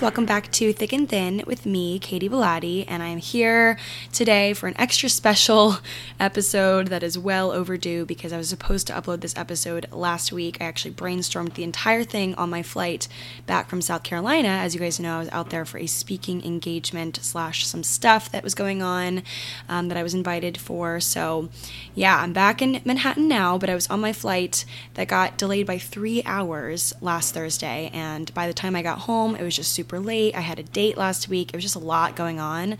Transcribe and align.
Welcome 0.00 0.24
back 0.24 0.50
to 0.52 0.72
Thick 0.72 0.94
and 0.94 1.06
Thin 1.06 1.42
with 1.46 1.66
me, 1.66 1.98
Katy 1.98 2.26
Bellotte, 2.26 2.86
and 2.88 3.02
I'm 3.02 3.18
here 3.18 3.76
today 4.14 4.54
for 4.54 4.66
an 4.66 4.74
extra 4.78 5.10
special 5.10 5.76
episode 6.20 6.88
that 6.88 7.02
is 7.02 7.18
well 7.18 7.52
overdue 7.52 8.06
because 8.06 8.32
I 8.32 8.38
was 8.38 8.48
supposed 8.48 8.86
to 8.86 8.94
upload 8.94 9.20
this 9.20 9.36
episode 9.36 9.84
last 9.92 10.32
week. 10.32 10.56
I 10.58 10.64
actually 10.64 10.94
brainstormed 10.94 11.52
the 11.52 11.64
entire 11.64 12.02
thing 12.02 12.34
on 12.36 12.48
my 12.48 12.62
flight 12.62 13.08
back 13.44 13.68
from 13.68 13.82
South 13.82 14.02
Carolina. 14.02 14.48
As 14.48 14.72
you 14.72 14.80
guys 14.80 14.98
know, 14.98 15.16
I 15.16 15.18
was 15.18 15.28
out 15.32 15.50
there 15.50 15.66
for 15.66 15.76
a 15.76 15.86
speaking 15.86 16.42
engagement 16.46 17.18
slash 17.20 17.66
some 17.66 17.82
stuff 17.82 18.32
that 18.32 18.42
was 18.42 18.54
going 18.54 18.82
on 18.82 19.22
um, 19.68 19.88
that 19.88 19.98
I 19.98 20.02
was 20.02 20.14
invited 20.14 20.56
for. 20.56 21.00
So, 21.00 21.50
yeah, 21.94 22.16
I'm 22.22 22.32
back 22.32 22.62
in 22.62 22.80
Manhattan 22.86 23.28
now, 23.28 23.58
but 23.58 23.68
I 23.68 23.74
was 23.74 23.86
on 23.90 24.00
my 24.00 24.14
flight 24.14 24.64
that 24.94 25.08
got 25.08 25.36
delayed 25.36 25.66
by 25.66 25.76
three 25.76 26.22
hours 26.24 26.94
last 27.02 27.34
Thursday, 27.34 27.90
and 27.92 28.32
by 28.32 28.46
the 28.46 28.54
time 28.54 28.74
I 28.74 28.80
got 28.80 29.00
home, 29.00 29.36
it 29.36 29.42
was 29.42 29.56
just 29.56 29.72
super 29.72 29.89
late. 29.98 30.36
I 30.36 30.40
had 30.40 30.58
a 30.58 30.62
date 30.62 30.96
last 30.96 31.28
week. 31.28 31.48
It 31.48 31.56
was 31.56 31.64
just 31.64 31.76
a 31.76 31.80
lot 31.80 32.14
going 32.14 32.38
on. 32.38 32.78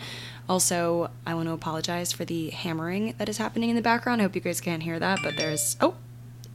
Also, 0.48 1.10
I 1.26 1.34
want 1.34 1.48
to 1.48 1.52
apologize 1.52 2.12
for 2.12 2.24
the 2.24 2.50
hammering 2.50 3.14
that 3.18 3.28
is 3.28 3.38
happening 3.38 3.70
in 3.70 3.76
the 3.76 3.82
background. 3.82 4.20
I 4.20 4.24
hope 4.24 4.34
you 4.34 4.40
guys 4.40 4.60
can't 4.60 4.82
hear 4.82 4.98
that, 4.98 5.20
but 5.22 5.36
there's 5.36 5.76
oh, 5.80 5.94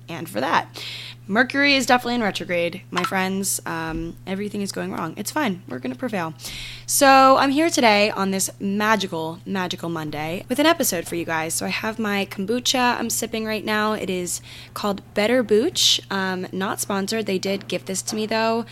and 0.09 0.29
for 0.29 0.39
that. 0.41 0.81
Mercury 1.27 1.73
is 1.73 1.87
definitely 1.87 2.15
in 2.15 2.21
retrograde, 2.21 2.83
my 2.91 3.01
friends. 3.01 3.59
Um, 3.65 4.15
everything 4.27 4.61
is 4.61 4.71
going 4.71 4.91
wrong. 4.91 5.15
It's 5.17 5.31
fine. 5.31 5.63
We're 5.67 5.79
going 5.79 5.91
to 5.91 5.97
prevail. 5.97 6.35
So, 6.85 7.37
I'm 7.37 7.49
here 7.49 7.71
today 7.71 8.11
on 8.11 8.29
this 8.29 8.51
magical, 8.59 9.39
magical 9.43 9.89
Monday 9.89 10.45
with 10.49 10.59
an 10.59 10.67
episode 10.67 11.07
for 11.07 11.15
you 11.15 11.25
guys. 11.25 11.55
So, 11.55 11.65
I 11.65 11.69
have 11.69 11.97
my 11.97 12.27
kombucha 12.27 12.99
I'm 12.99 13.09
sipping 13.09 13.45
right 13.45 13.65
now. 13.65 13.93
It 13.93 14.09
is 14.09 14.39
called 14.75 15.01
Better 15.15 15.41
Booch. 15.41 15.99
Um, 16.11 16.45
not 16.51 16.79
sponsored. 16.79 17.25
They 17.25 17.39
did 17.39 17.67
gift 17.67 17.87
this 17.87 18.03
to 18.03 18.15
me 18.15 18.27
though 18.27 18.65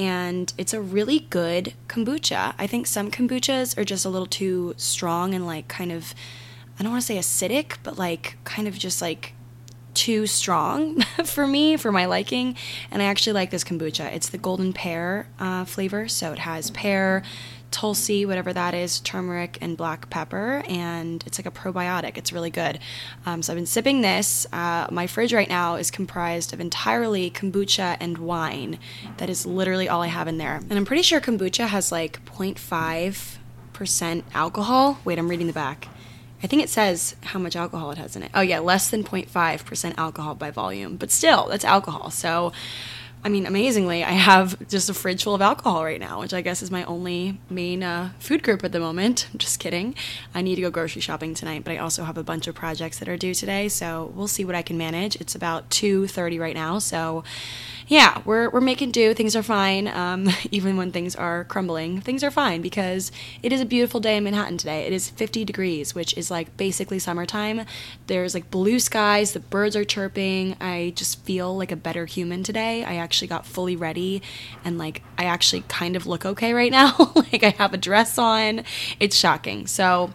and 0.00 0.54
it's 0.56 0.72
a 0.72 0.80
really 0.80 1.26
good 1.28 1.74
kombucha. 1.86 2.54
I 2.58 2.66
think 2.66 2.86
some 2.86 3.10
kombuchas 3.10 3.76
are 3.76 3.84
just 3.84 4.06
a 4.06 4.08
little 4.08 4.26
too 4.26 4.72
strong 4.78 5.34
and 5.34 5.46
like 5.46 5.68
kind 5.68 5.92
of 5.92 6.14
I 6.78 6.82
don't 6.82 6.92
want 6.92 7.02
to 7.02 7.06
say 7.06 7.18
acidic, 7.18 7.76
but 7.82 7.98
like 7.98 8.38
kind 8.44 8.66
of 8.66 8.78
just 8.78 9.02
like 9.02 9.34
too 9.94 10.26
strong 10.26 11.00
for 11.24 11.46
me 11.46 11.76
for 11.76 11.92
my 11.92 12.06
liking 12.06 12.56
and 12.90 13.02
i 13.02 13.04
actually 13.04 13.32
like 13.32 13.50
this 13.50 13.64
kombucha 13.64 14.12
it's 14.14 14.28
the 14.28 14.38
golden 14.38 14.72
pear 14.72 15.26
uh, 15.38 15.64
flavor 15.64 16.08
so 16.08 16.32
it 16.32 16.38
has 16.38 16.70
pear 16.70 17.22
tulsi, 17.70 18.26
whatever 18.26 18.52
that 18.52 18.74
is, 18.74 19.00
turmeric, 19.00 19.58
and 19.60 19.76
black 19.76 20.08
pepper, 20.10 20.62
and 20.68 21.22
it's 21.26 21.38
like 21.38 21.46
a 21.46 21.50
probiotic. 21.50 22.16
It's 22.16 22.32
really 22.32 22.50
good. 22.50 22.78
Um, 23.26 23.42
so 23.42 23.52
I've 23.52 23.56
been 23.56 23.66
sipping 23.66 24.00
this. 24.00 24.46
Uh, 24.52 24.86
my 24.90 25.06
fridge 25.06 25.32
right 25.32 25.48
now 25.48 25.76
is 25.76 25.90
comprised 25.90 26.52
of 26.52 26.60
entirely 26.60 27.30
kombucha 27.30 27.96
and 28.00 28.18
wine. 28.18 28.78
That 29.18 29.30
is 29.30 29.46
literally 29.46 29.88
all 29.88 30.02
I 30.02 30.08
have 30.08 30.28
in 30.28 30.36
there. 30.38 30.56
And 30.56 30.72
I'm 30.72 30.84
pretty 30.84 31.02
sure 31.02 31.20
kombucha 31.20 31.68
has 31.68 31.92
like 31.92 32.24
0.5% 32.24 34.22
alcohol. 34.34 34.98
Wait, 35.04 35.18
I'm 35.18 35.28
reading 35.28 35.46
the 35.46 35.52
back. 35.52 35.88
I 36.42 36.46
think 36.46 36.62
it 36.62 36.70
says 36.70 37.16
how 37.22 37.38
much 37.38 37.56
alcohol 37.56 37.90
it 37.90 37.98
has 37.98 38.16
in 38.16 38.22
it. 38.22 38.30
Oh, 38.34 38.40
yeah, 38.40 38.60
less 38.60 38.88
than 38.88 39.04
0.5% 39.04 39.94
alcohol 39.98 40.34
by 40.34 40.50
volume. 40.50 40.96
But 40.96 41.10
still, 41.10 41.48
that's 41.48 41.64
alcohol. 41.64 42.10
So 42.10 42.52
I 43.22 43.28
mean, 43.28 43.44
amazingly, 43.44 44.02
I 44.02 44.12
have 44.12 44.66
just 44.68 44.88
a 44.88 44.94
fridge 44.94 45.24
full 45.24 45.34
of 45.34 45.42
alcohol 45.42 45.84
right 45.84 46.00
now, 46.00 46.20
which 46.20 46.32
I 46.32 46.40
guess 46.40 46.62
is 46.62 46.70
my 46.70 46.84
only 46.84 47.38
main 47.50 47.82
uh, 47.82 48.12
food 48.18 48.42
group 48.42 48.64
at 48.64 48.72
the 48.72 48.80
moment. 48.80 49.28
I'm 49.32 49.38
just 49.38 49.60
kidding. 49.60 49.94
I 50.34 50.40
need 50.40 50.54
to 50.54 50.62
go 50.62 50.70
grocery 50.70 51.02
shopping 51.02 51.34
tonight, 51.34 51.62
but 51.62 51.72
I 51.72 51.78
also 51.78 52.04
have 52.04 52.16
a 52.16 52.22
bunch 52.22 52.46
of 52.46 52.54
projects 52.54 52.98
that 52.98 53.10
are 53.10 53.18
due 53.18 53.34
today, 53.34 53.68
so 53.68 54.10
we'll 54.14 54.26
see 54.26 54.46
what 54.46 54.54
I 54.54 54.62
can 54.62 54.78
manage. 54.78 55.16
It's 55.16 55.34
about 55.34 55.68
2:30 55.68 56.40
right 56.40 56.54
now, 56.54 56.78
so 56.78 57.22
yeah, 57.90 58.22
we're, 58.24 58.48
we're 58.50 58.60
making 58.60 58.92
do. 58.92 59.12
Things 59.14 59.34
are 59.34 59.42
fine. 59.42 59.88
Um, 59.88 60.28
even 60.52 60.76
when 60.76 60.92
things 60.92 61.16
are 61.16 61.42
crumbling, 61.44 62.00
things 62.00 62.22
are 62.22 62.30
fine 62.30 62.62
because 62.62 63.10
it 63.42 63.52
is 63.52 63.60
a 63.60 63.66
beautiful 63.66 63.98
day 63.98 64.16
in 64.16 64.22
Manhattan 64.22 64.56
today. 64.58 64.86
It 64.86 64.92
is 64.92 65.10
50 65.10 65.44
degrees, 65.44 65.92
which 65.92 66.16
is 66.16 66.30
like 66.30 66.56
basically 66.56 67.00
summertime. 67.00 67.62
There's 68.06 68.32
like 68.32 68.48
blue 68.48 68.78
skies, 68.78 69.32
the 69.32 69.40
birds 69.40 69.74
are 69.74 69.84
chirping. 69.84 70.56
I 70.60 70.92
just 70.94 71.24
feel 71.24 71.56
like 71.56 71.72
a 71.72 71.76
better 71.76 72.06
human 72.06 72.44
today. 72.44 72.84
I 72.84 72.94
actually 72.94 73.26
got 73.26 73.44
fully 73.44 73.74
ready 73.74 74.22
and 74.64 74.78
like 74.78 75.02
I 75.18 75.24
actually 75.24 75.62
kind 75.66 75.96
of 75.96 76.06
look 76.06 76.24
okay 76.24 76.54
right 76.54 76.70
now. 76.80 76.94
like 77.16 77.42
I 77.42 77.50
have 77.50 77.74
a 77.74 77.76
dress 77.76 78.18
on. 78.18 78.62
It's 79.00 79.16
shocking. 79.16 79.66
So, 79.66 80.12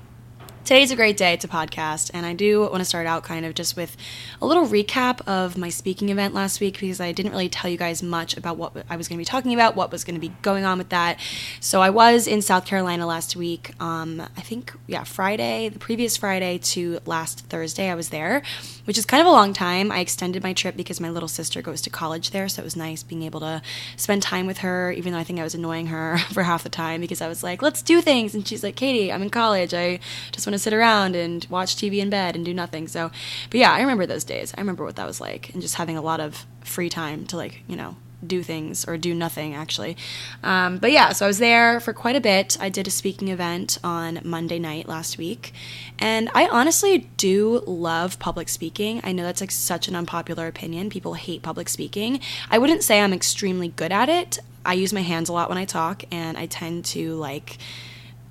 Today's 0.66 0.90
a 0.90 0.96
great 0.96 1.16
day 1.16 1.38
to 1.38 1.48
podcast, 1.48 2.10
and 2.12 2.26
I 2.26 2.34
do 2.34 2.62
want 2.62 2.80
to 2.80 2.86
start 2.86 3.06
out 3.06 3.22
kind 3.22 3.46
of 3.46 3.54
just 3.54 3.76
with 3.76 3.96
a 4.42 4.48
little 4.48 4.66
recap 4.66 5.22
of 5.28 5.60
my 5.60 5.70
speaking 5.70 6.10
event 6.10 6.34
last 6.34 6.60
week 6.60 6.80
because 6.80 7.00
I 7.00 7.12
didn't 7.12 7.34
really 7.34 7.50
tell 7.50 7.70
you 7.70 7.78
guys 7.78 8.02
much 8.02 8.36
about 8.36 8.58
what 8.58 8.76
I 8.90 8.96
was 8.96 9.08
going 9.08 9.18
to 9.18 9.22
be 9.22 9.26
talking 9.26 9.54
about, 9.54 9.76
what 9.76 9.92
was 9.92 10.04
going 10.04 10.16
to 10.16 10.20
be 10.20 10.34
going 10.42 10.66
on 10.66 10.80
with 10.80 10.90
that. 10.90 11.20
So 11.60 11.84
I 11.84 11.92
was 11.92 12.26
in 12.26 12.42
South 12.42 12.66
Carolina 12.66 13.06
last 13.06 13.36
week. 13.36 13.80
Um, 13.80 14.20
I 14.20 14.42
think 14.42 14.74
yeah, 14.88 15.04
Friday, 15.04 15.70
the 15.70 15.78
previous 15.78 16.18
Friday 16.18 16.58
to 16.58 16.98
last 17.06 17.42
Thursday, 17.42 17.92
I 17.92 17.94
was 17.94 18.10
there, 18.10 18.42
which 18.86 18.98
is 18.98 19.06
kind 19.06 19.22
of 19.22 19.28
a 19.28 19.32
long 19.32 19.54
time. 19.54 19.92
I 19.92 20.00
extended 20.00 20.42
my 20.42 20.54
trip 20.54 20.76
because 20.76 21.00
my 21.00 21.12
little 21.12 21.30
sister 21.30 21.62
goes 21.62 21.80
to 21.82 21.92
college 21.92 22.32
there, 22.32 22.50
so 22.50 22.64
it 22.64 22.66
was 22.66 22.76
nice 22.76 23.04
being 23.04 23.22
able 23.22 23.42
to 23.42 23.62
spend 23.98 24.24
time 24.24 24.48
with 24.48 24.58
her, 24.58 24.92
even 24.94 25.14
though 25.14 25.20
I 25.20 25.24
think 25.24 25.40
I 25.40 25.44
was 25.44 25.54
annoying 25.54 25.88
her 25.88 26.18
for 26.34 26.42
half 26.42 26.64
the 26.64 26.70
time 26.70 27.02
because 27.02 27.22
I 27.22 27.28
was 27.28 27.44
like, 27.44 27.62
"Let's 27.62 27.84
do 27.84 28.02
things," 28.02 28.34
and 28.34 28.48
she's 28.48 28.64
like, 28.64 28.76
"Katy, 28.76 29.12
I'm 29.14 29.22
in 29.22 29.30
college. 29.30 29.72
I 29.72 30.00
just 30.32 30.48
want 30.48 30.55
to 30.56 30.60
sit 30.64 30.74
around 30.74 31.16
and 31.16 31.46
watch 31.50 31.76
TV 31.76 32.00
in 32.00 32.10
bed 32.10 32.36
and 32.36 32.44
do 32.46 32.54
nothing. 32.54 32.88
So, 32.88 33.12
but 33.50 33.60
yeah, 33.60 33.72
I 33.72 33.82
remember 33.82 34.06
those 34.06 34.24
days. 34.24 34.54
I 34.58 34.62
remember 34.62 34.84
what 34.84 34.96
that 34.96 35.08
was 35.08 35.22
like 35.22 35.54
and 35.54 35.62
just 35.62 35.76
having 35.76 35.98
a 35.98 36.02
lot 36.02 36.20
of 36.20 36.46
free 36.64 36.90
time 36.90 37.26
to 37.28 37.38
like, 37.38 37.64
you 37.68 37.76
know, 37.76 37.96
do 38.26 38.44
things 38.44 38.86
or 38.86 38.98
do 38.98 39.14
nothing 39.14 39.54
actually. 39.54 39.98
Um, 40.44 40.78
but 40.78 40.92
yeah, 40.92 41.12
so 41.12 41.26
I 41.26 41.28
was 41.28 41.38
there 41.40 41.80
for 41.80 41.94
quite 41.94 42.16
a 42.16 42.22
bit. 42.22 42.58
I 42.60 42.70
did 42.70 42.88
a 42.88 42.92
speaking 42.92 43.30
event 43.30 43.78
on 43.84 44.20
Monday 44.24 44.60
night 44.60 44.88
last 44.88 45.18
week, 45.18 45.54
and 46.00 46.30
I 46.34 46.48
honestly 46.48 47.10
do 47.18 47.64
love 47.66 48.20
public 48.20 48.50
speaking. 48.50 49.02
I 49.04 49.12
know 49.12 49.24
that's 49.24 49.42
like 49.42 49.52
such 49.52 49.88
an 49.88 49.96
unpopular 49.96 50.48
opinion. 50.48 50.90
People 50.90 51.14
hate 51.14 51.42
public 51.42 51.70
speaking. 51.70 52.20
I 52.50 52.58
wouldn't 52.58 52.84
say 52.84 53.00
I'm 53.02 53.14
extremely 53.14 53.70
good 53.70 53.92
at 53.92 54.10
it. 54.10 54.40
I 54.66 54.74
use 54.74 54.94
my 54.94 55.02
hands 55.02 55.30
a 55.30 55.34
lot 55.34 55.50
when 55.50 55.58
I 55.58 55.66
talk, 55.66 56.04
and 56.12 56.38
I 56.38 56.48
tend 56.48 56.86
to 56.86 57.16
like 57.16 57.58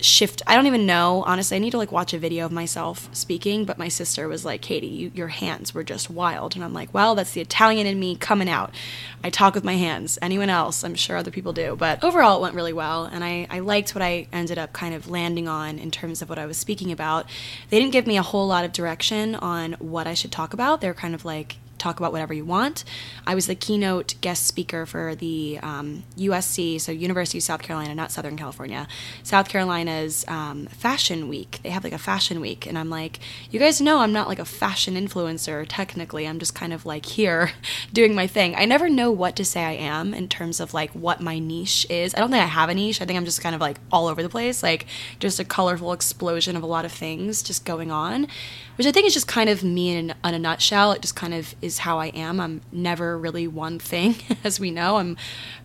shift 0.04 0.42
i 0.46 0.54
don't 0.54 0.66
even 0.66 0.84
know 0.84 1.22
honestly 1.26 1.56
i 1.56 1.58
need 1.58 1.70
to 1.70 1.78
like 1.78 1.90
watch 1.90 2.12
a 2.12 2.18
video 2.18 2.44
of 2.44 2.52
myself 2.52 3.08
speaking 3.12 3.64
but 3.64 3.78
my 3.78 3.88
sister 3.88 4.28
was 4.28 4.44
like 4.44 4.60
katy 4.60 4.86
you, 4.86 5.10
your 5.14 5.28
hands 5.28 5.72
were 5.72 5.82
just 5.82 6.10
wild. 6.10 6.54
And 6.54 6.64
i'm 6.64 6.74
like 6.74 6.92
well 6.92 7.14
that's 7.14 7.32
the 7.32 7.40
italian 7.40 7.86
in 7.86 7.98
me 7.98 8.14
coming 8.16 8.48
out. 8.48 8.74
I 9.22 9.30
talk 9.30 9.54
with 9.54 9.64
my 9.64 9.74
hands. 9.74 10.18
Anyone 10.20 10.50
else 10.50 10.84
i'm 10.84 10.94
sure 10.94 11.16
other 11.16 11.30
people 11.30 11.52
do. 11.52 11.74
But 11.76 12.04
overall 12.04 12.38
it 12.38 12.42
went 12.42 12.54
really 12.54 12.72
well 12.72 13.04
and 13.04 13.24
i, 13.24 13.46
I 13.48 13.60
liked 13.60 13.94
what 13.94 14.02
i 14.02 14.26
ended 14.32 14.58
up 14.58 14.72
kind 14.72 14.94
of 14.94 15.08
landing 15.08 15.48
on 15.48 15.78
in 15.78 15.90
terms 15.90 16.20
of 16.20 16.28
what 16.28 16.38
i 16.38 16.46
was 16.46 16.58
speaking 16.58 16.92
about. 16.92 17.26
They 17.70 17.80
didn't 17.80 17.92
give 17.92 18.06
me 18.06 18.18
a 18.18 18.22
whole 18.22 18.46
lot 18.46 18.64
of 18.64 18.72
direction 18.72 19.34
on 19.34 19.72
what 19.74 20.06
i 20.06 20.14
should 20.14 20.32
talk 20.32 20.52
about. 20.52 20.80
They're 20.80 20.94
kind 20.94 21.14
of 21.14 21.24
like 21.24 21.56
talk 21.78 21.98
about 21.98 22.12
whatever 22.12 22.34
you 22.34 22.44
want. 22.44 22.84
I 23.26 23.34
was 23.34 23.46
the 23.46 23.54
keynote 23.54 24.14
guest 24.20 24.46
speaker 24.46 24.86
for 24.86 25.14
the 25.14 25.58
um, 25.62 26.04
USC, 26.16 26.80
so 26.80 26.92
University 26.92 27.38
of 27.38 27.44
South 27.44 27.62
Carolina, 27.62 27.94
not 27.94 28.12
Southern 28.12 28.36
California, 28.36 28.86
South 29.22 29.48
Carolina's 29.48 30.24
um, 30.28 30.66
Fashion 30.66 31.28
Week. 31.28 31.60
They 31.62 31.70
have 31.70 31.84
like 31.84 31.92
a 31.92 31.98
fashion 31.98 32.40
week, 32.40 32.66
and 32.66 32.78
I'm 32.78 32.90
like, 32.90 33.18
you 33.50 33.58
guys 33.58 33.80
know 33.80 34.00
I'm 34.00 34.12
not 34.12 34.28
like 34.28 34.38
a 34.38 34.44
fashion 34.44 34.94
influencer 34.94 35.66
technically. 35.68 36.26
I'm 36.26 36.38
just 36.38 36.54
kind 36.54 36.72
of 36.72 36.86
like 36.86 37.06
here 37.06 37.50
doing 37.92 38.14
my 38.14 38.26
thing. 38.26 38.54
I 38.54 38.64
never 38.64 38.88
know 38.88 39.10
what 39.10 39.36
to 39.36 39.44
say 39.44 39.64
I 39.64 39.72
am 39.72 40.14
in 40.14 40.28
terms 40.28 40.60
of 40.60 40.74
like 40.74 40.90
what 40.92 41.20
my 41.20 41.38
niche 41.38 41.86
is. 41.90 42.14
I 42.14 42.20
don't 42.20 42.30
think 42.30 42.42
I 42.42 42.46
have 42.46 42.68
a 42.68 42.74
niche. 42.74 43.00
I 43.00 43.04
think 43.04 43.16
I'm 43.16 43.24
just 43.24 43.40
kind 43.40 43.54
of 43.54 43.60
like 43.60 43.78
all 43.92 44.06
over 44.06 44.22
the 44.22 44.28
place, 44.28 44.62
like 44.62 44.86
just 45.18 45.40
a 45.40 45.44
colorful 45.44 45.92
explosion 45.92 46.56
of 46.56 46.62
a 46.62 46.66
lot 46.66 46.84
of 46.84 46.92
things 46.92 47.42
just 47.42 47.64
going 47.64 47.90
on 47.90 48.26
which 48.76 48.86
I 48.86 48.92
think 48.92 49.06
is 49.06 49.14
just 49.14 49.28
kind 49.28 49.48
of 49.48 49.62
me 49.62 49.96
in, 49.96 50.10
in, 50.10 50.34
a 50.34 50.38
nutshell. 50.38 50.92
It 50.92 51.02
just 51.02 51.16
kind 51.16 51.34
of 51.34 51.54
is 51.62 51.78
how 51.78 51.98
I 51.98 52.06
am. 52.08 52.40
I'm 52.40 52.60
never 52.72 53.18
really 53.18 53.46
one 53.46 53.78
thing, 53.78 54.16
as 54.44 54.58
we 54.58 54.70
know. 54.70 54.96
I'm 54.96 55.16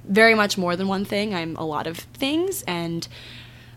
very 0.06 0.35
much 0.35 0.57
more 0.57 0.75
than 0.75 0.88
one 0.88 1.06
thing. 1.06 1.33
I'm 1.33 1.56
a 1.57 1.65
lot 1.65 1.88
of 1.88 1.97
things. 1.97 2.63
And 2.63 3.07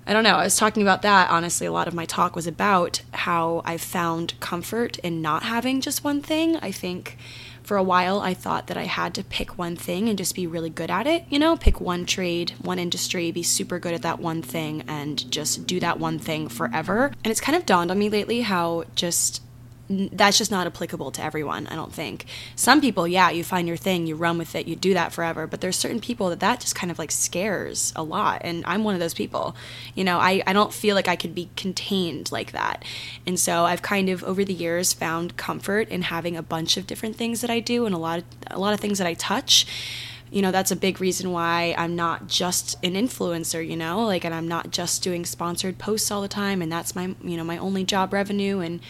I 0.07 0.13
don't 0.13 0.25
know, 0.25 0.37
I 0.37 0.45
was 0.45 0.57
talking 0.57 0.83
about 0.83 1.03
that. 1.03 1.31
Honestly, 1.31 1.67
a 1.67 1.73
lot 1.73 1.89
of 1.89 1.95
my 1.95 2.05
talk 2.05 2.35
was 2.35 2.47
about 2.47 3.03
how 3.13 3.63
I 3.65 3.77
found 3.77 4.39
comfort 4.41 4.99
in 4.99 5.23
not 5.23 5.45
having 5.45 5.81
just 5.81 6.03
one 6.03 6.21
thing. 6.21 6.57
I 6.57 6.73
think 6.73 7.17
for 7.63 7.77
a 7.77 7.83
while 7.83 8.21
I 8.21 8.35
thought 8.35 8.67
that 8.67 8.77
I 8.77 8.85
had 8.85 9.15
to 9.15 9.25
pick 9.25 9.59
one 9.59 9.77
thing 9.77 10.09
and 10.09 10.19
just 10.19 10.35
be 10.35 10.47
really 10.47 10.71
good 10.71 10.91
at 10.91 11.07
it, 11.07 11.25
you 11.29 11.39
know, 11.39 11.57
pick 11.57 11.81
one 11.81 12.07
trade, 12.07 12.53
one 12.61 12.79
industry, 12.79 13.31
be 13.31 13.43
super 13.43 13.79
good 13.79 13.95
at 13.95 14.03
that 14.03 14.21
one 14.21 14.43
thing 14.43 14.83
and 14.89 15.31
just 15.31 15.67
do 15.67 15.81
that 15.81 15.99
one 15.99 16.19
thing 16.19 16.49
forever. 16.49 17.13
And 17.25 17.31
it's 17.31 17.41
kind 17.41 17.57
of 17.57 17.67
dawned 17.67 17.91
on 17.91 17.99
me 17.99 18.09
lately 18.09 18.43
how 18.43 18.85
just 18.95 19.43
that's 20.13 20.39
just 20.39 20.51
not 20.51 20.67
applicable 20.67 21.11
to 21.11 21.23
everyone 21.23 21.67
i 21.69 21.75
don't 21.75 21.93
think. 21.93 22.27
Some 22.57 22.81
people 22.81 23.07
yeah 23.09 23.31
you 23.31 23.45
find 23.45 23.67
your 23.69 23.77
thing 23.77 24.07
you 24.07 24.17
run 24.17 24.39
with 24.39 24.55
it 24.55 24.67
you 24.67 24.77
do 24.77 24.95
that 24.95 25.13
forever 25.13 25.47
but 25.47 25.61
there's 25.61 25.77
certain 25.77 26.01
people 26.01 26.29
that 26.31 26.41
that 26.41 26.61
just 26.61 26.75
kind 26.75 26.91
of 26.91 26.99
like 26.99 27.11
scares 27.11 27.93
a 27.97 28.03
lot 28.03 28.43
and 28.45 28.65
i'm 28.67 28.85
one 28.85 28.95
of 28.95 29.01
those 29.01 29.15
people. 29.15 29.57
You 29.95 30.05
know 30.05 30.19
i, 30.19 30.43
I 30.47 30.53
don't 30.53 30.73
feel 30.73 30.95
like 30.95 31.09
i 31.09 31.17
could 31.17 31.35
be 31.35 31.51
contained 31.57 32.33
like 32.33 32.53
that. 32.53 32.85
And 33.27 33.39
so 33.39 33.65
i've 33.65 33.83
kind 33.83 34.09
of 34.09 34.23
over 34.25 34.45
the 34.45 34.55
years 34.55 34.93
found 34.93 35.37
comfort 35.37 35.89
in 35.89 36.03
having 36.03 36.37
a 36.37 36.43
bunch 36.43 36.77
of 36.77 36.87
different 36.87 37.17
things 37.17 37.41
that 37.41 37.51
i 37.51 37.61
do 37.61 37.87
and 37.87 37.95
a 37.95 37.99
lot 37.99 38.19
of 38.21 38.25
a 38.51 38.59
lot 38.59 38.75
of 38.75 38.81
things 38.81 38.99
that 38.99 39.07
i 39.07 39.15
touch. 39.15 39.67
You 40.31 40.41
know, 40.41 40.51
that's 40.51 40.71
a 40.71 40.77
big 40.77 40.99
reason 40.99 41.31
why 41.31 41.75
I'm 41.77 41.95
not 41.95 42.27
just 42.27 42.83
an 42.83 42.95
influencer, 42.95 43.67
you 43.67 43.77
know, 43.77 44.07
like, 44.07 44.25
and 44.25 44.35
I'm 44.35 44.49
not 44.49 44.71
just 44.71 45.03
doing 45.03 45.27
sponsored 45.27 45.77
posts 45.77 46.11
all 46.11 46.23
the 46.23 46.29
time, 46.29 46.63
and 46.63 46.73
that's 46.73 46.97
my, 46.97 47.15
you 47.23 47.37
know, 47.37 47.45
my 47.45 47.59
only 47.59 47.85
job 47.85 48.15
revenue. 48.15 48.61
And 48.61 48.81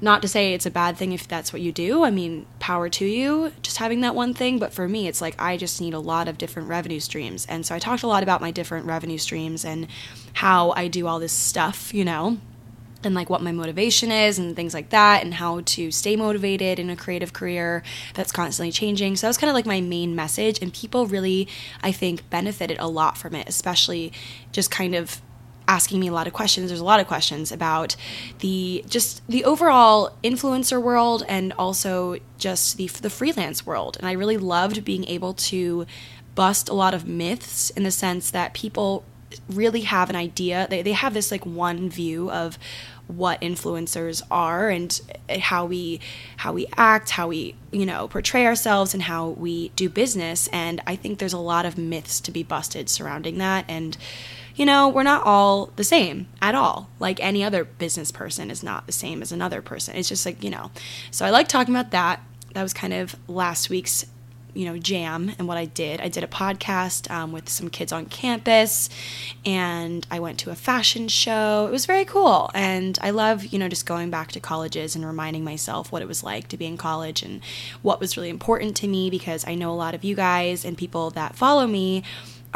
not 0.00 0.22
to 0.22 0.28
say 0.28 0.52
it's 0.52 0.66
a 0.66 0.70
bad 0.70 0.96
thing 0.96 1.12
if 1.12 1.26
that's 1.26 1.52
what 1.52 1.62
you 1.62 1.72
do. 1.72 2.04
I 2.04 2.10
mean, 2.10 2.46
power 2.58 2.88
to 2.90 3.04
you, 3.04 3.52
just 3.62 3.78
having 3.78 4.02
that 4.02 4.14
one 4.14 4.34
thing. 4.34 4.58
But 4.58 4.72
for 4.72 4.88
me, 4.88 5.08
it's 5.08 5.20
like 5.20 5.34
I 5.40 5.56
just 5.56 5.80
need 5.80 5.94
a 5.94 5.98
lot 5.98 6.28
of 6.28 6.38
different 6.38 6.68
revenue 6.68 7.00
streams. 7.00 7.46
And 7.46 7.64
so 7.64 7.74
I 7.74 7.78
talked 7.78 8.02
a 8.02 8.06
lot 8.06 8.22
about 8.22 8.40
my 8.40 8.50
different 8.50 8.86
revenue 8.86 9.18
streams 9.18 9.64
and 9.64 9.86
how 10.34 10.72
I 10.72 10.88
do 10.88 11.06
all 11.06 11.18
this 11.18 11.32
stuff, 11.32 11.94
you 11.94 12.04
know 12.04 12.38
and 13.04 13.14
like 13.14 13.30
what 13.30 13.40
my 13.40 13.52
motivation 13.52 14.10
is 14.10 14.38
and 14.38 14.56
things 14.56 14.74
like 14.74 14.90
that 14.90 15.22
and 15.22 15.34
how 15.34 15.60
to 15.60 15.90
stay 15.90 16.16
motivated 16.16 16.78
in 16.78 16.90
a 16.90 16.96
creative 16.96 17.32
career 17.32 17.82
that's 18.14 18.32
constantly 18.32 18.72
changing. 18.72 19.16
So 19.16 19.26
that 19.26 19.30
was 19.30 19.38
kind 19.38 19.48
of 19.48 19.54
like 19.54 19.66
my 19.66 19.80
main 19.80 20.14
message 20.14 20.60
and 20.60 20.74
people 20.74 21.06
really 21.06 21.48
I 21.82 21.92
think 21.92 22.28
benefited 22.28 22.78
a 22.80 22.88
lot 22.88 23.16
from 23.16 23.34
it, 23.34 23.48
especially 23.48 24.12
just 24.52 24.70
kind 24.70 24.94
of 24.94 25.20
asking 25.68 26.00
me 26.00 26.08
a 26.08 26.12
lot 26.12 26.26
of 26.26 26.32
questions. 26.32 26.68
There's 26.68 26.80
a 26.80 26.84
lot 26.84 27.00
of 27.00 27.06
questions 27.06 27.50
about 27.50 27.96
the 28.40 28.84
just 28.88 29.26
the 29.28 29.44
overall 29.44 30.16
influencer 30.22 30.80
world 30.80 31.24
and 31.28 31.52
also 31.58 32.16
just 32.38 32.76
the 32.76 32.86
the 32.86 33.10
freelance 33.10 33.66
world. 33.66 33.96
And 33.98 34.06
I 34.06 34.12
really 34.12 34.36
loved 34.36 34.84
being 34.84 35.04
able 35.06 35.34
to 35.34 35.86
bust 36.34 36.68
a 36.68 36.74
lot 36.74 36.94
of 36.94 37.06
myths 37.06 37.70
in 37.70 37.82
the 37.82 37.90
sense 37.90 38.30
that 38.30 38.54
people 38.54 39.04
really 39.48 39.82
have 39.82 40.08
an 40.10 40.16
idea. 40.16 40.66
They, 40.68 40.82
they 40.82 40.92
have 40.92 41.14
this 41.14 41.30
like 41.30 41.44
one 41.44 41.90
view 41.90 42.30
of 42.30 42.58
what 43.08 43.40
influencers 43.40 44.22
are 44.30 44.68
and 44.68 45.00
eh, 45.28 45.38
how 45.38 45.64
we 45.64 46.00
how 46.38 46.52
we 46.52 46.66
act, 46.76 47.10
how 47.10 47.28
we, 47.28 47.54
you 47.72 47.86
know, 47.86 48.08
portray 48.08 48.46
ourselves 48.46 48.94
and 48.94 49.04
how 49.04 49.28
we 49.28 49.70
do 49.70 49.88
business. 49.88 50.48
And 50.48 50.80
I 50.86 50.96
think 50.96 51.18
there's 51.18 51.32
a 51.32 51.38
lot 51.38 51.66
of 51.66 51.78
myths 51.78 52.20
to 52.20 52.30
be 52.30 52.42
busted 52.42 52.88
surrounding 52.88 53.38
that. 53.38 53.64
And, 53.68 53.96
you 54.56 54.64
know, 54.64 54.88
we're 54.88 55.02
not 55.02 55.22
all 55.24 55.66
the 55.76 55.84
same 55.84 56.26
at 56.40 56.54
all. 56.54 56.88
Like 56.98 57.20
any 57.20 57.44
other 57.44 57.64
business 57.64 58.10
person 58.10 58.50
is 58.50 58.62
not 58.62 58.86
the 58.86 58.92
same 58.92 59.22
as 59.22 59.30
another 59.30 59.62
person. 59.62 59.94
It's 59.94 60.08
just 60.08 60.24
like, 60.24 60.42
you 60.42 60.50
know. 60.50 60.70
So 61.10 61.24
I 61.26 61.30
like 61.30 61.46
talking 61.46 61.74
about 61.74 61.90
that. 61.90 62.22
That 62.54 62.62
was 62.62 62.72
kind 62.72 62.94
of 62.94 63.16
last 63.28 63.68
week's 63.68 64.06
you 64.56 64.64
know 64.64 64.78
jam 64.78 65.32
and 65.38 65.46
what 65.46 65.58
I 65.58 65.66
did. 65.66 66.00
I 66.00 66.08
did 66.08 66.24
a 66.24 66.26
podcast 66.26 67.10
um, 67.10 67.30
with 67.30 67.48
some 67.48 67.68
kids 67.68 67.92
on 67.92 68.06
campus, 68.06 68.88
and 69.44 70.06
I 70.10 70.18
went 70.18 70.38
to 70.40 70.50
a 70.50 70.54
fashion 70.54 71.08
show. 71.08 71.66
It 71.68 71.70
was 71.70 71.84
very 71.84 72.06
cool, 72.06 72.50
and 72.54 72.98
I 73.02 73.10
love 73.10 73.44
you 73.44 73.58
know 73.58 73.68
just 73.68 73.84
going 73.84 74.10
back 74.10 74.32
to 74.32 74.40
colleges 74.40 74.96
and 74.96 75.04
reminding 75.04 75.44
myself 75.44 75.92
what 75.92 76.00
it 76.00 76.08
was 76.08 76.24
like 76.24 76.48
to 76.48 76.56
be 76.56 76.64
in 76.64 76.78
college 76.78 77.22
and 77.22 77.42
what 77.82 78.00
was 78.00 78.16
really 78.16 78.30
important 78.30 78.76
to 78.76 78.88
me 78.88 79.10
because 79.10 79.46
I 79.46 79.54
know 79.54 79.70
a 79.70 79.76
lot 79.76 79.94
of 79.94 80.02
you 80.02 80.16
guys 80.16 80.64
and 80.64 80.78
people 80.78 81.10
that 81.10 81.36
follow 81.36 81.66
me 81.66 82.02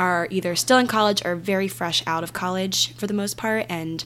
are 0.01 0.27
either 0.31 0.57
still 0.57 0.79
in 0.79 0.87
college 0.87 1.23
or 1.27 1.37
very 1.37 1.69
fresh 1.69 2.03
out 2.07 2.25
of 2.25 2.33
college 2.33 2.95
for 2.95 3.07
the 3.07 3.13
most 3.13 3.37
part. 3.37 3.67
And 3.69 4.03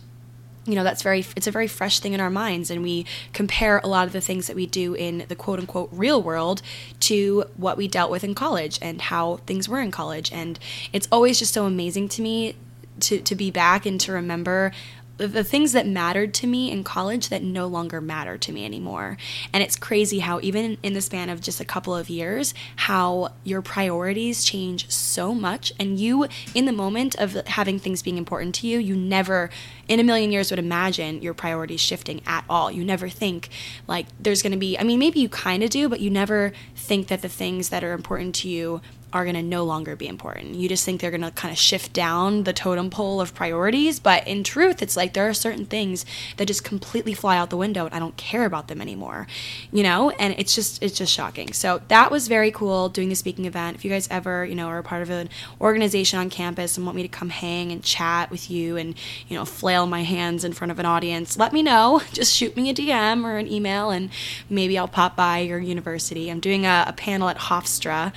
you 0.67 0.75
know 0.75 0.83
that's 0.83 1.03
very 1.03 1.25
it's 1.37 1.47
a 1.47 1.51
very 1.51 1.69
fresh 1.69 2.01
thing 2.01 2.15
in 2.15 2.21
our 2.21 2.31
minds. 2.31 2.69
And 2.69 2.83
we 2.83 3.07
compare 3.33 3.81
a 3.85 3.87
lot 3.87 4.09
of 4.09 4.13
the 4.13 4.21
things 4.21 4.49
that 4.49 4.57
we 4.57 4.67
do 4.67 4.95
in 4.95 5.25
the 5.29 5.37
quote 5.37 5.61
unquote 5.61 5.89
real 5.93 6.21
world 6.21 6.63
to 7.01 7.45
what 7.57 7.77
we 7.77 7.87
dealt 7.87 8.11
with 8.11 8.25
in 8.25 8.35
college 8.35 8.79
and 8.83 9.01
how 9.03 9.37
things 9.47 9.69
were 9.69 9.81
in 9.81 9.93
college. 9.93 10.33
And 10.33 10.59
it's 10.93 11.07
always 11.13 11.39
just 11.39 11.55
so 11.55 11.65
amazing 11.65 12.09
to 12.11 12.23
me 12.23 12.57
to 13.01 13.21
to 13.21 13.35
be 13.37 13.53
back 13.53 13.87
and 13.87 14.01
to 14.01 14.11
remember 14.13 14.73
the 15.17 15.45
things 15.45 15.73
that 15.73 15.87
mattered 15.87 16.35
to 16.35 16.47
me 16.47 16.71
in 16.71 16.83
college 16.83 17.29
that 17.29 17.43
no 17.43 17.67
longer 17.67 18.01
matter 18.01 18.37
to 18.37 18.53
me 18.53 18.65
anymore. 18.65 19.17
And 19.53 19.63
it's 19.63 19.77
crazy 19.77 20.19
how, 20.19 20.41
even 20.43 20.77
in 20.83 20.95
the 20.95 21.01
span 21.01 21.31
of 21.31 21.41
just 21.41 21.61
a 21.61 21.65
couple 21.65 21.95
of 21.95 22.11
years, 22.11 22.53
how 22.77 23.33
your 23.45 23.63
priorities 23.63 24.45
change 24.45 24.91
so 24.91 25.35
much. 25.35 25.73
And 25.79 26.01
you, 26.01 26.27
in 26.55 26.65
the 26.65 26.73
moment 26.73 27.15
of 27.17 27.35
having 27.47 27.79
things 27.79 28.03
being 28.03 28.19
important 28.19 28.57
to 28.57 28.67
you, 28.67 28.79
you 28.79 28.97
never 28.97 29.51
in 29.87 30.01
a 30.01 30.03
million 30.05 30.33
years 30.33 30.51
would 30.51 30.59
imagine 30.59 31.21
your 31.23 31.35
priorities 31.35 31.81
shifting 31.81 32.23
at 32.27 32.45
all. 32.49 32.71
You 32.71 32.85
never 32.85 33.09
think 33.09 33.51
like 33.87 34.07
there's 34.19 34.43
going 34.43 34.53
to 34.53 34.59
be, 34.59 34.79
I 34.79 34.83
mean, 34.83 34.99
maybe 34.99 35.21
you 35.21 35.29
kind 35.29 35.63
of 35.63 35.71
do, 35.71 35.89
but 35.89 36.01
you 36.01 36.11
never 36.11 36.53
think 36.75 37.09
that 37.09 37.23
the 37.23 37.29
things 37.29 37.69
that 37.69 37.85
are 37.85 37.93
important 37.93 38.35
to 38.37 38.49
you 38.49 38.81
are 39.15 39.25
going 39.25 39.37
to 39.37 39.43
no 39.43 39.65
longer 39.65 39.95
be 39.95 40.09
important. 40.09 40.57
You 40.57 40.69
just 40.69 40.85
think 40.85 41.01
they're 41.01 41.13
going 41.13 41.21
to 41.23 41.31
kind 41.31 41.53
of 41.53 41.57
shift 41.57 41.93
down 41.93 42.43
the 42.43 42.53
totem 42.53 42.91
pole 42.91 43.21
of 43.21 43.33
priorities. 43.33 44.01
But 44.01 44.27
in 44.27 44.43
truth, 44.43 44.83
it's 44.83 44.97
like 44.97 45.15
there 45.15 45.29
are 45.29 45.33
certain 45.33 45.67
things 45.67 46.05
that 46.37 46.47
just 46.47 46.65
completely 46.65 47.15
fly 47.15 47.37
out 47.39 47.49
the 47.49 47.57
window 47.57 47.87
and 47.87 47.95
I 47.95 48.01
don't 48.01 48.17
care 48.17 48.45
about 48.45 48.67
them 48.67 48.81
anymore, 48.81 49.29
you 49.71 49.85
know? 49.85 50.11
And 50.11 50.35
it's 50.37 50.53
just, 50.53 50.83
it's 50.83 50.99
just 50.99 51.13
shocking. 51.13 51.53
So 51.53 51.81
that 51.89 52.11
was 52.11 52.27
very 52.27 52.51
cool 52.51 52.89
doing 52.89 53.09
the 53.09 53.15
speaking 53.15 53.45
event. 53.45 53.77
If 53.77 53.85
you 53.85 53.91
guys 53.91 54.09
ever, 54.11 54.45
you 54.45 54.57
know, 54.57 54.67
are 54.67 54.79
a 54.79 54.83
part 54.83 55.03
of 55.03 55.11
an 55.11 55.29
organization 55.61 56.19
on 56.19 56.29
campus 56.29 56.77
and 56.77 56.85
want 56.85 56.97
me 56.97 57.03
to 57.03 57.09
come 57.09 57.31
hang 57.31 57.71
and 57.71 57.85
chat 57.85 58.33
with 58.33 58.51
you 58.51 58.77
and, 58.77 58.97
you 59.29 59.37
know, 59.37 59.45
flail 59.45 59.87
my 59.87 60.03
hands 60.03 60.45
in 60.45 60.53
front 60.53 60.73
of 60.73 60.81
an 60.81 60.87
audience, 60.87 61.39
let 61.39 61.53
me 61.53 61.63
know. 61.63 62.03
Just 62.13 62.35
shoot 62.35 62.57
me 62.57 62.69
a 62.69 62.75
DM 62.75 63.25
or 63.25 63.37
an 63.37 63.47
email 63.47 63.91
and 63.91 64.11
maybe 64.51 64.77
I'll 64.77 64.89
pop 64.89 65.15
by 65.15 65.39
your 65.39 65.61
university. 65.61 66.31
I'm 66.31 66.41
doing 66.41 66.67
a, 66.67 66.87
a 66.89 66.93
panel 66.93 67.29
at 67.29 67.39
Hofstra 67.39 68.13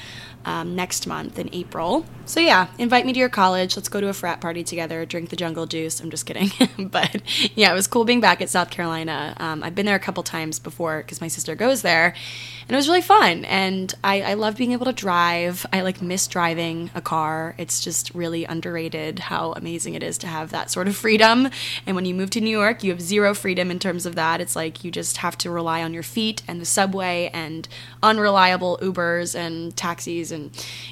um, 0.48 0.76
next 0.76 1.06
month 1.06 1.38
in 1.38 1.50
April. 1.54 2.06
So 2.26 2.40
yeah, 2.40 2.68
invite 2.78 3.06
me 3.06 3.14
to 3.14 3.20
your 3.20 3.30
college. 3.30 3.76
Let's 3.76 3.90
go 3.90 4.02
to 4.02 4.08
a 4.08 4.14
frat 4.14 4.40
party 4.42 4.64
together, 4.64 5.06
drink 5.06 5.30
the 5.30 5.36
jungle 5.36 5.66
juice. 5.66 6.00
I'm 6.00 6.10
just 6.10 6.26
kidding, 6.26 6.52
but 6.90 7.22
yeah, 7.56 7.72
it 7.72 7.74
was 7.74 7.88
cool 7.88 8.06
being 8.06 8.22
back 8.22 8.42
at 8.42 8.50
South 8.50 8.70
Carolina. 8.70 9.36
Um, 9.38 9.62
I've 9.62 9.76
been 9.76 9.86
there 9.86 9.96
a 9.96 10.00
couple 10.00 10.24
times 10.24 10.58
before 10.58 11.00
because 11.00 11.22
my 11.22 11.28
sister 11.28 11.54
goes 11.54 11.82
there, 11.82 12.14
and 12.62 12.72
it 12.72 12.76
was 12.76 12.88
really 12.88 13.02
fun. 13.02 13.46
And 13.46 13.94
I, 14.04 14.22
I 14.22 14.34
love 14.36 14.58
being 14.58 14.72
able 14.72 14.86
to 14.86 14.94
drive. 14.94 15.66
I 15.72 15.82
like 15.82 16.02
miss 16.02 16.28
driving 16.28 16.92
a 16.96 17.02
car. 17.02 17.56
It's 17.58 17.82
just 17.82 18.14
really 18.14 18.44
underrated 18.46 19.20
how 19.20 19.54
amazing 19.54 19.96
it 19.96 20.04
is 20.04 20.18
to 20.20 20.28
have 20.28 20.52
that 20.52 20.70
sort 20.70 20.88
of 20.88 20.96
freedom. 20.96 21.50
And 21.86 21.96
when 21.96 22.06
you 22.06 22.14
move 22.14 22.30
to 22.32 22.42
New 22.42 22.58
York, 22.58 22.84
you 22.84 22.92
have 22.92 23.02
zero 23.02 23.34
freedom 23.34 23.72
in 23.72 23.80
terms 23.80 24.06
of 24.06 24.16
that. 24.16 24.42
It's 24.42 24.56
like 24.56 24.84
you 24.84 24.92
just 24.92 25.18
have 25.18 25.38
to 25.40 25.50
rely 25.50 25.82
on 25.82 25.94
your 25.94 26.04
feet 26.04 26.42
and 26.48 26.60
the 26.60 26.66
subway 26.66 27.30
and 27.34 27.68
unreliable 28.04 28.78
Ubers 28.82 29.34
and 29.34 29.76
taxis 29.76 30.32
and 30.32 30.37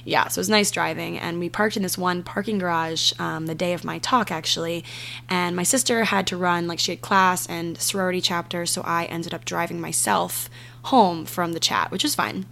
yeah, 0.03 0.27
so 0.27 0.39
it 0.39 0.41
was 0.41 0.49
nice 0.49 0.71
driving. 0.71 1.17
And 1.17 1.39
we 1.39 1.49
parked 1.49 1.77
in 1.77 1.83
this 1.83 1.97
one 1.97 2.23
parking 2.23 2.59
garage 2.59 3.13
um, 3.19 3.45
the 3.45 3.55
day 3.55 3.73
of 3.73 3.83
my 3.83 3.99
talk 3.99 4.31
actually, 4.31 4.83
and 5.29 5.55
my 5.55 5.63
sister 5.63 6.05
had 6.05 6.27
to 6.27 6.37
run 6.37 6.67
like 6.67 6.79
she 6.79 6.91
had 6.91 7.01
class 7.01 7.45
and 7.47 7.79
sorority 7.79 8.21
chapter, 8.21 8.65
so 8.65 8.81
I 8.81 9.05
ended 9.05 9.33
up 9.33 9.45
driving 9.45 9.79
myself 9.79 10.49
home 10.83 11.25
from 11.25 11.53
the 11.53 11.59
chat, 11.59 11.91
which 11.91 12.03
was 12.03 12.15
fine. 12.15 12.45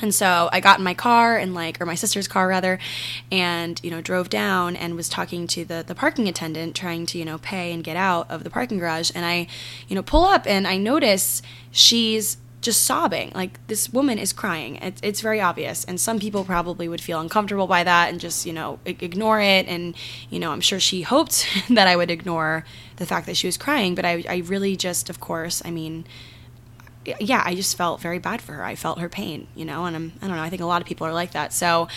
And 0.00 0.14
so 0.14 0.48
I 0.52 0.60
got 0.60 0.78
in 0.78 0.84
my 0.84 0.94
car 0.94 1.36
and 1.36 1.54
like, 1.54 1.80
or 1.80 1.86
my 1.86 1.94
sister's 1.94 2.26
car 2.26 2.48
rather, 2.48 2.78
and 3.30 3.80
you 3.82 3.90
know 3.90 4.00
drove 4.00 4.30
down 4.30 4.74
and 4.76 4.96
was 4.96 5.08
talking 5.08 5.46
to 5.48 5.64
the 5.64 5.84
the 5.86 5.94
parking 5.94 6.28
attendant, 6.28 6.74
trying 6.74 7.06
to 7.06 7.18
you 7.18 7.24
know 7.24 7.38
pay 7.38 7.72
and 7.72 7.84
get 7.84 7.96
out 7.96 8.30
of 8.30 8.44
the 8.44 8.50
parking 8.50 8.78
garage. 8.78 9.10
And 9.14 9.24
I, 9.24 9.46
you 9.88 9.94
know, 9.94 10.02
pull 10.02 10.24
up 10.24 10.46
and 10.46 10.66
I 10.66 10.76
notice 10.76 11.42
she's 11.70 12.36
just 12.62 12.84
sobbing. 12.84 13.32
Like 13.34 13.64
this 13.66 13.92
woman 13.92 14.18
is 14.18 14.32
crying. 14.32 14.76
It's, 14.76 15.00
it's 15.04 15.20
very 15.20 15.40
obvious. 15.40 15.84
And 15.84 16.00
some 16.00 16.18
people 16.18 16.44
probably 16.44 16.88
would 16.88 17.00
feel 17.00 17.20
uncomfortable 17.20 17.66
by 17.66 17.84
that 17.84 18.08
and 18.10 18.20
just, 18.20 18.46
you 18.46 18.52
know, 18.52 18.78
ignore 18.86 19.40
it. 19.40 19.66
And, 19.66 19.94
you 20.30 20.38
know, 20.38 20.52
I'm 20.52 20.60
sure 20.60 20.80
she 20.80 21.02
hoped 21.02 21.46
that 21.68 21.86
I 21.86 21.96
would 21.96 22.10
ignore 22.10 22.64
the 22.96 23.06
fact 23.06 23.26
that 23.26 23.36
she 23.36 23.46
was 23.46 23.58
crying. 23.58 23.94
But 23.94 24.04
I, 24.04 24.24
I 24.28 24.36
really 24.46 24.76
just, 24.76 25.10
of 25.10 25.20
course, 25.20 25.60
I 25.64 25.70
mean, 25.70 26.06
yeah, 27.18 27.42
I 27.44 27.56
just 27.56 27.76
felt 27.76 28.00
very 28.00 28.20
bad 28.20 28.40
for 28.40 28.52
her. 28.52 28.64
I 28.64 28.76
felt 28.76 29.00
her 29.00 29.08
pain, 29.08 29.48
you 29.56 29.64
know, 29.64 29.86
and 29.86 29.96
I'm, 29.96 30.12
I 30.22 30.28
don't 30.28 30.36
know, 30.36 30.42
I 30.42 30.50
think 30.50 30.62
a 30.62 30.66
lot 30.66 30.80
of 30.80 30.86
people 30.86 31.04
are 31.04 31.12
like 31.12 31.32
that. 31.32 31.52
So 31.52 31.88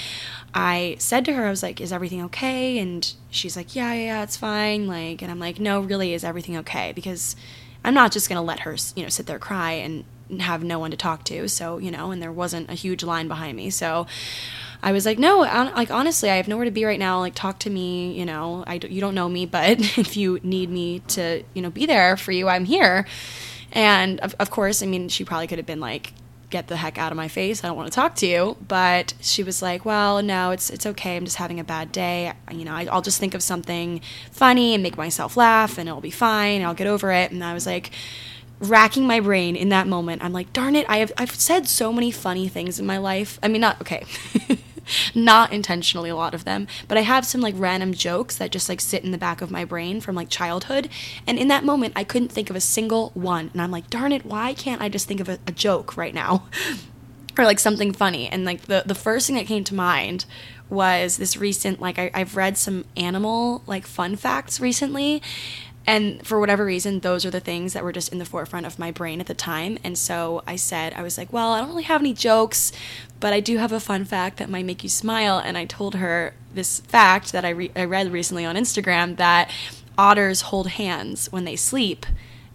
I 0.53 0.95
said 0.97 1.25
to 1.25 1.33
her, 1.33 1.45
I 1.45 1.49
was 1.51 1.61
like, 1.61 1.79
is 1.79 1.93
everything 1.93 2.23
okay? 2.23 2.79
And 2.79 3.13
she's 3.29 3.55
like, 3.55 3.75
yeah, 3.75 3.93
yeah, 3.93 4.05
yeah, 4.05 4.23
it's 4.23 4.35
fine. 4.35 4.87
Like, 4.87 5.21
and 5.21 5.29
I'm 5.29 5.39
like, 5.39 5.59
no, 5.59 5.79
really, 5.79 6.15
is 6.15 6.23
everything 6.23 6.57
okay? 6.57 6.91
Because 6.91 7.35
I'm 7.83 7.93
not 7.93 8.11
just 8.11 8.27
going 8.27 8.37
to 8.37 8.41
let 8.41 8.61
her, 8.61 8.75
you 8.95 9.03
know, 9.03 9.09
sit 9.09 9.27
there 9.27 9.37
cry 9.37 9.73
and 9.73 10.05
have 10.39 10.63
no 10.63 10.79
one 10.79 10.91
to 10.91 10.97
talk 10.97 11.23
to. 11.25 11.47
So, 11.47 11.77
you 11.77 11.91
know, 11.91 12.11
and 12.11 12.21
there 12.21 12.31
wasn't 12.31 12.69
a 12.69 12.73
huge 12.73 13.03
line 13.03 13.27
behind 13.27 13.57
me. 13.57 13.69
So 13.69 14.07
I 14.81 14.91
was 14.91 15.05
like, 15.05 15.19
no, 15.19 15.39
like 15.39 15.91
honestly, 15.91 16.29
I 16.29 16.35
have 16.35 16.47
nowhere 16.47 16.65
to 16.65 16.71
be 16.71 16.85
right 16.85 16.99
now. 16.99 17.19
Like, 17.19 17.35
talk 17.35 17.59
to 17.59 17.69
me. 17.69 18.17
You 18.17 18.25
know, 18.25 18.63
I 18.67 18.75
you 18.75 19.01
don't 19.01 19.15
know 19.15 19.29
me, 19.29 19.45
but 19.45 19.79
if 19.97 20.17
you 20.17 20.39
need 20.43 20.69
me 20.69 20.99
to, 21.09 21.43
you 21.53 21.61
know, 21.61 21.69
be 21.69 21.85
there 21.85 22.17
for 22.17 22.31
you, 22.31 22.47
I'm 22.47 22.65
here. 22.65 23.05
And 23.71 24.19
of, 24.21 24.35
of 24.39 24.51
course, 24.51 24.81
I 24.81 24.85
mean, 24.85 25.09
she 25.09 25.25
probably 25.25 25.47
could 25.47 25.57
have 25.57 25.65
been 25.65 25.79
like, 25.79 26.13
get 26.49 26.67
the 26.67 26.77
heck 26.77 26.97
out 26.97 27.11
of 27.11 27.17
my 27.17 27.27
face. 27.27 27.63
I 27.63 27.67
don't 27.67 27.75
want 27.75 27.91
to 27.91 27.95
talk 27.95 28.15
to 28.15 28.27
you. 28.27 28.57
But 28.65 29.13
she 29.19 29.43
was 29.43 29.61
like, 29.61 29.85
well, 29.85 30.21
no, 30.21 30.51
it's 30.51 30.69
it's 30.69 30.85
okay. 30.85 31.17
I'm 31.17 31.25
just 31.25 31.37
having 31.37 31.59
a 31.59 31.63
bad 31.63 31.91
day. 31.91 32.33
You 32.51 32.65
know, 32.65 32.73
I, 32.73 32.85
will 32.85 33.01
just 33.01 33.19
think 33.19 33.33
of 33.33 33.43
something 33.43 34.01
funny 34.31 34.73
and 34.73 34.83
make 34.83 34.97
myself 34.97 35.35
laugh, 35.35 35.77
and 35.77 35.89
it'll 35.89 36.01
be 36.01 36.11
fine. 36.11 36.61
I'll 36.61 36.73
get 36.73 36.87
over 36.87 37.11
it. 37.11 37.31
And 37.31 37.43
I 37.43 37.53
was 37.53 37.65
like, 37.65 37.91
racking 38.59 39.05
my 39.05 39.19
brain 39.19 39.55
in 39.55 39.69
that 39.69 39.87
moment. 39.87 40.23
I'm 40.23 40.33
like, 40.33 40.53
darn 40.53 40.75
it, 40.75 40.85
I 40.89 40.97
have 40.97 41.11
I've 41.17 41.35
said 41.35 41.67
so 41.67 41.91
many 41.91 42.11
funny 42.11 42.47
things 42.47 42.79
in 42.79 42.85
my 42.85 42.97
life. 42.97 43.39
I 43.43 43.47
mean, 43.47 43.61
not 43.61 43.81
okay. 43.81 44.05
not 45.15 45.51
intentionally 45.51 46.09
a 46.09 46.15
lot 46.15 46.33
of 46.33 46.45
them, 46.45 46.67
but 46.87 46.97
I 46.97 47.01
have 47.01 47.25
some 47.25 47.41
like 47.41 47.55
random 47.57 47.93
jokes 47.93 48.37
that 48.37 48.51
just 48.51 48.69
like 48.69 48.81
sit 48.81 49.03
in 49.03 49.11
the 49.11 49.17
back 49.17 49.41
of 49.41 49.51
my 49.51 49.65
brain 49.65 49.99
from 50.01 50.15
like 50.15 50.29
childhood. 50.29 50.89
And 51.25 51.39
in 51.39 51.47
that 51.47 51.63
moment, 51.63 51.93
I 51.95 52.03
couldn't 52.03 52.31
think 52.31 52.49
of 52.49 52.55
a 52.55 52.61
single 52.61 53.11
one. 53.13 53.49
And 53.53 53.61
I'm 53.61 53.71
like, 53.71 53.89
darn 53.89 54.11
it, 54.11 54.25
why 54.25 54.53
can't 54.53 54.81
I 54.81 54.89
just 54.89 55.07
think 55.07 55.19
of 55.19 55.29
a, 55.29 55.39
a 55.47 55.51
joke 55.51 55.97
right 55.97 56.13
now? 56.13 56.47
or 57.37 57.45
like 57.45 57.59
something 57.59 57.91
funny. 57.91 58.27
And 58.29 58.45
like 58.45 58.63
the 58.63 58.83
the 58.85 58.95
first 58.95 59.27
thing 59.27 59.35
that 59.35 59.47
came 59.47 59.63
to 59.65 59.75
mind 59.75 60.25
was 60.69 61.17
this 61.17 61.37
recent 61.37 61.79
like 61.79 61.99
I, 61.99 62.09
I've 62.13 62.35
read 62.35 62.57
some 62.57 62.85
animal 62.97 63.61
like 63.67 63.85
fun 63.85 64.15
facts 64.15 64.59
recently 64.59 65.21
and 65.87 66.25
for 66.25 66.39
whatever 66.39 66.65
reason 66.65 66.99
those 66.99 67.25
are 67.25 67.31
the 67.31 67.39
things 67.39 67.73
that 67.73 67.83
were 67.83 67.91
just 67.91 68.11
in 68.11 68.19
the 68.19 68.25
forefront 68.25 68.65
of 68.65 68.79
my 68.79 68.91
brain 68.91 69.19
at 69.19 69.27
the 69.27 69.33
time. 69.33 69.77
And 69.83 69.97
so 69.97 70.43
i 70.47 70.55
said 70.55 70.93
i 70.93 71.03
was 71.03 71.17
like 71.17 71.31
well 71.31 71.53
i 71.53 71.59
don't 71.59 71.69
really 71.69 71.83
have 71.83 72.01
any 72.01 72.13
jokes 72.13 72.71
but 73.19 73.33
i 73.33 73.39
do 73.39 73.57
have 73.57 73.71
a 73.71 73.79
fun 73.79 74.05
fact 74.05 74.37
that 74.37 74.49
might 74.49 74.65
make 74.65 74.83
you 74.83 74.89
smile. 74.89 75.39
And 75.39 75.57
i 75.57 75.65
told 75.65 75.95
her 75.95 76.33
this 76.53 76.79
fact 76.81 77.31
that 77.31 77.45
i, 77.45 77.49
re- 77.49 77.71
I 77.75 77.85
read 77.85 78.11
recently 78.11 78.45
on 78.45 78.55
instagram 78.55 79.17
that 79.17 79.51
otters 79.97 80.41
hold 80.41 80.67
hands 80.69 81.31
when 81.31 81.45
they 81.45 81.55
sleep 81.55 82.05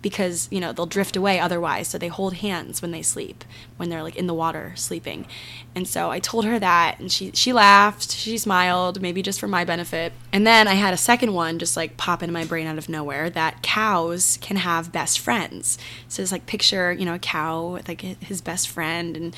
because 0.02 0.48
you 0.50 0.60
know 0.60 0.72
they'll 0.72 0.86
drift 0.86 1.16
away 1.16 1.38
otherwise 1.38 1.88
so 1.88 1.98
they 1.98 2.08
hold 2.08 2.34
hands 2.34 2.80
when 2.80 2.90
they 2.90 3.02
sleep 3.02 3.44
when 3.76 3.88
they're 3.88 4.02
like 4.02 4.16
in 4.16 4.26
the 4.26 4.34
water 4.34 4.72
sleeping. 4.76 5.26
And 5.74 5.86
so 5.86 6.10
i 6.10 6.18
told 6.18 6.44
her 6.44 6.58
that 6.58 6.98
and 6.98 7.10
she 7.10 7.30
she 7.32 7.52
laughed 7.52 8.10
she 8.10 8.38
smiled 8.38 9.00
maybe 9.00 9.22
just 9.22 9.40
for 9.40 9.48
my 9.48 9.64
benefit. 9.64 10.12
And 10.32 10.46
then 10.46 10.68
i 10.68 10.74
had 10.74 10.94
a 10.94 10.98
second 10.98 11.32
one 11.34 11.58
just 11.58 11.76
like 11.76 11.96
pop 11.96 12.22
into 12.22 12.32
my 12.32 12.44
brain 12.44 12.66
out 12.66 12.78
of 12.78 12.88
nowhere 12.88 13.30
that 13.30 13.62
cows 13.62 14.38
can 14.40 14.56
have 14.56 14.92
best 14.92 15.18
friends. 15.18 15.78
So 16.08 16.22
it's 16.22 16.32
like 16.32 16.46
picture 16.46 16.92
you 16.92 17.04
know 17.04 17.14
a 17.14 17.18
cow 17.18 17.72
with 17.74 17.88
like 17.88 18.00
his 18.00 18.40
best 18.40 18.68
friend 18.68 19.16
and 19.16 19.36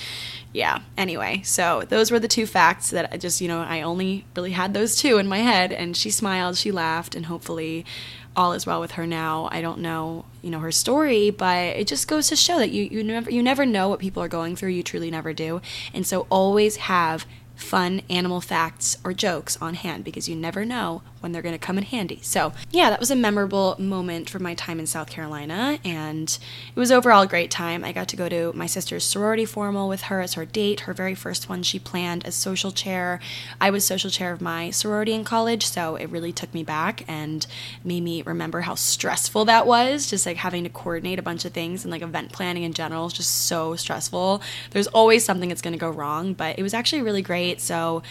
yeah 0.52 0.80
anyway. 0.96 1.42
So 1.44 1.82
those 1.88 2.10
were 2.10 2.20
the 2.20 2.28
two 2.28 2.46
facts 2.46 2.90
that 2.90 3.12
i 3.12 3.16
just 3.16 3.40
you 3.40 3.48
know 3.48 3.60
i 3.60 3.82
only 3.82 4.24
really 4.36 4.52
had 4.52 4.74
those 4.74 4.96
two 4.96 5.18
in 5.18 5.26
my 5.26 5.38
head 5.38 5.72
and 5.72 5.96
she 5.96 6.10
smiled 6.10 6.56
she 6.56 6.70
laughed 6.70 7.14
and 7.14 7.26
hopefully 7.26 7.84
all 8.36 8.52
is 8.52 8.66
well 8.66 8.80
with 8.80 8.92
her 8.92 9.06
now. 9.06 9.48
I 9.50 9.60
don't 9.60 9.80
know, 9.80 10.24
you 10.42 10.50
know, 10.50 10.60
her 10.60 10.72
story, 10.72 11.30
but 11.30 11.76
it 11.76 11.86
just 11.86 12.08
goes 12.08 12.28
to 12.28 12.36
show 12.36 12.58
that 12.58 12.70
you, 12.70 12.84
you 12.84 13.02
never 13.04 13.30
you 13.30 13.42
never 13.42 13.66
know 13.66 13.88
what 13.88 14.00
people 14.00 14.22
are 14.22 14.28
going 14.28 14.56
through. 14.56 14.70
You 14.70 14.82
truly 14.82 15.10
never 15.10 15.32
do. 15.32 15.60
And 15.92 16.06
so 16.06 16.26
always 16.30 16.76
have 16.76 17.26
fun 17.62 18.02
animal 18.10 18.40
facts 18.40 18.98
or 19.04 19.12
jokes 19.12 19.56
on 19.62 19.74
hand 19.74 20.04
because 20.04 20.28
you 20.28 20.36
never 20.36 20.64
know 20.64 21.02
when 21.20 21.32
they're 21.32 21.42
going 21.42 21.54
to 21.54 21.58
come 21.58 21.78
in 21.78 21.84
handy. 21.84 22.18
So, 22.22 22.52
yeah, 22.70 22.90
that 22.90 23.00
was 23.00 23.10
a 23.10 23.16
memorable 23.16 23.76
moment 23.78 24.28
from 24.28 24.42
my 24.42 24.54
time 24.54 24.80
in 24.80 24.86
South 24.86 25.08
Carolina, 25.08 25.78
and 25.84 26.36
it 26.74 26.78
was 26.78 26.90
overall 26.90 27.22
a 27.22 27.26
great 27.26 27.50
time. 27.50 27.84
I 27.84 27.92
got 27.92 28.08
to 28.08 28.16
go 28.16 28.28
to 28.28 28.52
my 28.54 28.66
sister's 28.66 29.04
sorority 29.04 29.44
formal 29.44 29.88
with 29.88 30.02
her 30.02 30.20
as 30.20 30.34
her 30.34 30.44
date, 30.44 30.80
her 30.80 30.92
very 30.92 31.14
first 31.14 31.48
one 31.48 31.62
she 31.62 31.78
planned 31.78 32.26
as 32.26 32.34
social 32.34 32.72
chair. 32.72 33.20
I 33.60 33.70
was 33.70 33.84
social 33.84 34.10
chair 34.10 34.32
of 34.32 34.40
my 34.40 34.70
sorority 34.70 35.12
in 35.12 35.24
college, 35.24 35.64
so 35.64 35.96
it 35.96 36.10
really 36.10 36.32
took 36.32 36.52
me 36.52 36.64
back 36.64 37.04
and 37.08 37.46
made 37.84 38.02
me 38.02 38.22
remember 38.22 38.62
how 38.62 38.74
stressful 38.74 39.44
that 39.44 39.66
was, 39.66 40.10
just 40.10 40.26
like 40.26 40.38
having 40.38 40.64
to 40.64 40.70
coordinate 40.70 41.20
a 41.20 41.22
bunch 41.22 41.44
of 41.44 41.52
things 41.52 41.84
and 41.84 41.92
like 41.92 42.02
event 42.02 42.32
planning 42.32 42.64
in 42.64 42.72
general 42.72 43.06
is 43.06 43.12
just 43.12 43.46
so 43.46 43.76
stressful. 43.76 44.42
There's 44.72 44.88
always 44.88 45.24
something 45.24 45.48
that's 45.48 45.62
going 45.62 45.72
to 45.72 45.78
go 45.78 45.90
wrong, 45.90 46.34
but 46.34 46.58
it 46.58 46.62
was 46.62 46.74
actually 46.74 47.02
really 47.02 47.22
great. 47.22 47.51
So, 47.60 48.02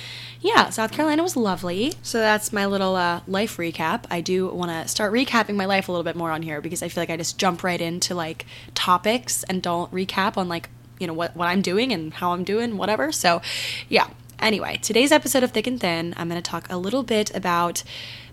yeah, 0.41 0.69
South 0.69 0.91
Carolina 0.91 1.23
was 1.23 1.35
lovely. 1.35 1.93
So 2.01 2.19
that's 2.19 2.51
my 2.51 2.65
little 2.65 2.95
uh, 2.95 3.21
life 3.27 3.57
recap. 3.57 4.05
I 4.09 4.21
do 4.21 4.47
want 4.47 4.71
to 4.71 4.87
start 4.87 5.13
recapping 5.13 5.55
my 5.55 5.65
life 5.65 5.87
a 5.87 5.91
little 5.91 6.03
bit 6.03 6.15
more 6.15 6.31
on 6.31 6.41
here 6.41 6.61
because 6.61 6.83
I 6.83 6.87
feel 6.87 7.01
like 7.01 7.09
I 7.09 7.17
just 7.17 7.37
jump 7.37 7.63
right 7.63 7.79
into 7.79 8.15
like 8.15 8.45
topics 8.73 9.43
and 9.43 9.61
don't 9.61 9.91
recap 9.91 10.37
on 10.37 10.47
like 10.49 10.69
you 10.99 11.07
know 11.07 11.13
what 11.13 11.35
what 11.35 11.47
I'm 11.47 11.63
doing 11.63 11.91
and 11.91 12.13
how 12.13 12.31
I'm 12.33 12.43
doing 12.43 12.77
whatever. 12.77 13.11
So, 13.11 13.41
yeah. 13.89 14.07
Anyway, 14.41 14.75
today's 14.81 15.11
episode 15.11 15.43
of 15.43 15.51
Thick 15.51 15.67
and 15.67 15.79
Thin, 15.79 16.15
I'm 16.17 16.27
going 16.27 16.41
to 16.41 16.49
talk 16.49 16.65
a 16.71 16.75
little 16.75 17.03
bit 17.03 17.33
about 17.35 17.83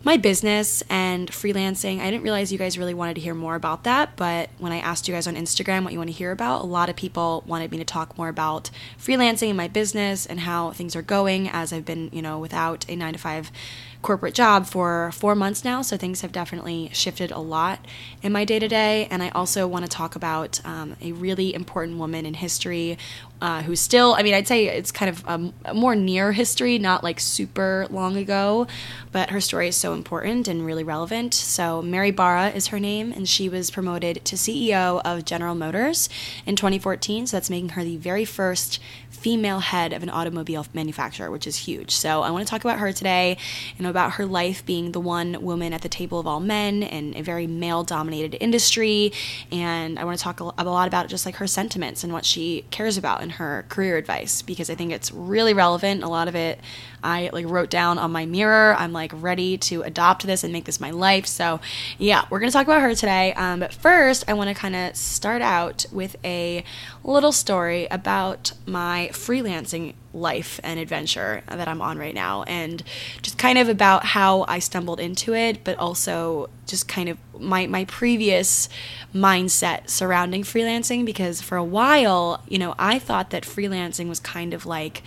my 0.05 0.17
business 0.17 0.83
and 0.89 1.31
freelancing. 1.31 2.01
I 2.01 2.11
didn't 2.11 2.23
realize 2.23 2.51
you 2.51 2.57
guys 2.57 2.79
really 2.79 2.95
wanted 2.95 3.15
to 3.17 3.21
hear 3.21 3.35
more 3.35 3.55
about 3.55 3.85
that, 3.85 4.17
but 4.17 4.49
when 4.57 4.73
I 4.73 4.79
asked 4.79 5.07
you 5.07 5.13
guys 5.13 5.27
on 5.27 5.35
Instagram 5.35 5.85
what 5.85 5.93
you 5.93 5.99
want 5.99 6.09
to 6.09 6.17
hear 6.17 6.33
about, 6.33 6.63
a 6.63 6.67
lot 6.67 6.89
of 6.89 6.97
people 6.97 7.45
wanted 7.47 7.71
me 7.71 7.77
to 7.77 7.85
talk 7.85 8.17
more 8.17 8.29
about 8.29 8.71
freelancing 8.99 9.49
and 9.49 9.57
my 9.59 9.69
business 9.69 10.25
and 10.25 10.41
how 10.41 10.71
things 10.71 10.97
are 10.97 11.03
going 11.03 11.51
as 11.51 11.75
I've 11.75 11.85
been, 11.85 12.09
you 12.11 12.23
know, 12.23 12.39
without 12.39 12.89
a 12.89 12.97
9 12.97 13.13
to 13.13 13.19
5 13.19 13.53
corporate 14.01 14.35
job 14.35 14.67
for 14.67 15.11
four 15.13 15.35
months 15.35 15.65
now, 15.65 15.83
so 15.83 15.97
things 15.97 16.21
have 16.21 16.31
definitely 16.31 16.89
shifted 16.93 17.33
a 17.33 17.39
lot 17.39 17.85
in 18.23 18.33
my 18.33 18.45
day 18.45 18.59
to 18.59 18.69
day. 18.69 19.09
And 19.11 19.23
I 19.23 19.31
also 19.31 19.67
want 19.67 19.85
to 19.85 19.91
talk 19.91 20.15
about 20.15 20.65
um, 20.65 20.97
a 21.03 21.13
really 21.13 21.53
important 21.53 21.99
woman 21.99 22.25
in 22.25 22.35
history 22.35 22.97
uh, 23.41 23.63
who's 23.63 23.81
still, 23.81 24.15
I 24.15 24.23
mean, 24.23 24.35
I'd 24.35 24.49
say 24.49 24.67
it's 24.67 24.91
kind 24.91 25.09
of 25.09 25.53
a, 25.65 25.75
more 25.75 25.95
near 25.95 26.33
history, 26.33 26.79
not 26.79 27.05
like 27.05 27.21
super 27.21 27.87
long 27.91 28.17
ago, 28.17 28.67
but 29.13 29.31
her 29.31 29.41
story 29.41 29.69
is 29.69 29.77
so 29.77 29.95
important 29.95 30.49
and 30.49 30.67
really 30.67 30.85
relevant. 30.85 31.35
So, 31.35 31.81
Mary 31.83 32.11
Barra 32.11 32.51
is 32.51 32.69
her 32.69 32.81
name, 32.81 33.13
and 33.13 33.29
she 33.29 33.49
was 33.49 33.71
promoted 33.71 34.25
to 34.25 34.37
CEO 34.37 35.01
of 35.05 35.25
General 35.25 35.55
Motors 35.55 36.09
in 36.47 36.57
2014. 36.57 37.29
So, 37.29 37.37
that's 37.37 37.51
making 37.51 37.71
her 37.71 37.85
the 37.85 37.97
very 37.97 38.25
first 38.25 38.81
female 39.19 39.61
head 39.61 39.93
of 39.93 40.03
an 40.03 40.11
automobile 40.11 40.67
manufacturer, 40.73 41.31
which 41.31 41.47
is 41.47 41.57
huge. 41.57 41.91
So 41.91 42.23
I 42.23 42.31
want 42.31 42.47
to 42.47 42.51
talk 42.51 42.65
about 42.65 42.79
her 42.79 42.93
today 42.93 43.37
and 43.77 43.87
about 43.87 44.13
her 44.13 44.25
life 44.27 44.65
being 44.65 44.93
the 44.93 45.01
one 45.01 45.43
woman 45.43 45.73
at 45.73 45.83
the 45.83 45.89
table 45.89 46.21
of 46.21 46.27
all 46.27 46.41
men 46.41 46.83
in 46.83 47.17
a 47.17 47.23
very 47.23 47.47
male 47.47 47.83
dominated 47.83 48.37
industry. 48.41 49.13
And 49.51 49.99
I 49.99 50.05
want 50.05 50.19
to 50.19 50.23
talk 50.23 50.41
a 50.41 50.45
lot 50.45 50.89
about 50.89 51.09
just 51.09 51.27
like 51.27 51.37
her 51.37 51.47
sentiments 51.47 52.05
and 52.05 52.13
what 52.13 52.25
she 52.25 52.65
cares 52.71 52.97
about 52.97 53.23
her 53.31 53.65
career 53.69 53.97
advice 53.97 54.43
because 54.43 54.71
I 54.71 54.75
think 54.75 54.93
it's 54.93 55.13
really 55.13 55.55
relevant. 55.55 56.03
A 56.03 56.09
lot 56.09 56.29
of 56.29 56.35
it 56.35 56.61
I 57.03 57.31
like 57.33 57.47
wrote 57.47 57.71
down 57.71 57.99
on 57.99 58.11
my 58.11 58.27
mirror. 58.27 58.75
I'm 58.77 58.93
like 58.93 59.13
ready 59.15 59.57
to 59.59 59.83
adopt 59.83 60.27
this 60.27 60.45
and 60.45 60.53
make 60.53 60.65
this 60.65 60.81
my 60.81 60.91
life. 60.91 61.27
So, 61.27 61.61
yeah, 61.99 62.27
we're 62.31 62.41
going 62.41 62.51
to 62.51 62.57
talk 62.57 62.67
about 62.67 62.83
her 62.83 62.95
today. 62.95 63.33
Um, 63.35 63.61
but 63.61 63.73
first, 63.73 64.25
I 64.29 64.35
want 64.35 64.49
to 64.49 64.55
kind 64.55 64.75
of 64.75 64.97
start 64.97 65.43
out 65.43 65.87
with 65.93 66.17
a 66.25 66.65
little 67.09 67.33
story 67.33 67.87
about 67.91 68.53
my 68.67 69.09
freelancing 69.13 69.95
life 70.13 70.61
and 70.63 70.79
adventure 70.79 71.43
that 71.49 71.69
I'm 71.69 71.81
on 71.81 71.99
right 71.99 72.15
now, 72.15 72.43
and 72.45 72.83
just 73.23 73.39
kind 73.39 73.59
of 73.59 73.69
about 73.69 74.05
how 74.05 74.45
I 74.49 74.59
stumbled 74.59 75.01
into 75.01 75.35
it, 75.35 75.65
but 75.65 75.79
also 75.79 76.51
just 76.67 76.89
kind 76.89 77.09
of 77.09 77.19
my 77.39 77.67
my 77.67 77.85
previous 77.85 78.69
mindset 79.15 79.89
surrounding 79.89 80.43
freelancing 80.43 81.05
because 81.07 81.41
for 81.41 81.57
a 81.57 81.65
while, 81.65 82.43
you 82.49 82.59
know, 82.59 82.75
I 82.79 82.99
thought 82.99 83.31
that 83.31 83.45
freelancing 83.45 84.09
was 84.09 84.21
kind 84.21 84.53
of 84.53 84.67
like 84.67 85.03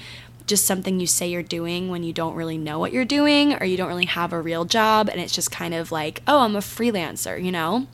just 0.47 0.65
something 0.65 0.99
you 0.99 1.07
say 1.07 1.29
you're 1.29 1.43
doing 1.43 1.89
when 1.89 2.03
you 2.03 2.11
don't 2.11 2.35
really 2.35 2.57
know 2.57 2.79
what 2.79 2.91
you're 2.91 3.05
doing 3.05 3.53
or 3.53 3.65
you 3.65 3.77
don't 3.77 3.87
really 3.87 4.05
have 4.05 4.33
a 4.33 4.41
real 4.41 4.65
job 4.65 5.07
and 5.07 5.21
it's 5.21 5.33
just 5.33 5.51
kind 5.51 5.73
of 5.73 5.91
like, 5.91 6.21
oh, 6.27 6.39
I'm 6.39 6.55
a 6.55 6.59
freelancer, 6.59 7.41
you 7.41 7.51
know? 7.51 7.87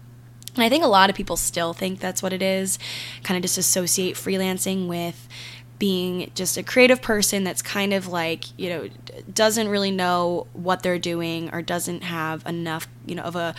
And 0.58 0.66
I 0.66 0.70
think 0.70 0.84
a 0.84 0.88
lot 0.88 1.10
of 1.10 1.16
people 1.16 1.38
still 1.38 1.74
think 1.74 2.00
that's 2.00 2.22
what 2.24 2.34
it 2.34 2.42
is, 2.42 2.80
kind 3.24 3.38
of 3.38 3.42
just 3.42 3.58
associate 3.58 4.16
freelancing 4.16 4.88
with 4.88 5.28
being 5.80 6.32
just 6.34 6.58
a 6.58 6.64
creative 6.64 7.02
person 7.02 7.44
that's 7.44 7.62
kind 7.62 7.94
of 7.94 8.08
like, 8.08 8.46
you 8.58 8.70
know, 8.70 8.90
doesn't 9.32 9.68
really 9.68 9.92
know 9.92 10.48
what 10.54 10.82
they're 10.82 10.98
doing 11.00 11.54
or 11.54 11.62
doesn't 11.62 12.04
have 12.04 12.46
enough, 12.48 12.88
you 13.06 13.16
know, 13.16 13.22
of 13.22 13.36
a 13.36 13.54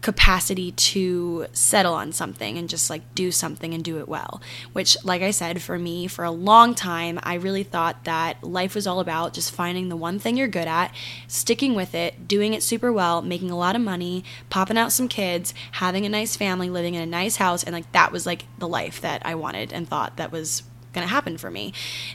capacity 0.00 0.72
to 0.72 1.46
settle 1.52 1.94
on 1.94 2.12
something 2.12 2.56
and 2.56 2.68
just 2.68 2.90
like 2.90 3.02
do 3.14 3.30
something 3.32 3.74
and 3.74 3.82
do 3.82 3.98
it 3.98 4.08
well. 4.08 4.40
Which, 4.72 4.96
like 5.04 5.22
I 5.22 5.30
said, 5.30 5.60
for 5.62 5.78
me, 5.78 6.06
for 6.06 6.24
a 6.24 6.30
long 6.30 6.74
time, 6.74 7.18
I 7.22 7.34
really 7.34 7.62
thought 7.62 8.04
that 8.04 8.42
life 8.42 8.74
was 8.74 8.86
all 8.86 9.00
about 9.00 9.34
just 9.34 9.52
finding 9.52 9.88
the 9.88 9.96
one 9.96 10.18
thing 10.18 10.36
you're 10.36 10.48
good 10.48 10.68
at, 10.68 10.94
sticking 11.26 11.74
with 11.74 11.94
it, 11.94 12.28
doing 12.28 12.54
it 12.54 12.62
super 12.62 12.92
well, 12.92 13.22
making 13.22 13.50
a 13.50 13.58
lot 13.58 13.76
of 13.76 13.82
money, 13.82 14.24
popping 14.50 14.78
out 14.78 14.92
some 14.92 15.08
kids, 15.08 15.54
having 15.72 16.06
a 16.06 16.08
nice 16.08 16.36
family, 16.36 16.70
living 16.70 16.94
in 16.94 17.02
a 17.02 17.06
nice 17.06 17.36
house. 17.36 17.64
And 17.64 17.72
like 17.72 17.90
that 17.92 18.12
was 18.12 18.26
like 18.26 18.44
the 18.58 18.68
life 18.68 19.00
that 19.00 19.22
I 19.24 19.34
wanted 19.34 19.72
and 19.72 19.88
thought 19.88 20.16
that 20.16 20.32
was 20.32 20.62
going 20.98 21.08
to 21.08 21.14
happen 21.14 21.38
for 21.38 21.50
me. 21.50 21.72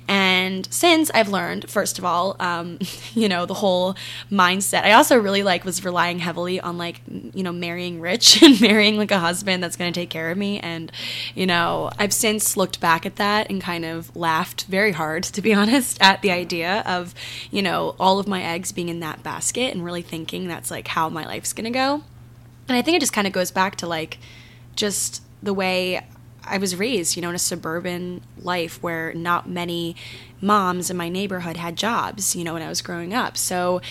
And 0.07 0.67
since 0.71 1.09
I've 1.13 1.29
learned, 1.29 1.69
first 1.69 1.97
of 1.97 2.05
all, 2.05 2.35
um, 2.39 2.79
you 3.13 3.29
know, 3.29 3.45
the 3.45 3.53
whole 3.53 3.95
mindset, 4.31 4.83
I 4.83 4.91
also 4.93 5.17
really 5.17 5.43
like 5.43 5.63
was 5.63 5.83
relying 5.83 6.19
heavily 6.19 6.59
on 6.59 6.77
like, 6.77 7.01
you 7.07 7.43
know, 7.43 7.53
marrying 7.53 8.01
rich 8.01 8.41
and 8.43 8.59
marrying 8.59 8.97
like 8.97 9.11
a 9.11 9.19
husband 9.19 9.63
that's 9.63 9.75
going 9.75 9.91
to 9.91 9.99
take 9.99 10.09
care 10.09 10.31
of 10.31 10.37
me. 10.37 10.59
And, 10.59 10.91
you 11.33 11.45
know, 11.45 11.89
I've 11.97 12.13
since 12.13 12.57
looked 12.57 12.79
back 12.79 13.05
at 13.05 13.15
that 13.15 13.49
and 13.49 13.61
kind 13.61 13.85
of 13.85 14.15
laughed 14.15 14.65
very 14.65 14.91
hard, 14.91 15.23
to 15.35 15.41
be 15.41 15.53
honest, 15.53 16.01
at 16.01 16.21
the 16.21 16.31
idea 16.31 16.83
of, 16.85 17.15
you 17.51 17.61
know, 17.61 17.95
all 17.99 18.19
of 18.19 18.27
my 18.27 18.43
eggs 18.43 18.71
being 18.71 18.89
in 18.89 18.99
that 18.99 19.23
basket 19.23 19.73
and 19.73 19.83
really 19.85 20.01
thinking 20.01 20.47
that's 20.47 20.69
like 20.69 20.89
how 20.89 21.09
my 21.09 21.25
life's 21.25 21.53
going 21.53 21.65
to 21.65 21.71
go. 21.71 22.03
And 22.67 22.77
I 22.77 22.81
think 22.81 22.97
it 22.97 22.99
just 23.01 23.13
kind 23.13 23.27
of 23.27 23.33
goes 23.33 23.51
back 23.51 23.77
to 23.77 23.87
like, 23.87 24.17
just 24.75 25.21
the 25.41 25.53
way 25.53 26.01
I 26.45 26.57
was 26.57 26.75
raised, 26.75 27.15
you 27.15 27.21
know, 27.21 27.29
in 27.29 27.35
a 27.35 27.39
suburban 27.39 28.21
life 28.41 28.81
where 28.81 29.13
not 29.13 29.47
many 29.47 29.95
moms 30.41 30.89
in 30.89 30.97
my 30.97 31.09
neighborhood 31.09 31.57
had 31.57 31.75
jobs, 31.77 32.35
you 32.35 32.43
know, 32.43 32.53
when 32.53 32.61
I 32.61 32.69
was 32.69 32.81
growing 32.81 33.13
up. 33.13 33.37
So, 33.37 33.81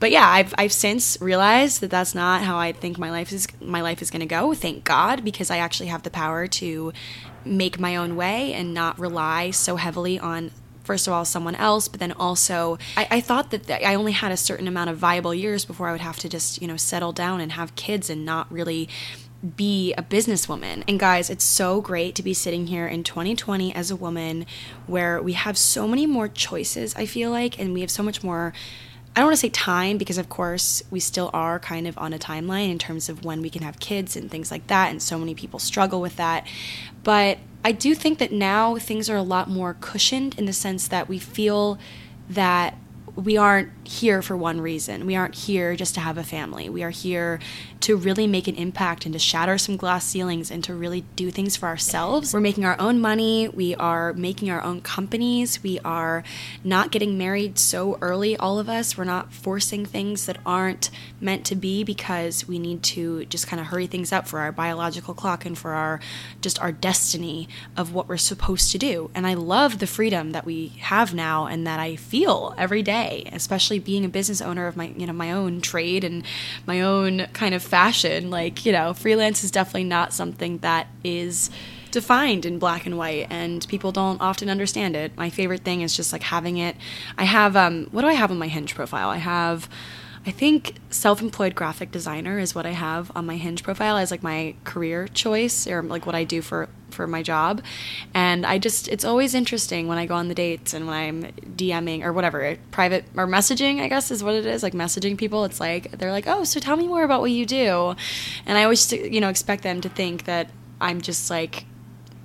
but 0.00 0.10
yeah, 0.10 0.28
I've 0.28 0.54
I've 0.58 0.72
since 0.72 1.18
realized 1.20 1.80
that 1.80 1.90
that's 1.90 2.14
not 2.14 2.42
how 2.42 2.58
I 2.58 2.72
think 2.72 2.98
my 2.98 3.10
life 3.10 3.32
is 3.32 3.46
my 3.60 3.80
life 3.80 4.02
is 4.02 4.10
going 4.10 4.20
to 4.20 4.26
go. 4.26 4.54
Thank 4.54 4.84
God, 4.84 5.24
because 5.24 5.50
I 5.50 5.58
actually 5.58 5.88
have 5.88 6.02
the 6.02 6.10
power 6.10 6.46
to 6.46 6.92
make 7.44 7.78
my 7.80 7.96
own 7.96 8.16
way 8.16 8.52
and 8.52 8.72
not 8.74 8.98
rely 8.98 9.50
so 9.50 9.76
heavily 9.76 10.18
on 10.18 10.50
first 10.82 11.06
of 11.06 11.12
all 11.12 11.24
someone 11.24 11.54
else 11.54 11.88
but 11.88 12.00
then 12.00 12.12
also 12.12 12.78
I, 12.96 13.08
I, 13.10 13.20
thought 13.20 13.50
that 13.50 13.70
i 13.70 13.94
only 13.94 14.12
had 14.12 14.32
a 14.32 14.36
certain 14.36 14.68
amount 14.68 14.90
of 14.90 14.98
viable 14.98 15.34
years 15.34 15.64
before 15.64 15.88
i 15.88 15.92
would 15.92 16.00
have 16.00 16.18
to 16.20 16.28
just 16.28 16.60
you 16.60 16.68
know 16.68 16.76
settle 16.76 17.12
down 17.12 17.40
and 17.40 17.52
have 17.52 17.74
kids 17.74 18.08
and 18.10 18.24
not 18.24 18.50
really 18.52 18.88
be 19.44 19.92
a 19.94 20.02
businesswoman. 20.02 20.84
And 20.88 20.98
guys, 20.98 21.28
it's 21.30 21.44
so 21.44 21.80
great 21.80 22.14
to 22.14 22.22
be 22.22 22.34
sitting 22.34 22.66
here 22.66 22.86
in 22.86 23.04
2020 23.04 23.74
as 23.74 23.90
a 23.90 23.96
woman 23.96 24.46
where 24.86 25.20
we 25.20 25.34
have 25.34 25.58
so 25.58 25.86
many 25.86 26.06
more 26.06 26.28
choices, 26.28 26.94
I 26.96 27.06
feel 27.06 27.30
like, 27.30 27.58
and 27.58 27.74
we 27.74 27.80
have 27.82 27.90
so 27.90 28.02
much 28.02 28.22
more. 28.22 28.52
I 29.14 29.20
don't 29.20 29.26
want 29.26 29.36
to 29.36 29.40
say 29.40 29.50
time 29.50 29.96
because, 29.96 30.18
of 30.18 30.28
course, 30.28 30.82
we 30.90 30.98
still 30.98 31.30
are 31.32 31.60
kind 31.60 31.86
of 31.86 31.96
on 31.98 32.12
a 32.12 32.18
timeline 32.18 32.70
in 32.70 32.78
terms 32.78 33.08
of 33.08 33.24
when 33.24 33.42
we 33.42 33.50
can 33.50 33.62
have 33.62 33.78
kids 33.78 34.16
and 34.16 34.28
things 34.30 34.50
like 34.50 34.66
that. 34.66 34.90
And 34.90 35.00
so 35.00 35.18
many 35.18 35.34
people 35.34 35.60
struggle 35.60 36.00
with 36.00 36.16
that. 36.16 36.46
But 37.04 37.38
I 37.64 37.72
do 37.72 37.94
think 37.94 38.18
that 38.18 38.32
now 38.32 38.76
things 38.76 39.08
are 39.08 39.16
a 39.16 39.22
lot 39.22 39.48
more 39.48 39.76
cushioned 39.80 40.36
in 40.36 40.46
the 40.46 40.52
sense 40.52 40.88
that 40.88 41.08
we 41.08 41.18
feel 41.18 41.78
that 42.28 42.76
we 43.16 43.36
aren't 43.36 43.70
here 43.86 44.22
for 44.22 44.36
one 44.36 44.60
reason. 44.60 45.06
We 45.06 45.14
aren't 45.14 45.34
here 45.34 45.76
just 45.76 45.94
to 45.94 46.00
have 46.00 46.18
a 46.18 46.24
family. 46.24 46.68
We 46.68 46.82
are 46.82 46.90
here 46.90 47.38
to 47.80 47.96
really 47.96 48.26
make 48.26 48.48
an 48.48 48.56
impact 48.56 49.04
and 49.04 49.12
to 49.12 49.18
shatter 49.18 49.58
some 49.58 49.76
glass 49.76 50.06
ceilings 50.06 50.50
and 50.50 50.64
to 50.64 50.74
really 50.74 51.02
do 51.16 51.30
things 51.30 51.54
for 51.54 51.66
ourselves. 51.66 52.32
We're 52.32 52.40
making 52.40 52.64
our 52.64 52.80
own 52.80 52.98
money. 52.98 53.48
We 53.48 53.74
are 53.74 54.14
making 54.14 54.50
our 54.50 54.62
own 54.62 54.80
companies. 54.80 55.62
We 55.62 55.78
are 55.84 56.24
not 56.64 56.90
getting 56.90 57.18
married 57.18 57.58
so 57.58 57.98
early, 58.00 58.36
all 58.36 58.58
of 58.58 58.70
us. 58.70 58.96
We're 58.96 59.04
not 59.04 59.32
forcing 59.32 59.84
things 59.84 60.24
that 60.26 60.38
aren't 60.46 60.90
meant 61.20 61.44
to 61.46 61.54
be 61.56 61.84
because 61.84 62.48
we 62.48 62.58
need 62.58 62.82
to 62.84 63.26
just 63.26 63.46
kind 63.46 63.60
of 63.60 63.66
hurry 63.66 63.86
things 63.86 64.12
up 64.12 64.26
for 64.26 64.40
our 64.40 64.50
biological 64.50 65.12
clock 65.12 65.44
and 65.44 65.56
for 65.56 65.72
our 65.72 66.00
just 66.40 66.58
our 66.60 66.72
destiny 66.72 67.48
of 67.76 67.92
what 67.92 68.08
we're 68.08 68.16
supposed 68.16 68.72
to 68.72 68.78
do. 68.78 69.10
And 69.14 69.26
I 69.26 69.34
love 69.34 69.78
the 69.78 69.86
freedom 69.86 70.32
that 70.32 70.46
we 70.46 70.68
have 70.80 71.12
now 71.12 71.46
and 71.46 71.66
that 71.66 71.78
I 71.78 71.96
feel 71.96 72.54
every 72.56 72.82
day, 72.82 73.03
especially 73.32 73.78
being 73.78 74.04
a 74.04 74.08
business 74.08 74.40
owner 74.40 74.66
of 74.66 74.76
my, 74.76 74.92
you 74.96 75.06
know, 75.06 75.12
my 75.12 75.32
own 75.32 75.60
trade 75.60 76.04
and 76.04 76.24
my 76.66 76.80
own 76.80 77.26
kind 77.32 77.54
of 77.54 77.62
fashion. 77.62 78.30
Like, 78.30 78.64
you 78.64 78.72
know, 78.72 78.94
freelance 78.94 79.44
is 79.44 79.50
definitely 79.50 79.84
not 79.84 80.12
something 80.12 80.58
that 80.58 80.88
is 81.02 81.50
defined 81.90 82.44
in 82.44 82.58
black 82.58 82.86
and 82.86 82.98
white 82.98 83.26
and 83.30 83.66
people 83.68 83.92
don't 83.92 84.20
often 84.20 84.50
understand 84.50 84.96
it. 84.96 85.16
My 85.16 85.30
favorite 85.30 85.62
thing 85.62 85.80
is 85.80 85.96
just 85.96 86.12
like 86.12 86.24
having 86.24 86.56
it. 86.56 86.76
I 87.16 87.24
have 87.24 87.54
um 87.56 87.86
what 87.92 88.02
do 88.02 88.08
I 88.08 88.14
have 88.14 88.32
on 88.32 88.38
my 88.38 88.48
Hinge 88.48 88.74
profile? 88.74 89.10
I 89.10 89.18
have 89.18 89.68
I 90.26 90.30
think 90.30 90.76
self-employed 90.88 91.54
graphic 91.54 91.90
designer 91.90 92.38
is 92.38 92.54
what 92.54 92.64
I 92.64 92.70
have 92.70 93.12
on 93.14 93.26
my 93.26 93.36
Hinge 93.36 93.62
profile 93.62 93.98
as 93.98 94.10
like 94.10 94.22
my 94.22 94.54
career 94.64 95.06
choice 95.08 95.66
or 95.66 95.82
like 95.82 96.06
what 96.06 96.14
I 96.14 96.24
do 96.24 96.40
for 96.40 96.68
for 96.90 97.06
my 97.06 97.22
job. 97.22 97.62
And 98.14 98.46
I 98.46 98.58
just 98.58 98.88
it's 98.88 99.04
always 99.04 99.34
interesting 99.34 99.86
when 99.86 99.98
I 99.98 100.06
go 100.06 100.14
on 100.14 100.28
the 100.28 100.34
dates 100.34 100.72
and 100.72 100.86
when 100.86 100.96
I'm 100.96 101.22
DMing 101.56 102.04
or 102.04 102.12
whatever, 102.12 102.56
private 102.70 103.04
or 103.16 103.26
messaging, 103.26 103.80
I 103.80 103.88
guess 103.88 104.10
is 104.10 104.24
what 104.24 104.34
it 104.34 104.46
is, 104.46 104.62
like 104.62 104.72
messaging 104.72 105.18
people. 105.18 105.44
It's 105.44 105.60
like 105.60 105.90
they're 105.98 106.12
like, 106.12 106.26
"Oh, 106.26 106.44
so 106.44 106.58
tell 106.58 106.76
me 106.76 106.88
more 106.88 107.04
about 107.04 107.20
what 107.20 107.30
you 107.30 107.44
do." 107.44 107.94
And 108.46 108.56
I 108.56 108.62
always 108.62 108.90
you 108.92 109.20
know 109.20 109.28
expect 109.28 109.62
them 109.62 109.82
to 109.82 109.90
think 109.90 110.24
that 110.24 110.48
I'm 110.80 111.02
just 111.02 111.28
like 111.28 111.66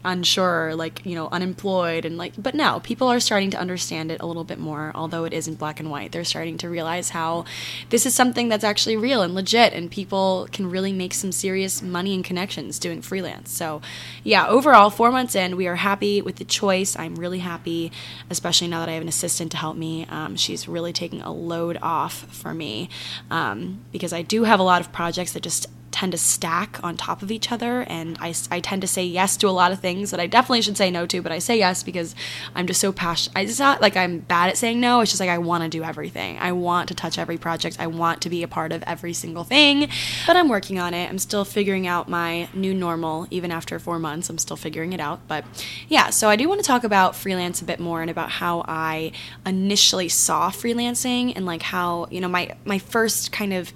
unsure, 0.04 0.76
like, 0.76 1.06
you 1.06 1.16
know, 1.16 1.30
unemployed 1.32 2.06
and 2.06 2.18
like 2.18 2.34
but 2.38 2.56
no, 2.56 2.80
people 2.82 3.08
are 3.08 3.20
starting 3.20 3.50
to 3.52 3.58
understand 3.58 4.12
it 4.12 4.22
a 4.22 4.26
little 4.26 4.44
bit 4.44 4.60
more, 4.60 4.92
although 4.96 5.26
it 5.26 5.34
isn't 5.34 5.60
black 5.60 5.80
and 5.80 5.90
white. 5.90 6.12
They're 6.12 6.24
starting 6.24 6.58
to 6.60 6.70
realize 6.70 7.10
how 7.10 7.46
this 7.90 8.06
is 8.06 8.14
something 8.14 8.50
that's 8.50 8.64
actually 8.64 8.98
real 8.98 9.22
and 9.22 9.36
legit 9.36 9.74
and 9.74 9.90
people 9.90 10.48
can 10.52 10.70
really 10.70 10.94
make 10.94 11.14
some 11.14 11.32
serious 11.32 11.82
money 11.82 12.14
and 12.16 12.24
connections 12.24 12.80
doing 12.80 13.02
freelance. 13.02 13.52
So, 13.52 13.82
yeah, 14.24 14.48
overall, 14.48 14.90
4 14.90 15.12
months 15.12 15.36
in, 15.36 15.58
we 15.58 15.68
are 15.68 15.76
happy 15.76 16.22
with 16.22 16.38
the 16.38 16.46
choice. 16.46 16.98
I'm 16.98 17.16
really 17.16 17.40
happy, 17.40 17.92
especially 18.30 18.68
now 18.68 18.80
that 18.80 18.90
I 18.90 18.94
have 18.94 19.02
an 19.02 19.08
assistant 19.08 19.52
to 19.52 19.58
help 19.58 19.78
me. 19.78 20.06
Um, 20.10 20.36
she's 20.36 20.68
really 20.68 20.94
taking 20.94 21.22
a 21.22 21.32
load 21.32 21.78
off 21.82 22.26
for 22.34 22.54
me 22.54 22.90
um, 23.30 23.80
because 23.92 24.14
I 24.14 24.22
do 24.22 24.44
have 24.44 24.60
a 24.60 24.64
lot 24.64 24.82
of 24.82 24.92
projects 24.92 25.34
that 25.34 25.44
just 25.44 25.68
tend 25.92 26.12
to 26.12 26.18
stack 26.18 26.80
on 26.84 26.96
top 26.98 27.22
of 27.22 27.32
each 27.32 27.52
other 27.52 27.82
and 27.84 28.18
I, 28.20 28.34
I 28.52 28.60
tend 28.60 28.82
to 28.82 28.88
say 28.88 29.06
yes 29.06 29.38
to 29.38 29.48
a 29.48 29.52
lot 29.52 29.72
of 29.72 29.80
things 29.80 30.12
that 30.12 30.20
I 30.20 30.28
definitely 30.28 30.62
should 30.62 30.78
say 30.78 30.92
no 30.92 31.06
to 31.08 31.22
but 31.22 31.32
I 31.32 31.40
say 31.40 31.58
yes 31.58 31.84
because 31.84 32.16
I'm 32.56 32.68
just 32.68 32.80
so 32.80 32.92
passionate 32.92 33.50
it's 33.50 33.60
not 33.60 33.82
like 33.82 33.98
I'm 33.98 34.20
bad 34.20 34.50
at 34.50 34.58
saying 34.58 34.80
no 34.80 35.02
it's 35.02 35.12
just 35.12 35.20
like 35.20 35.30
I 35.30 35.38
want 35.38 35.64
to 35.64 35.70
do 35.70 35.84
everything. 35.84 36.38
I 36.40 36.52
want 36.52 36.90
to 36.90 36.96
touch 36.96 37.18
every 37.18 37.38
project 37.38 37.78
I 37.80 37.88
want 37.88 38.22
to 38.22 38.30
be 38.30 38.44
a 38.44 38.48
part 38.48 38.72
of 38.72 38.84
every 38.84 39.14
single 39.14 39.44
thing 39.44 39.90
but 40.28 40.36
I'm 40.36 40.50
working 40.50 40.80
on 40.80 40.94
it. 40.94 41.10
I'm 41.10 41.20
still 41.20 41.46
figuring 41.46 41.88
out 41.88 42.08
my 42.08 42.50
new 42.54 42.74
normal 42.74 43.28
even 43.32 43.52
after 43.52 43.80
four 43.80 44.00
months. 44.00 44.30
I'm 44.30 44.38
still 44.38 44.58
figuring 44.58 44.94
it 44.94 45.00
out 45.00 45.28
but 45.28 45.46
yeah 45.88 46.10
so 46.10 46.30
I 46.30 46.36
do 46.36 46.48
want 46.48 46.62
to 46.62 46.68
talk 46.68 46.84
about 46.84 47.16
freelance 47.16 47.62
a 47.62 47.66
bit 47.66 47.80
more 47.80 48.02
and 48.02 48.12
about 48.12 48.30
how 48.30 48.64
I 48.68 49.12
initially 49.46 50.10
saw 50.10 50.50
freelancing 50.50 51.34
and 51.36 51.46
like 51.46 51.62
how 51.62 52.08
you 52.12 52.22
know 52.22 52.28
my 52.28 52.56
my 52.66 52.80
first 52.80 53.32
kind 53.32 53.54
of 53.54 53.74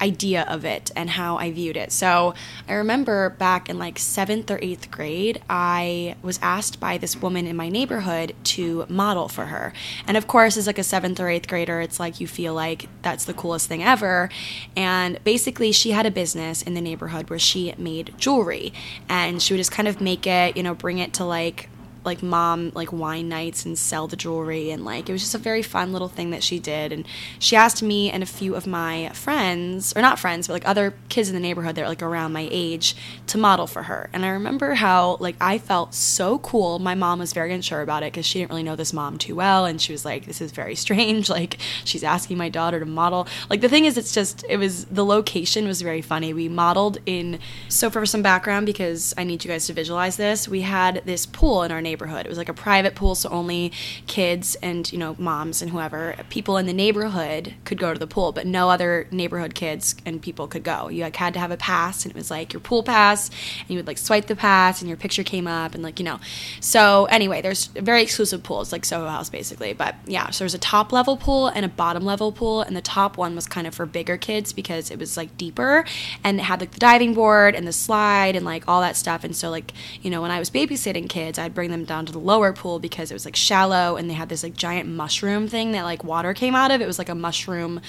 idea 0.00 0.42
of 0.48 0.64
it 0.64 0.90
and 0.96 1.10
how 1.10 1.36
I 1.36 1.50
viewed 1.50 1.76
it. 1.76 1.92
So 1.92 2.34
I 2.68 2.74
remember 2.74 3.30
back 3.30 3.68
in 3.68 3.78
like 3.78 3.98
seventh 3.98 4.50
or 4.50 4.58
eighth 4.62 4.90
grade, 4.90 5.42
I 5.48 6.16
was 6.22 6.38
asked 6.42 6.80
by 6.80 6.98
this 6.98 7.16
woman 7.20 7.46
in 7.46 7.56
my 7.56 7.68
neighborhood 7.68 8.34
to 8.44 8.86
model 8.88 9.28
for 9.28 9.46
her. 9.46 9.72
And 10.06 10.16
of 10.16 10.26
course, 10.26 10.56
as 10.56 10.66
like 10.66 10.78
a 10.78 10.84
seventh 10.84 11.20
or 11.20 11.28
eighth 11.28 11.48
grader, 11.48 11.80
it's 11.80 12.00
like 12.00 12.20
you 12.20 12.26
feel 12.26 12.54
like 12.54 12.88
that's 13.02 13.24
the 13.24 13.34
coolest 13.34 13.68
thing 13.68 13.82
ever. 13.82 14.28
And 14.76 15.22
basically, 15.24 15.72
she 15.72 15.90
had 15.92 16.06
a 16.06 16.10
business 16.10 16.62
in 16.62 16.74
the 16.74 16.80
neighborhood 16.80 17.30
where 17.30 17.38
she 17.38 17.74
made 17.78 18.14
jewelry 18.18 18.72
and 19.08 19.42
she 19.42 19.54
would 19.54 19.58
just 19.58 19.72
kind 19.72 19.88
of 19.88 20.00
make 20.00 20.26
it, 20.26 20.56
you 20.56 20.62
know, 20.62 20.74
bring 20.74 20.98
it 20.98 21.12
to 21.14 21.24
like 21.24 21.68
like 22.04 22.22
mom 22.22 22.70
like 22.74 22.92
wine 22.92 23.28
nights 23.28 23.64
and 23.64 23.78
sell 23.78 24.06
the 24.06 24.16
jewelry 24.16 24.70
and 24.70 24.84
like 24.84 25.08
it 25.08 25.12
was 25.12 25.22
just 25.22 25.34
a 25.34 25.38
very 25.38 25.62
fun 25.62 25.92
little 25.92 26.08
thing 26.08 26.30
that 26.30 26.42
she 26.42 26.58
did. 26.58 26.92
And 26.92 27.06
she 27.38 27.56
asked 27.56 27.82
me 27.82 28.10
and 28.10 28.22
a 28.22 28.26
few 28.26 28.54
of 28.54 28.66
my 28.66 29.08
friends 29.10 29.92
or 29.96 30.02
not 30.02 30.18
friends 30.18 30.46
but 30.46 30.54
like 30.54 30.68
other 30.68 30.94
kids 31.08 31.28
in 31.28 31.34
the 31.34 31.40
neighborhood 31.40 31.74
that 31.76 31.84
are 31.84 31.88
like 31.88 32.02
around 32.02 32.32
my 32.32 32.48
age 32.50 32.96
to 33.28 33.38
model 33.38 33.66
for 33.66 33.84
her. 33.84 34.10
And 34.12 34.24
i 34.24 34.28
remember 34.28 34.74
how 34.74 35.16
like 35.20 35.36
i 35.40 35.58
felt 35.58 35.94
so 35.94 36.38
cool. 36.38 36.78
My 36.78 36.94
mom 36.94 37.18
was 37.18 37.32
very 37.32 37.52
unsure 37.52 37.82
about 37.82 38.02
it 38.02 38.12
because 38.12 38.26
she 38.26 38.38
didn't 38.38 38.50
really 38.50 38.62
know 38.62 38.76
this 38.76 38.92
mom 38.92 39.18
too 39.18 39.34
well. 39.34 39.64
And 39.64 39.80
she 39.80 39.92
was 39.92 40.04
like 40.04 40.26
this 40.26 40.40
is 40.40 40.52
very 40.52 40.74
strange. 40.74 41.28
Like 41.34 41.58
she's 41.84 42.04
asking 42.04 42.38
my 42.38 42.48
daughter 42.48 42.78
to 42.78 42.86
model. 42.86 43.26
Like 43.50 43.60
the 43.60 43.68
thing 43.68 43.86
is 43.86 43.98
it's 43.98 44.14
just 44.14 44.44
it 44.48 44.56
was 44.56 44.84
the 44.84 45.04
location 45.04 45.66
was 45.66 45.82
very 45.82 46.00
funny. 46.00 46.32
We 46.32 46.48
modeled 46.48 46.98
in 47.06 47.40
so 47.68 47.90
for 47.90 48.06
some 48.06 48.22
background 48.22 48.66
because 48.66 49.14
i 49.16 49.24
need 49.24 49.44
you 49.44 49.50
guys 49.50 49.66
to 49.66 49.72
visualize 49.72 50.16
this 50.16 50.48
we 50.48 50.62
had 50.62 51.02
this 51.04 51.26
pool 51.26 51.62
in 51.62 51.72
our 51.72 51.80
neighborhood 51.80 51.93
neighborhood. 51.94 52.26
It 52.26 52.28
was 52.28 52.38
like 52.38 52.48
a 52.48 52.54
private 52.54 52.96
pool, 52.96 53.14
so 53.14 53.28
only 53.28 53.70
kids 54.08 54.56
and, 54.56 54.90
you 54.92 54.98
know, 54.98 55.14
moms 55.16 55.62
and 55.62 55.70
whoever, 55.70 56.16
people 56.28 56.56
in 56.56 56.66
the 56.66 56.72
neighborhood 56.72 57.54
could 57.64 57.78
go 57.78 57.92
to 57.92 57.98
the 58.00 58.08
pool, 58.08 58.32
but 58.32 58.48
no 58.48 58.68
other 58.68 59.06
neighborhood 59.12 59.54
kids 59.54 59.94
and 60.04 60.20
people 60.20 60.48
could 60.48 60.64
go. 60.64 60.88
You 60.88 61.04
like, 61.04 61.14
had 61.14 61.34
to 61.34 61.40
have 61.40 61.52
a 61.52 61.56
pass, 61.56 62.04
and 62.04 62.10
it 62.10 62.16
was 62.16 62.32
like 62.32 62.52
your 62.52 62.58
pool 62.58 62.82
pass, 62.82 63.30
and 63.60 63.70
you 63.70 63.76
would 63.76 63.86
like 63.86 63.98
swipe 63.98 64.26
the 64.26 64.34
pass, 64.34 64.80
and 64.80 64.88
your 64.88 64.96
picture 64.96 65.22
came 65.22 65.46
up, 65.46 65.74
and 65.74 65.84
like, 65.84 66.00
you 66.00 66.04
know. 66.04 66.18
So, 66.58 67.04
anyway, 67.04 67.42
there's 67.42 67.66
very 67.66 68.02
exclusive 68.02 68.42
pools, 68.42 68.72
like 68.72 68.84
Soho 68.84 69.06
House 69.06 69.30
basically. 69.30 69.72
But 69.72 69.94
yeah, 70.06 70.30
so 70.30 70.42
there's 70.42 70.54
a 70.54 70.58
top 70.58 70.92
level 70.92 71.16
pool 71.16 71.46
and 71.46 71.64
a 71.64 71.68
bottom 71.68 72.04
level 72.04 72.32
pool, 72.32 72.62
and 72.62 72.76
the 72.76 72.82
top 72.82 73.16
one 73.16 73.36
was 73.36 73.46
kind 73.46 73.68
of 73.68 73.74
for 73.74 73.86
bigger 73.86 74.16
kids 74.16 74.52
because 74.52 74.90
it 74.90 74.98
was 74.98 75.16
like 75.16 75.36
deeper 75.36 75.84
and 76.24 76.40
it 76.40 76.42
had 76.42 76.58
like 76.58 76.72
the 76.72 76.80
diving 76.80 77.14
board 77.14 77.54
and 77.54 77.68
the 77.68 77.72
slide 77.72 78.34
and 78.34 78.44
like 78.44 78.64
all 78.66 78.80
that 78.80 78.96
stuff. 78.96 79.22
And 79.22 79.36
so, 79.36 79.48
like, 79.50 79.72
you 80.02 80.10
know, 80.10 80.22
when 80.22 80.32
I 80.32 80.40
was 80.40 80.50
babysitting 80.50 81.08
kids, 81.08 81.38
I'd 81.38 81.54
bring 81.54 81.70
them 81.70 81.83
down 81.84 82.06
to 82.06 82.12
the 82.12 82.18
lower 82.18 82.52
pool 82.52 82.78
because 82.78 83.10
it 83.10 83.14
was 83.14 83.24
like 83.24 83.36
shallow 83.36 83.96
and 83.96 84.08
they 84.08 84.14
had 84.14 84.28
this 84.28 84.42
like 84.42 84.56
giant 84.56 84.88
mushroom 84.88 85.48
thing 85.48 85.72
that 85.72 85.82
like 85.82 86.04
water 86.04 86.34
came 86.34 86.54
out 86.54 86.70
of. 86.70 86.80
It 86.80 86.86
was 86.86 86.98
like 86.98 87.08
a 87.08 87.14
mushroom 87.14 87.80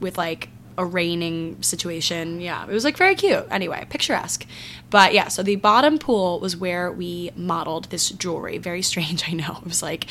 with 0.00 0.18
like 0.18 0.48
a 0.78 0.84
raining 0.84 1.60
situation. 1.60 2.40
Yeah, 2.40 2.64
it 2.64 2.72
was 2.72 2.84
like 2.84 2.96
very 2.96 3.16
cute. 3.16 3.44
Anyway, 3.50 3.84
picturesque. 3.90 4.46
But 4.90 5.12
yeah, 5.12 5.26
so 5.28 5.42
the 5.42 5.56
bottom 5.56 5.98
pool 5.98 6.38
was 6.38 6.56
where 6.56 6.90
we 6.90 7.32
modeled 7.36 7.86
this 7.86 8.10
jewelry. 8.10 8.58
Very 8.58 8.82
strange, 8.82 9.24
I 9.28 9.32
know. 9.32 9.58
It 9.60 9.64
was 9.64 9.82
like, 9.82 10.06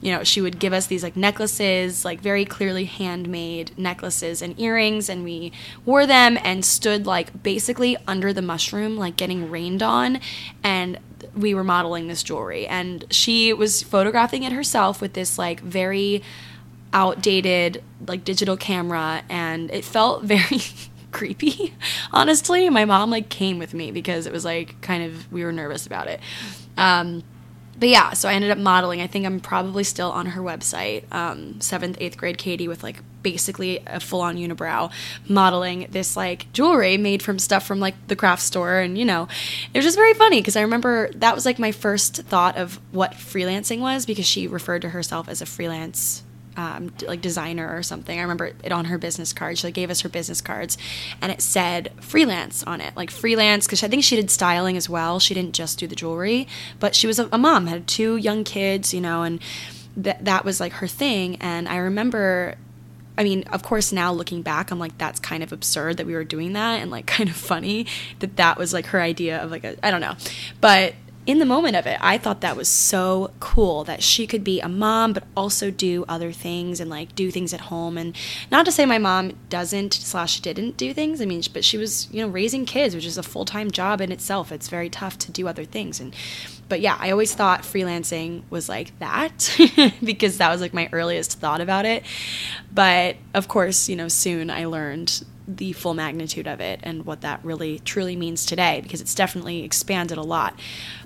you 0.00 0.12
know, 0.12 0.24
she 0.24 0.40
would 0.40 0.58
give 0.58 0.72
us 0.72 0.86
these 0.86 1.02
like 1.02 1.16
necklaces, 1.16 2.04
like 2.04 2.20
very 2.20 2.46
clearly 2.46 2.86
handmade 2.86 3.76
necklaces 3.78 4.40
and 4.40 4.58
earrings, 4.58 5.10
and 5.10 5.22
we 5.22 5.52
wore 5.84 6.06
them 6.06 6.38
and 6.42 6.64
stood 6.64 7.06
like 7.06 7.42
basically 7.42 7.96
under 8.08 8.32
the 8.32 8.42
mushroom, 8.42 8.96
like 8.96 9.16
getting 9.16 9.50
rained 9.50 9.82
on. 9.82 10.18
And 10.64 10.98
we 11.36 11.54
were 11.54 11.64
modeling 11.64 12.08
this 12.08 12.22
jewelry 12.22 12.66
and 12.66 13.04
she 13.10 13.52
was 13.52 13.82
photographing 13.82 14.42
it 14.42 14.52
herself 14.52 15.00
with 15.00 15.12
this 15.12 15.38
like 15.38 15.60
very 15.60 16.22
outdated 16.92 17.82
like 18.06 18.24
digital 18.24 18.56
camera 18.56 19.22
and 19.28 19.70
it 19.70 19.84
felt 19.84 20.22
very 20.24 20.60
creepy 21.12 21.74
honestly 22.12 22.68
my 22.68 22.84
mom 22.84 23.10
like 23.10 23.28
came 23.28 23.58
with 23.58 23.74
me 23.74 23.90
because 23.90 24.26
it 24.26 24.32
was 24.32 24.44
like 24.44 24.80
kind 24.80 25.02
of 25.02 25.30
we 25.32 25.44
were 25.44 25.52
nervous 25.52 25.86
about 25.86 26.06
it 26.08 26.20
um, 26.76 27.22
but 27.78 27.88
yeah, 27.88 28.12
so 28.12 28.28
I 28.28 28.34
ended 28.34 28.50
up 28.50 28.58
modeling. 28.58 29.00
I 29.00 29.06
think 29.06 29.26
I'm 29.26 29.40
probably 29.40 29.84
still 29.84 30.10
on 30.10 30.26
her 30.26 30.40
website, 30.40 31.12
um, 31.12 31.60
seventh, 31.60 31.98
eighth 32.00 32.16
grade 32.16 32.38
Katy, 32.38 32.68
with 32.68 32.82
like 32.82 33.02
basically 33.26 33.82
a 33.88 33.98
full 33.98 34.20
on 34.20 34.36
unibrow, 34.36 34.88
modeling 35.28 35.88
this 35.90 36.16
like 36.16 36.46
jewelry 36.52 36.96
made 36.96 37.20
from 37.24 37.40
stuff 37.40 37.66
from 37.66 37.80
like 37.80 37.96
the 38.06 38.14
craft 38.14 38.40
store. 38.40 38.78
And 38.78 38.96
you 38.96 39.04
know, 39.04 39.26
it 39.74 39.76
was 39.76 39.84
just 39.84 39.96
very 39.96 40.14
funny 40.14 40.40
because 40.40 40.54
I 40.54 40.60
remember 40.60 41.10
that 41.16 41.34
was 41.34 41.44
like 41.44 41.58
my 41.58 41.72
first 41.72 42.18
thought 42.22 42.56
of 42.56 42.78
what 42.92 43.14
freelancing 43.14 43.80
was 43.80 44.06
because 44.06 44.26
she 44.26 44.46
referred 44.46 44.82
to 44.82 44.90
herself 44.90 45.28
as 45.28 45.42
a 45.42 45.46
freelance 45.46 46.22
um, 46.56 46.92
like 47.04 47.20
designer 47.20 47.76
or 47.76 47.82
something. 47.82 48.16
I 48.16 48.22
remember 48.22 48.52
it 48.62 48.70
on 48.70 48.84
her 48.84 48.96
business 48.96 49.32
card. 49.32 49.58
She 49.58 49.66
like, 49.66 49.74
gave 49.74 49.90
us 49.90 50.02
her 50.02 50.08
business 50.08 50.40
cards, 50.40 50.78
and 51.20 51.32
it 51.32 51.42
said 51.42 51.90
freelance 52.00 52.62
on 52.62 52.80
it, 52.80 52.96
like 52.96 53.10
freelance 53.10 53.66
because 53.66 53.82
I 53.82 53.88
think 53.88 54.04
she 54.04 54.14
did 54.14 54.30
styling 54.30 54.76
as 54.76 54.88
well. 54.88 55.18
She 55.18 55.34
didn't 55.34 55.54
just 55.54 55.80
do 55.80 55.88
the 55.88 55.96
jewelry, 55.96 56.46
but 56.78 56.94
she 56.94 57.08
was 57.08 57.18
a, 57.18 57.28
a 57.32 57.38
mom, 57.38 57.66
had 57.66 57.88
two 57.88 58.16
young 58.16 58.44
kids, 58.44 58.94
you 58.94 59.00
know, 59.00 59.24
and 59.24 59.40
that 59.96 60.24
that 60.24 60.44
was 60.44 60.60
like 60.60 60.74
her 60.74 60.86
thing. 60.86 61.36
And 61.40 61.68
I 61.68 61.76
remember 61.76 62.56
I 63.18 63.24
mean, 63.24 63.44
of 63.44 63.62
course, 63.62 63.92
now 63.92 64.12
looking 64.12 64.42
back, 64.42 64.70
I'm 64.70 64.78
like, 64.78 64.96
that's 64.98 65.18
kind 65.18 65.42
of 65.42 65.52
absurd 65.52 65.96
that 65.96 66.06
we 66.06 66.14
were 66.14 66.24
doing 66.24 66.52
that, 66.54 66.80
and 66.80 66.90
like 66.90 67.06
kind 67.16 67.28
of 67.28 67.36
funny 67.36 67.86
that 68.20 68.36
that 68.36 68.58
was 68.58 68.72
like 68.72 68.86
her 68.86 69.00
idea 69.00 69.42
of 69.42 69.50
like 69.50 69.64
a, 69.64 69.76
I 69.84 69.90
don't 69.90 70.00
know, 70.00 70.16
but 70.60 70.94
in 71.26 71.40
the 71.40 71.44
moment 71.44 71.74
of 71.74 71.86
it, 71.86 71.98
I 72.00 72.18
thought 72.18 72.40
that 72.42 72.56
was 72.56 72.68
so 72.68 73.32
cool 73.40 73.82
that 73.84 74.00
she 74.02 74.28
could 74.28 74.44
be 74.44 74.60
a 74.60 74.68
mom, 74.68 75.12
but 75.12 75.24
also 75.36 75.72
do 75.72 76.04
other 76.08 76.30
things 76.30 76.78
and 76.78 76.88
like 76.88 77.16
do 77.16 77.32
things 77.32 77.52
at 77.52 77.62
home. 77.62 77.98
And 77.98 78.16
not 78.50 78.64
to 78.66 78.72
say 78.72 78.86
my 78.86 78.98
mom 78.98 79.36
doesn't 79.48 79.92
slash 79.92 80.38
didn't 80.38 80.76
do 80.76 80.94
things. 80.94 81.20
I 81.20 81.24
mean, 81.24 81.42
but 81.52 81.64
she 81.64 81.76
was, 81.76 82.08
you 82.12 82.22
know, 82.22 82.28
raising 82.28 82.64
kids, 82.64 82.94
which 82.94 83.04
is 83.04 83.18
a 83.18 83.24
full 83.24 83.44
time 83.44 83.72
job 83.72 84.00
in 84.00 84.12
itself. 84.12 84.52
It's 84.52 84.68
very 84.68 84.88
tough 84.88 85.18
to 85.18 85.32
do 85.32 85.48
other 85.48 85.64
things. 85.64 85.98
And, 85.98 86.14
but 86.68 86.80
yeah, 86.80 86.96
I 86.98 87.10
always 87.10 87.34
thought 87.34 87.62
freelancing 87.62 88.42
was 88.50 88.68
like 88.68 88.98
that 88.98 89.56
because 90.04 90.38
that 90.38 90.50
was 90.50 90.60
like 90.60 90.74
my 90.74 90.88
earliest 90.92 91.38
thought 91.38 91.60
about 91.60 91.84
it. 91.84 92.04
But 92.72 93.16
of 93.34 93.48
course, 93.48 93.88
you 93.88 93.96
know, 93.96 94.08
soon 94.08 94.50
I 94.50 94.66
learned 94.66 95.24
the 95.48 95.72
full 95.72 95.94
magnitude 95.94 96.48
of 96.48 96.60
it 96.60 96.80
and 96.82 97.06
what 97.06 97.20
that 97.20 97.44
really 97.44 97.78
truly 97.80 98.16
means 98.16 98.44
today 98.44 98.80
because 98.82 99.00
it's 99.00 99.14
definitely 99.14 99.62
expanded 99.62 100.18
a 100.18 100.22
lot. 100.22 100.58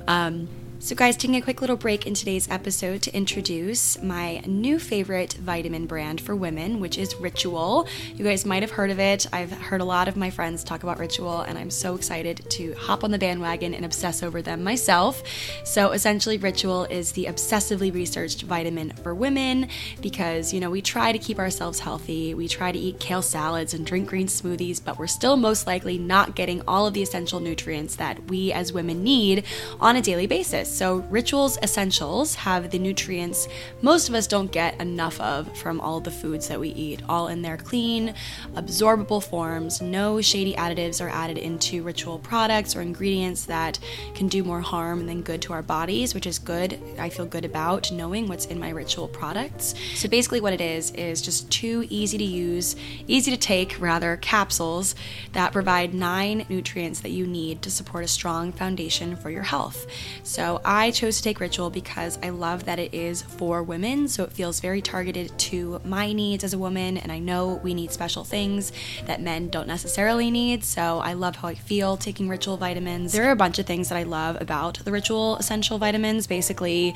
Um, 0.09 0.49
so, 0.83 0.95
guys, 0.95 1.15
taking 1.15 1.37
a 1.37 1.43
quick 1.43 1.61
little 1.61 1.77
break 1.77 2.07
in 2.07 2.15
today's 2.15 2.49
episode 2.49 3.03
to 3.03 3.15
introduce 3.15 4.03
my 4.03 4.39
new 4.47 4.79
favorite 4.79 5.35
vitamin 5.35 5.85
brand 5.85 6.23
for 6.23 6.35
women, 6.35 6.81
which 6.81 6.97
is 6.97 7.15
Ritual. 7.17 7.87
You 8.15 8.25
guys 8.25 8.47
might 8.47 8.63
have 8.63 8.71
heard 8.71 8.91
of 8.91 8.99
it. 8.99 9.27
I've 9.31 9.53
heard 9.53 9.83
a 9.83 9.85
lot 9.85 10.09
of 10.09 10.17
my 10.17 10.31
friends 10.31 10.65
talk 10.65 10.83
about 10.83 10.99
Ritual, 10.99 11.43
and 11.43 11.59
I'm 11.59 11.69
so 11.69 11.97
excited 11.97 12.49
to 12.49 12.73
hop 12.79 13.05
on 13.05 13.11
the 13.11 13.19
bandwagon 13.19 13.75
and 13.75 13.85
obsess 13.85 14.23
over 14.23 14.41
them 14.41 14.65
myself. 14.65 15.23
So, 15.65 15.91
essentially, 15.91 16.39
Ritual 16.39 16.85
is 16.85 17.13
the 17.13 17.27
obsessively 17.27 17.93
researched 17.93 18.45
vitamin 18.45 18.95
for 19.03 19.15
women 19.15 19.69
because, 20.01 20.55
you 20.55 20.61
know, 20.61 20.71
we 20.71 20.81
try 20.81 21.13
to 21.13 21.19
keep 21.19 21.39
ourselves 21.39 21.81
healthy, 21.81 22.33
we 22.33 22.49
try 22.49 22.73
to 22.73 22.79
eat 22.79 22.99
kale 22.99 23.21
salads 23.21 23.75
and 23.75 23.85
drink 23.85 24.09
green 24.09 24.29
smoothies, 24.29 24.83
but 24.83 24.99
we're 24.99 25.07
still 25.07 25.37
most 25.37 25.67
likely 25.67 25.99
not 25.99 26.35
getting 26.35 26.63
all 26.67 26.87
of 26.87 26.95
the 26.95 27.03
essential 27.03 27.39
nutrients 27.39 27.97
that 27.97 28.31
we 28.31 28.51
as 28.51 28.73
women 28.73 29.05
need 29.05 29.45
on 29.79 29.95
a 29.95 30.01
daily 30.01 30.27
basis. 30.27 30.70
So, 30.71 30.99
Rituals 31.11 31.59
Essentials 31.59 32.37
have 32.37 32.71
the 32.71 32.79
nutrients 32.79 33.49
most 33.83 34.09
of 34.09 34.15
us 34.15 34.29
don't 34.29 34.51
get 34.53 34.81
enough 34.81 35.21
of 35.21 35.55
from 35.59 35.81
all 35.81 36.01
the 36.01 36.13
foods 36.13 36.47
that 36.49 36.61
we 36.61 36.69
eat, 36.69 37.03
all 37.09 37.27
in 37.27 37.43
their 37.43 37.57
clean, 37.57 38.15
absorbable 38.55 39.23
forms. 39.23 39.83
No 39.83 40.21
shady 40.21 40.55
additives 40.55 41.05
are 41.05 41.09
added 41.09 41.39
into 41.39 41.83
Ritual 41.83 42.21
products 42.21 42.77
or 42.77 42.83
ingredients 42.83 43.45
that 43.47 43.81
can 44.15 44.29
do 44.29 44.45
more 44.45 44.61
harm 44.61 45.07
than 45.07 45.23
good 45.23 45.43
to 45.43 45.53
our 45.53 45.61
bodies, 45.61 46.15
which 46.15 46.27
is 46.27 46.39
good. 46.39 46.79
I 46.99 47.09
feel 47.09 47.27
good 47.27 47.45
about 47.45 47.91
knowing 47.91 48.29
what's 48.29 48.47
in 48.47 48.59
my 48.61 48.71
Ritual 48.71 49.09
products. 49.09 49.75
So, 49.97 50.09
basically, 50.09 50.41
what 50.41 50.53
it 50.53 50.61
is 50.61 50.93
is 50.93 51.21
just 51.21 51.51
two 51.51 51.85
easy 51.91 52.17
to 52.17 52.25
use, 52.25 52.77
easy 53.09 53.33
to 53.33 53.37
take, 53.37 53.79
rather, 53.81 54.17
capsules 54.19 54.95
that 55.33 55.53
provide 55.53 55.95
nine 55.95 56.47
nutrients 56.49 57.01
that 57.01 57.11
you 57.11 57.27
need 57.27 57.61
to 57.63 57.71
support 57.73 58.05
a 58.05 58.09
strong 58.09 58.53
foundation 58.53 59.17
for 59.17 59.31
your 59.31 59.43
health. 59.43 59.87
So, 60.23 60.60
I 60.65 60.91
chose 60.91 61.17
to 61.17 61.23
take 61.23 61.41
Ritual 61.41 61.71
because 61.71 62.19
I 62.23 62.31
love 62.31 62.65
that 62.65 62.79
it 62.79 62.95
is 62.95 63.23
for 63.23 63.63
women, 63.63 64.09
so 64.09 64.25
it 64.25 64.33
feels 64.33 64.61
very 64.61 64.83
targeted 64.83 65.37
to 65.39 65.81
my 65.85 66.13
needs 66.13 66.45
as 66.45 66.53
a 66.53 66.59
woman, 66.59 66.99
and 66.99 67.11
I 67.11 67.19
know 67.19 67.61
we 67.63 67.75
need 67.75 67.93
special 67.93 68.25
things 68.25 68.73
that 69.07 69.21
men 69.21 69.49
don't 69.49 69.69
necessarily 69.69 70.31
need, 70.31 70.65
so 70.65 70.99
I 70.99 71.15
love 71.15 71.37
how 71.37 71.49
I 71.49 71.55
feel 71.55 71.97
taking 71.97 72.29
Ritual 72.29 72.57
vitamins. 72.57 73.13
There 73.13 73.29
are 73.29 73.33
a 73.33 73.37
bunch 73.37 73.59
of 73.59 73.67
things 73.67 73.89
that 73.89 73.97
I 73.97 74.03
love 74.03 74.41
about 74.41 74.79
the 74.85 74.93
Ritual 74.93 75.37
essential 75.37 75.79
vitamins. 75.79 76.27
Basically, 76.27 76.95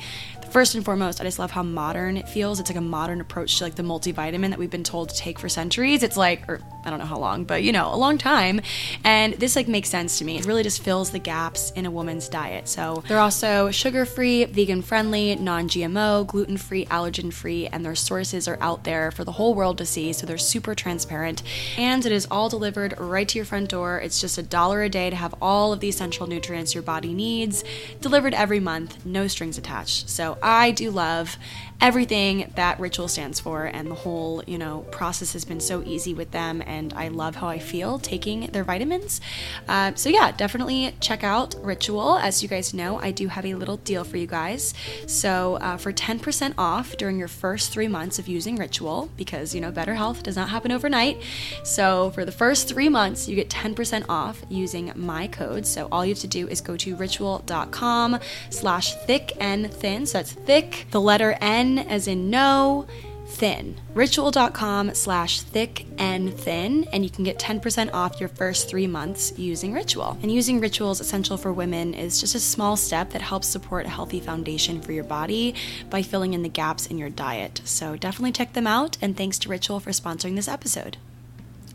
first 0.51 0.75
and 0.75 0.85
foremost, 0.85 1.19
I 1.21 1.23
just 1.23 1.39
love 1.39 1.51
how 1.51 1.63
modern 1.63 2.17
it 2.17 2.29
feels. 2.29 2.59
It's 2.59 2.69
like 2.69 2.77
a 2.77 2.81
modern 2.81 3.21
approach 3.21 3.57
to 3.57 3.63
like 3.63 3.75
the 3.75 3.83
multivitamin 3.83 4.49
that 4.49 4.59
we've 4.59 4.69
been 4.69 4.83
told 4.83 5.09
to 5.09 5.15
take 5.15 5.39
for 5.39 5.49
centuries. 5.49 6.03
It's 6.03 6.17
like, 6.17 6.47
or 6.47 6.61
I 6.83 6.89
don't 6.89 6.99
know 6.99 7.05
how 7.05 7.17
long, 7.17 7.45
but 7.45 7.63
you 7.63 7.71
know, 7.71 7.93
a 7.93 7.97
long 7.97 8.17
time. 8.17 8.61
And 9.03 9.33
this 9.33 9.55
like 9.55 9.67
makes 9.67 9.89
sense 9.89 10.19
to 10.19 10.25
me. 10.25 10.37
It 10.37 10.45
really 10.45 10.63
just 10.63 10.83
fills 10.83 11.11
the 11.11 11.19
gaps 11.19 11.71
in 11.71 11.85
a 11.85 11.91
woman's 11.91 12.29
diet. 12.29 12.67
So 12.67 13.03
they're 13.07 13.19
also 13.19 13.54
sugar 13.71 14.05
free, 14.05 14.45
vegan 14.45 14.81
friendly, 14.81 15.35
non 15.35 15.67
GMO, 15.67 16.25
gluten 16.25 16.57
free, 16.57 16.85
allergen 16.85 17.31
free, 17.31 17.67
and 17.67 17.85
their 17.85 17.95
sources 17.95 18.47
are 18.47 18.57
out 18.61 18.83
there 18.83 19.11
for 19.11 19.23
the 19.23 19.33
whole 19.33 19.53
world 19.53 19.77
to 19.77 19.85
see. 19.85 20.13
So 20.13 20.25
they're 20.25 20.37
super 20.37 20.75
transparent. 20.75 21.43
And 21.77 22.05
it 22.05 22.11
is 22.11 22.27
all 22.29 22.49
delivered 22.49 22.99
right 22.99 23.27
to 23.27 23.37
your 23.37 23.45
front 23.45 23.69
door. 23.69 23.99
It's 23.99 24.21
just 24.21 24.37
a 24.37 24.43
dollar 24.43 24.83
a 24.83 24.89
day 24.89 25.09
to 25.09 25.15
have 25.15 25.35
all 25.41 25.73
of 25.73 25.79
the 25.79 25.89
essential 25.89 26.27
nutrients 26.27 26.73
your 26.73 26.83
body 26.83 27.13
needs 27.13 27.63
delivered 28.01 28.33
every 28.33 28.59
month, 28.59 29.05
no 29.05 29.27
strings 29.27 29.57
attached. 29.57 30.09
So 30.09 30.37
I 30.41 30.71
do 30.71 30.91
love 30.91 31.37
everything 31.81 32.51
that 32.55 32.79
Ritual 32.79 33.07
stands 33.07 33.39
for, 33.39 33.65
and 33.65 33.89
the 33.89 33.95
whole, 33.95 34.43
you 34.47 34.57
know, 34.57 34.85
process 34.91 35.33
has 35.33 35.45
been 35.45 35.59
so 35.59 35.83
easy 35.83 36.13
with 36.13 36.31
them, 36.31 36.63
and 36.65 36.93
I 36.93 37.09
love 37.09 37.35
how 37.35 37.47
I 37.47 37.59
feel 37.59 37.99
taking 37.99 38.47
their 38.47 38.63
vitamins. 38.63 39.21
Uh, 39.67 39.93
so 39.95 40.09
yeah, 40.09 40.31
definitely 40.31 40.95
check 40.99 41.23
out 41.23 41.55
Ritual. 41.61 42.17
As 42.17 42.41
you 42.41 42.49
guys 42.49 42.73
know, 42.73 42.99
I 42.99 43.11
do 43.11 43.27
have 43.49 43.57
a 43.57 43.59
little 43.59 43.77
deal 43.77 44.03
for 44.03 44.17
you 44.17 44.27
guys. 44.27 44.73
So 45.07 45.55
uh, 45.55 45.77
for 45.77 45.91
10% 45.93 46.53
off 46.57 46.97
during 46.97 47.17
your 47.17 47.27
first 47.27 47.71
three 47.71 47.87
months 47.87 48.19
of 48.19 48.27
using 48.27 48.55
Ritual, 48.55 49.09
because 49.17 49.53
you 49.53 49.61
know, 49.61 49.71
better 49.71 49.95
health 49.95 50.23
does 50.23 50.35
not 50.35 50.49
happen 50.49 50.71
overnight. 50.71 51.21
So 51.63 52.11
for 52.11 52.25
the 52.25 52.31
first 52.31 52.67
three 52.67 52.89
months, 52.89 53.27
you 53.27 53.35
get 53.35 53.49
10% 53.49 54.05
off 54.09 54.43
using 54.49 54.91
my 54.95 55.27
code. 55.27 55.65
So 55.65 55.87
all 55.91 56.05
you 56.05 56.13
have 56.13 56.21
to 56.21 56.27
do 56.27 56.47
is 56.47 56.61
go 56.61 56.77
to 56.77 56.95
ritual.com 56.95 58.19
slash 58.49 58.93
thick 59.05 59.33
and 59.39 59.71
thin. 59.71 60.05
So 60.05 60.19
that's 60.19 60.33
thick, 60.33 60.87
the 60.91 61.01
letter 61.01 61.37
N 61.41 61.79
as 61.79 62.07
in 62.07 62.29
no, 62.29 62.85
thin. 63.27 63.79
Ritual.com 63.93 64.93
slash 64.93 65.41
thick 65.41 65.85
and 65.97 66.33
thin, 66.33 66.87
and 66.91 67.03
you 67.03 67.09
can 67.09 67.23
get 67.23 67.39
10% 67.39 67.93
off 67.93 68.19
your 68.19 68.29
first 68.29 68.69
three 68.69 68.87
months 68.87 69.37
using 69.37 69.73
Ritual. 69.73 70.17
And 70.21 70.31
using 70.31 70.59
Rituals 70.59 71.01
Essential 71.01 71.37
for 71.37 71.51
Women 71.51 71.93
is 71.93 72.19
just 72.19 72.35
a 72.35 72.39
small 72.39 72.77
step 72.77 73.11
that 73.11 73.21
helps 73.21 73.47
support 73.47 73.85
a 73.85 73.89
healthy 73.89 74.19
foundation 74.19 74.81
for 74.81 74.91
your 74.91 75.03
body 75.03 75.55
by 75.89 76.01
filling 76.01 76.33
in 76.33 76.43
the 76.43 76.49
gaps 76.49 76.87
in 76.87 76.97
your 76.97 77.09
diet. 77.09 77.61
So 77.65 77.95
definitely 77.95 78.31
check 78.31 78.53
them 78.53 78.67
out, 78.67 78.97
and 79.01 79.17
thanks 79.17 79.39
to 79.39 79.49
Ritual 79.49 79.79
for 79.79 79.91
sponsoring 79.91 80.35
this 80.35 80.47
episode 80.47 80.97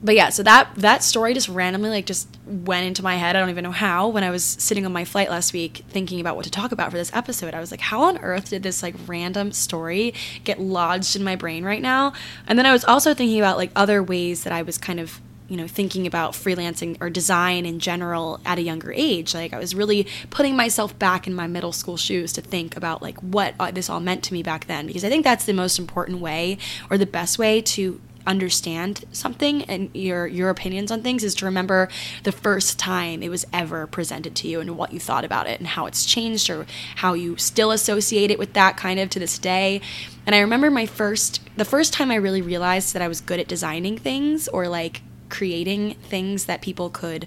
but 0.02 0.14
yeah, 0.14 0.30
so 0.30 0.42
that 0.44 0.70
that 0.76 1.02
story 1.02 1.34
just 1.34 1.48
randomly 1.48 1.90
like 1.90 2.06
just 2.06 2.28
went 2.46 2.86
into 2.86 3.02
my 3.02 3.16
head. 3.16 3.36
I 3.36 3.40
don't 3.40 3.50
even 3.50 3.64
know 3.64 3.70
how. 3.70 4.08
When 4.08 4.24
I 4.24 4.30
was 4.30 4.44
sitting 4.44 4.86
on 4.86 4.92
my 4.92 5.04
flight 5.04 5.28
last 5.28 5.52
week 5.52 5.84
thinking 5.90 6.20
about 6.20 6.36
what 6.36 6.44
to 6.46 6.50
talk 6.50 6.72
about 6.72 6.90
for 6.90 6.96
this 6.96 7.14
episode, 7.14 7.52
I 7.52 7.60
was 7.60 7.70
like, 7.70 7.80
how 7.80 8.02
on 8.02 8.18
earth 8.18 8.48
did 8.50 8.62
this 8.62 8.82
like 8.82 8.94
random 9.06 9.52
story 9.52 10.14
get 10.44 10.58
lodged 10.58 11.16
in 11.16 11.22
my 11.22 11.36
brain 11.36 11.64
right 11.64 11.82
now? 11.82 12.14
And 12.46 12.58
then 12.58 12.64
I 12.64 12.72
was 12.72 12.84
also 12.84 13.12
thinking 13.12 13.38
about 13.38 13.58
like 13.58 13.70
other 13.76 14.02
ways 14.02 14.44
that 14.44 14.52
I 14.52 14.62
was 14.62 14.78
kind 14.78 15.00
of 15.00 15.20
you 15.48 15.56
know 15.56 15.66
thinking 15.66 16.06
about 16.06 16.32
freelancing 16.32 16.96
or 17.00 17.10
design 17.10 17.66
in 17.66 17.80
general 17.80 18.40
at 18.46 18.56
a 18.56 18.62
younger 18.62 18.92
age 18.92 19.34
like 19.34 19.52
i 19.52 19.58
was 19.58 19.74
really 19.74 20.06
putting 20.30 20.54
myself 20.54 20.96
back 20.96 21.26
in 21.26 21.34
my 21.34 21.48
middle 21.48 21.72
school 21.72 21.96
shoes 21.96 22.32
to 22.32 22.40
think 22.40 22.76
about 22.76 23.02
like 23.02 23.18
what 23.18 23.54
uh, 23.58 23.68
this 23.72 23.90
all 23.90 23.98
meant 23.98 24.22
to 24.22 24.32
me 24.32 24.44
back 24.44 24.68
then 24.68 24.86
because 24.86 25.04
i 25.04 25.08
think 25.08 25.24
that's 25.24 25.46
the 25.46 25.52
most 25.52 25.76
important 25.76 26.20
way 26.20 26.56
or 26.88 26.96
the 26.96 27.04
best 27.04 27.36
way 27.36 27.60
to 27.60 28.00
understand 28.26 29.04
something 29.12 29.62
and 29.64 29.90
your 29.94 30.26
your 30.26 30.50
opinions 30.50 30.90
on 30.90 31.02
things 31.02 31.24
is 31.24 31.34
to 31.34 31.44
remember 31.44 31.88
the 32.24 32.32
first 32.32 32.78
time 32.78 33.22
it 33.22 33.28
was 33.28 33.46
ever 33.52 33.86
presented 33.86 34.34
to 34.34 34.48
you 34.48 34.60
and 34.60 34.76
what 34.76 34.92
you 34.92 35.00
thought 35.00 35.24
about 35.24 35.46
it 35.46 35.58
and 35.58 35.68
how 35.68 35.86
it's 35.86 36.04
changed 36.04 36.50
or 36.50 36.66
how 36.96 37.14
you 37.14 37.36
still 37.36 37.70
associate 37.70 38.30
it 38.30 38.38
with 38.38 38.52
that 38.52 38.76
kind 38.76 39.00
of 39.00 39.10
to 39.10 39.18
this 39.18 39.38
day. 39.38 39.80
And 40.26 40.34
I 40.34 40.40
remember 40.40 40.70
my 40.70 40.86
first 40.86 41.40
the 41.56 41.64
first 41.64 41.92
time 41.92 42.10
I 42.10 42.16
really 42.16 42.42
realized 42.42 42.94
that 42.94 43.02
I 43.02 43.08
was 43.08 43.20
good 43.20 43.40
at 43.40 43.48
designing 43.48 43.98
things 43.98 44.48
or 44.48 44.68
like 44.68 45.02
creating 45.28 45.94
things 45.94 46.46
that 46.46 46.60
people 46.60 46.90
could 46.90 47.26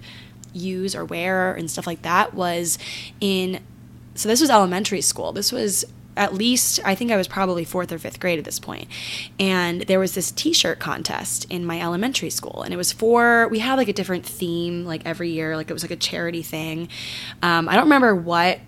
use 0.52 0.94
or 0.94 1.04
wear 1.04 1.52
and 1.52 1.70
stuff 1.70 1.86
like 1.86 2.02
that 2.02 2.34
was 2.34 2.78
in 3.20 3.60
so 4.14 4.28
this 4.28 4.40
was 4.40 4.50
elementary 4.50 5.00
school. 5.00 5.32
This 5.32 5.50
was 5.50 5.84
at 6.16 6.34
least 6.34 6.80
I 6.84 6.94
think 6.94 7.10
I 7.10 7.16
was 7.16 7.28
probably 7.28 7.64
fourth 7.64 7.92
or 7.92 7.98
fifth 7.98 8.20
grade 8.20 8.38
at 8.38 8.44
this 8.44 8.58
point. 8.58 8.88
And 9.38 9.82
there 9.82 9.98
was 9.98 10.14
this 10.14 10.30
t 10.30 10.52
shirt 10.52 10.78
contest 10.78 11.46
in 11.50 11.64
my 11.64 11.80
elementary 11.80 12.30
school. 12.30 12.62
And 12.62 12.72
it 12.72 12.76
was 12.76 12.92
for, 12.92 13.48
we 13.48 13.58
had 13.58 13.74
like 13.76 13.88
a 13.88 13.92
different 13.92 14.24
theme 14.24 14.84
like 14.84 15.04
every 15.04 15.30
year, 15.30 15.56
like 15.56 15.70
it 15.70 15.72
was 15.72 15.82
like 15.82 15.90
a 15.90 15.96
charity 15.96 16.42
thing. 16.42 16.88
Um, 17.42 17.68
I 17.68 17.74
don't 17.74 17.84
remember 17.84 18.14
what 18.14 18.60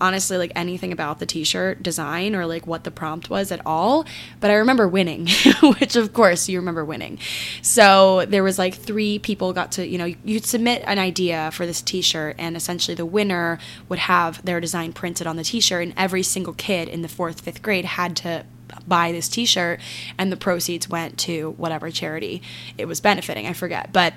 honestly 0.00 0.36
like 0.36 0.52
anything 0.54 0.92
about 0.92 1.18
the 1.18 1.26
t-shirt 1.26 1.82
design 1.82 2.34
or 2.34 2.46
like 2.46 2.66
what 2.66 2.84
the 2.84 2.90
prompt 2.90 3.30
was 3.30 3.50
at 3.52 3.60
all. 3.66 4.04
But 4.40 4.50
i 4.50 4.54
remember 4.54 4.88
winning 4.88 5.28
which 5.78 5.96
of 5.96 6.12
course 6.12 6.48
you 6.48 6.58
remember 6.58 6.84
winning. 6.84 7.18
So 7.62 8.24
there 8.26 8.42
was 8.42 8.58
like 8.58 8.74
three 8.74 9.18
people 9.18 9.52
got 9.52 9.72
to 9.72 9.86
you 9.86 9.98
know 9.98 10.12
you'd 10.24 10.44
submit 10.44 10.82
an 10.86 10.98
idea 10.98 11.50
for 11.52 11.66
this 11.66 11.82
t-shirt 11.82 12.36
and 12.38 12.56
essentially 12.56 12.94
the 12.94 13.06
winner 13.06 13.58
would 13.88 13.98
have 13.98 14.44
their 14.44 14.60
design 14.60 14.92
printed 14.92 15.26
on 15.26 15.36
the 15.36 15.44
t-shirt 15.44 15.82
and 15.82 15.94
every 15.96 16.22
single 16.22 16.54
kid 16.54 16.88
in 16.88 17.02
the 17.02 17.08
fourth 17.08 17.40
fifth 17.40 17.62
grade 17.62 17.84
had 17.84 18.16
to 18.16 18.44
buy 18.86 19.12
this 19.12 19.28
t-shirt 19.28 19.80
and 20.18 20.30
the 20.30 20.36
proceeds 20.36 20.88
went 20.88 21.18
to 21.18 21.52
whatever 21.52 21.90
charity 21.90 22.42
it 22.76 22.86
was 22.86 23.00
benefiting 23.00 23.46
i 23.46 23.52
forget. 23.52 23.92
But 23.92 24.14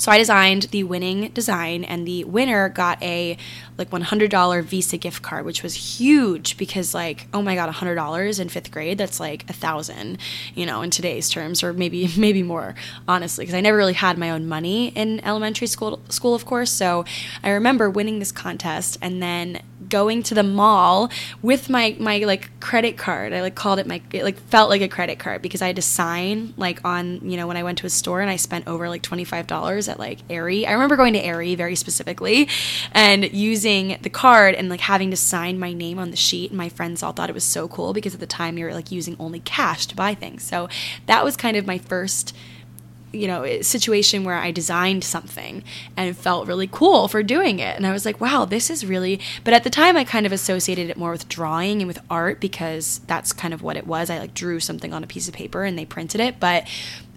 so 0.00 0.10
I 0.10 0.18
designed 0.18 0.64
the 0.64 0.82
winning 0.84 1.28
design, 1.28 1.84
and 1.84 2.06
the 2.06 2.24
winner 2.24 2.68
got 2.68 3.02
a 3.02 3.36
like 3.78 3.90
$100 3.90 4.62
Visa 4.64 4.96
gift 4.96 5.22
card, 5.22 5.44
which 5.44 5.62
was 5.62 5.98
huge 5.98 6.56
because 6.56 6.94
like 6.94 7.26
oh 7.32 7.42
my 7.42 7.54
god, 7.54 7.72
$100 7.72 8.40
in 8.40 8.48
fifth 8.48 8.70
grade 8.70 8.98
that's 8.98 9.20
like 9.20 9.48
a 9.48 9.52
thousand, 9.52 10.18
you 10.54 10.66
know, 10.66 10.82
in 10.82 10.90
today's 10.90 11.28
terms, 11.28 11.62
or 11.62 11.72
maybe 11.72 12.10
maybe 12.16 12.42
more 12.42 12.74
honestly, 13.06 13.44
because 13.44 13.54
I 13.54 13.60
never 13.60 13.76
really 13.76 13.92
had 13.92 14.18
my 14.18 14.30
own 14.30 14.48
money 14.48 14.88
in 14.88 15.20
elementary 15.24 15.66
school 15.66 16.00
school 16.08 16.34
of 16.34 16.46
course. 16.46 16.72
So 16.72 17.04
I 17.42 17.50
remember 17.50 17.90
winning 17.90 18.18
this 18.18 18.32
contest 18.32 18.98
and 19.02 19.22
then 19.22 19.62
going 19.90 20.22
to 20.24 20.34
the 20.34 20.42
mall 20.42 21.10
with 21.42 21.68
my 21.68 21.96
my 21.98 22.18
like 22.20 22.58
credit 22.60 22.96
card. 22.96 23.32
I 23.32 23.42
like 23.42 23.54
called 23.54 23.78
it 23.78 23.86
my 23.86 24.00
it 24.12 24.24
like 24.24 24.38
felt 24.38 24.70
like 24.70 24.80
a 24.80 24.88
credit 24.88 25.18
card 25.18 25.42
because 25.42 25.60
I 25.60 25.66
had 25.66 25.76
to 25.76 25.82
sign 25.82 26.54
like 26.56 26.84
on 26.84 27.28
you 27.28 27.36
know 27.36 27.46
when 27.46 27.56
I 27.56 27.62
went 27.62 27.78
to 27.78 27.86
a 27.86 27.90
store 27.90 28.20
and 28.20 28.30
I 28.30 28.36
spent 28.36 28.66
over 28.66 28.88
like 28.88 29.02
twenty 29.02 29.24
five 29.24 29.46
dollars 29.46 29.88
at 29.88 29.98
like 29.98 30.20
Aerie. 30.30 30.66
I 30.66 30.72
remember 30.72 30.96
going 30.96 31.12
to 31.14 31.20
Aerie 31.24 31.54
very 31.54 31.76
specifically 31.76 32.48
and 32.92 33.30
using 33.32 33.98
the 34.02 34.10
card 34.10 34.54
and 34.54 34.68
like 34.68 34.80
having 34.80 35.10
to 35.10 35.16
sign 35.16 35.58
my 35.58 35.72
name 35.72 35.98
on 35.98 36.10
the 36.10 36.16
sheet. 36.16 36.50
And 36.50 36.58
my 36.58 36.68
friends 36.68 37.02
all 37.02 37.12
thought 37.12 37.28
it 37.28 37.34
was 37.34 37.44
so 37.44 37.68
cool 37.68 37.92
because 37.92 38.14
at 38.14 38.20
the 38.20 38.26
time 38.26 38.56
you 38.56 38.64
were 38.64 38.74
like 38.74 38.90
using 38.90 39.16
only 39.18 39.40
cash 39.40 39.86
to 39.86 39.96
buy 39.96 40.14
things. 40.14 40.42
So 40.42 40.68
that 41.06 41.24
was 41.24 41.36
kind 41.36 41.56
of 41.56 41.66
my 41.66 41.78
first 41.78 42.34
you 43.12 43.26
know 43.26 43.60
situation 43.62 44.24
where 44.24 44.36
I 44.36 44.50
designed 44.50 45.04
something 45.04 45.64
and 45.96 46.16
felt 46.16 46.46
really 46.46 46.68
cool 46.70 47.08
for 47.08 47.22
doing 47.22 47.58
it. 47.58 47.76
And 47.76 47.86
I 47.86 47.92
was 47.92 48.04
like 48.04 48.20
wow 48.20 48.44
this 48.44 48.70
is 48.70 48.86
really 48.86 49.20
but 49.44 49.54
at 49.54 49.64
the 49.64 49.70
time 49.70 49.96
I 49.96 50.04
kind 50.04 50.26
of 50.26 50.32
associated 50.32 50.90
it 50.90 50.96
more 50.96 51.12
with 51.12 51.28
drawing 51.28 51.80
and 51.80 51.88
with 51.88 51.98
art 52.08 52.40
because 52.40 53.00
that's 53.06 53.32
kind 53.32 53.52
of 53.54 53.62
what 53.62 53.76
it 53.76 53.86
was. 53.86 54.10
I 54.10 54.18
like 54.18 54.34
drew 54.34 54.60
something 54.60 54.92
on 54.92 55.04
a 55.04 55.06
piece 55.06 55.28
of 55.28 55.34
paper 55.34 55.64
and 55.64 55.78
they 55.78 55.84
printed 55.84 56.20
it. 56.20 56.38
But 56.40 56.68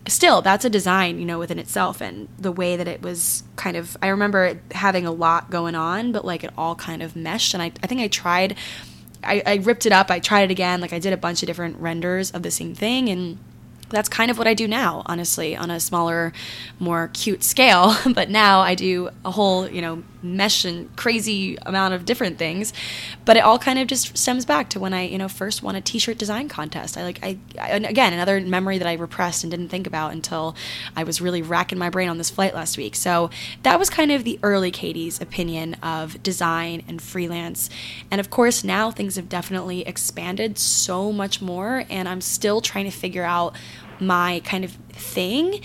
still 0.07 0.41
that's 0.41 0.65
a 0.65 0.69
design 0.69 1.19
you 1.19 1.25
know 1.25 1.39
within 1.39 1.59
itself. 1.59 2.01
And 2.01 2.27
the 2.39 2.51
way 2.51 2.75
that 2.75 2.87
it 2.87 3.01
was 3.01 3.43
kind 3.55 3.77
of 3.77 3.95
I 4.01 4.07
remember 4.07 4.59
having 4.71 5.05
a 5.05 5.11
lot 5.11 5.49
going 5.49 5.75
on 5.75 6.11
but 6.11 6.25
like 6.25 6.43
it 6.43 6.51
all 6.57 6.75
kind 6.75 7.03
of 7.03 7.15
meshed. 7.15 7.53
And 7.53 7.61
I, 7.61 7.67
I 7.83 7.87
think 7.87 8.01
I 8.01 8.07
tried 8.07 8.55
I, 9.23 9.41
I 9.45 9.55
ripped 9.55 9.85
it 9.85 9.91
up. 9.91 10.11
I 10.11 10.19
tried 10.19 10.43
it 10.43 10.51
again. 10.51 10.81
Like 10.81 10.93
I 10.93 10.99
did 10.99 11.13
a 11.13 11.17
bunch 11.17 11.43
of 11.43 11.47
different 11.47 11.77
renders 11.77 12.31
of 12.31 12.43
the 12.43 12.51
same 12.51 12.75
thing. 12.75 13.09
And 13.09 13.37
that's 13.93 14.09
kind 14.09 14.29
of 14.29 14.37
what 14.37 14.47
I 14.47 14.53
do 14.53 14.67
now, 14.67 15.03
honestly, 15.05 15.55
on 15.55 15.71
a 15.71 15.79
smaller, 15.79 16.33
more 16.79 17.09
cute 17.13 17.43
scale. 17.43 17.95
but 18.13 18.29
now 18.29 18.59
I 18.59 18.75
do 18.75 19.09
a 19.23 19.31
whole, 19.31 19.69
you 19.69 19.81
know, 19.81 20.03
mesh 20.23 20.63
and 20.63 20.93
crazy 20.95 21.57
amount 21.65 21.93
of 21.93 22.05
different 22.05 22.37
things. 22.37 22.73
But 23.25 23.37
it 23.37 23.41
all 23.41 23.59
kind 23.59 23.77
of 23.77 23.87
just 23.87 24.17
stems 24.17 24.45
back 24.45 24.69
to 24.69 24.79
when 24.79 24.93
I, 24.93 25.03
you 25.03 25.17
know, 25.17 25.27
first 25.27 25.61
won 25.61 25.75
a 25.75 25.81
t-shirt 25.81 26.17
design 26.17 26.47
contest. 26.47 26.97
I 26.97 27.03
like, 27.03 27.19
I, 27.21 27.37
I 27.59 27.71
again, 27.71 28.13
another 28.13 28.39
memory 28.41 28.77
that 28.77 28.87
I 28.87 28.93
repressed 28.93 29.43
and 29.43 29.51
didn't 29.51 29.69
think 29.69 29.85
about 29.85 30.13
until 30.13 30.55
I 30.95 31.03
was 31.03 31.21
really 31.21 31.41
racking 31.41 31.77
my 31.77 31.89
brain 31.89 32.09
on 32.09 32.17
this 32.17 32.29
flight 32.29 32.53
last 32.53 32.77
week. 32.77 32.95
So 32.95 33.29
that 33.63 33.77
was 33.77 33.89
kind 33.89 34.11
of 34.11 34.23
the 34.23 34.39
early 34.41 34.71
Katy's 34.71 35.21
opinion 35.21 35.75
of 35.83 36.21
design 36.23 36.83
and 36.87 37.01
freelance. 37.01 37.69
And 38.09 38.19
of 38.19 38.29
course, 38.29 38.63
now 38.63 38.91
things 38.91 39.17
have 39.17 39.29
definitely 39.29 39.85
expanded 39.85 40.57
so 40.57 41.11
much 41.11 41.41
more, 41.41 41.85
and 41.89 42.07
I'm 42.07 42.21
still 42.21 42.61
trying 42.61 42.85
to 42.85 42.91
figure 42.91 43.23
out 43.23 43.55
my 43.99 44.41
kind 44.45 44.63
of 44.63 44.71
thing. 44.91 45.61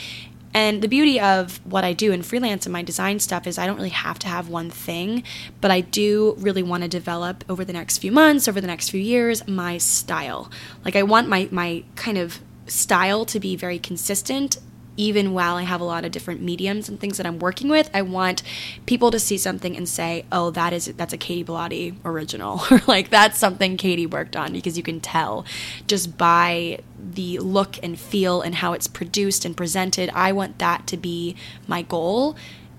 And 0.54 0.82
the 0.82 0.88
beauty 0.88 1.20
of 1.20 1.64
what 1.64 1.84
I 1.84 1.92
do 1.92 2.10
in 2.10 2.22
freelance 2.22 2.66
and 2.66 2.72
my 2.72 2.82
design 2.82 3.20
stuff 3.20 3.46
is 3.46 3.58
I 3.58 3.66
don't 3.66 3.76
really 3.76 3.90
have 3.90 4.18
to 4.20 4.28
have 4.28 4.48
one 4.48 4.70
thing, 4.70 5.22
but 5.60 5.70
I 5.70 5.82
do 5.82 6.34
really 6.38 6.62
want 6.62 6.82
to 6.82 6.88
develop 6.88 7.44
over 7.48 7.64
the 7.64 7.72
next 7.72 7.98
few 7.98 8.10
months, 8.10 8.48
over 8.48 8.60
the 8.60 8.66
next 8.66 8.90
few 8.90 9.00
years, 9.00 9.46
my 9.46 9.78
style. 9.78 10.50
Like 10.84 10.96
I 10.96 11.02
want 11.02 11.28
my 11.28 11.48
my 11.50 11.84
kind 11.96 12.18
of 12.18 12.40
style 12.66 13.24
to 13.26 13.40
be 13.40 13.56
very 13.56 13.78
consistent 13.78 14.58
even 14.98 15.32
while 15.32 15.54
I 15.54 15.62
have 15.62 15.80
a 15.80 15.84
lot 15.84 16.04
of 16.04 16.10
different 16.10 16.42
mediums 16.42 16.88
and 16.88 17.00
things 17.00 17.16
that 17.16 17.24
I'm 17.24 17.38
working 17.38 17.68
with, 17.68 17.88
I 17.94 18.02
want 18.02 18.42
people 18.84 19.12
to 19.12 19.20
see 19.20 19.38
something 19.38 19.76
and 19.76 19.88
say, 19.88 20.26
"Oh, 20.30 20.50
that 20.50 20.72
is 20.72 20.86
that's 20.96 21.12
a 21.12 21.16
Katy 21.16 21.44
Bellotte 21.44 21.94
original," 22.04 22.60
or 22.70 22.82
like 22.86 23.08
that's 23.08 23.38
something 23.38 23.76
Katy 23.76 24.06
worked 24.06 24.36
on 24.36 24.52
because 24.52 24.76
you 24.76 24.82
can 24.82 25.00
tell 25.00 25.46
just 25.86 26.18
by 26.18 26.80
the 26.98 27.38
look 27.38 27.78
and 27.82 27.98
feel 27.98 28.40
and 28.40 28.56
how 28.56 28.72
it's 28.72 28.86
produced 28.86 29.44
and 29.44 29.56
presented. 29.56 30.10
I 30.10 30.32
want 30.32 30.58
that 30.58 30.86
to 30.88 30.96
be 30.96 31.36
my 31.66 31.82
goal 31.82 32.36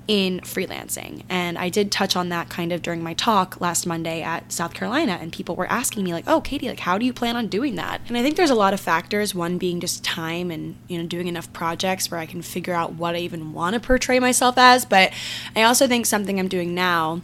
in 0.09 0.39
freelancing. 0.39 1.21
And 1.29 1.55
I 1.55 1.69
did 1.69 1.91
touch 1.91 2.15
on 2.15 2.29
that 2.29 2.49
kind 2.49 2.73
of 2.73 2.81
during 2.81 3.03
my 3.03 3.13
talk 3.13 3.61
last 3.61 3.85
Monday 3.85 4.23
at 4.23 4.51
South 4.51 4.73
Carolina 4.73 5.19
and 5.21 5.31
people 5.31 5.55
were 5.55 5.67
asking 5.67 6.03
me 6.03 6.13
like, 6.13 6.23
"Oh, 6.25 6.41
Katy, 6.41 6.67
like 6.67 6.79
how 6.79 6.97
do 6.97 7.05
you 7.05 7.13
plan 7.13 7.35
on 7.35 7.45
doing 7.45 7.75
that?" 7.75 8.01
And 8.07 8.17
I 8.17 8.23
think 8.23 8.35
there's 8.35 8.49
a 8.49 8.55
lot 8.55 8.73
of 8.73 8.79
factors, 8.79 9.35
one 9.35 9.59
being 9.59 9.79
just 9.79 10.03
time 10.03 10.49
and, 10.49 10.77
you 10.87 10.97
know, 10.97 11.05
doing 11.05 11.27
enough 11.27 11.53
projects 11.53 12.09
where 12.09 12.19
I 12.19 12.25
can 12.25 12.41
figure 12.41 12.73
out 12.73 12.93
what 12.93 13.13
I 13.13 13.19
even 13.19 13.53
want 13.53 13.75
to 13.75 13.79
portray 13.79 14.19
myself 14.19 14.57
as, 14.57 14.83
but 14.83 15.13
I 15.55 15.61
also 15.61 15.87
think 15.87 16.07
something 16.07 16.39
I'm 16.39 16.47
doing 16.47 16.73
now 16.73 17.21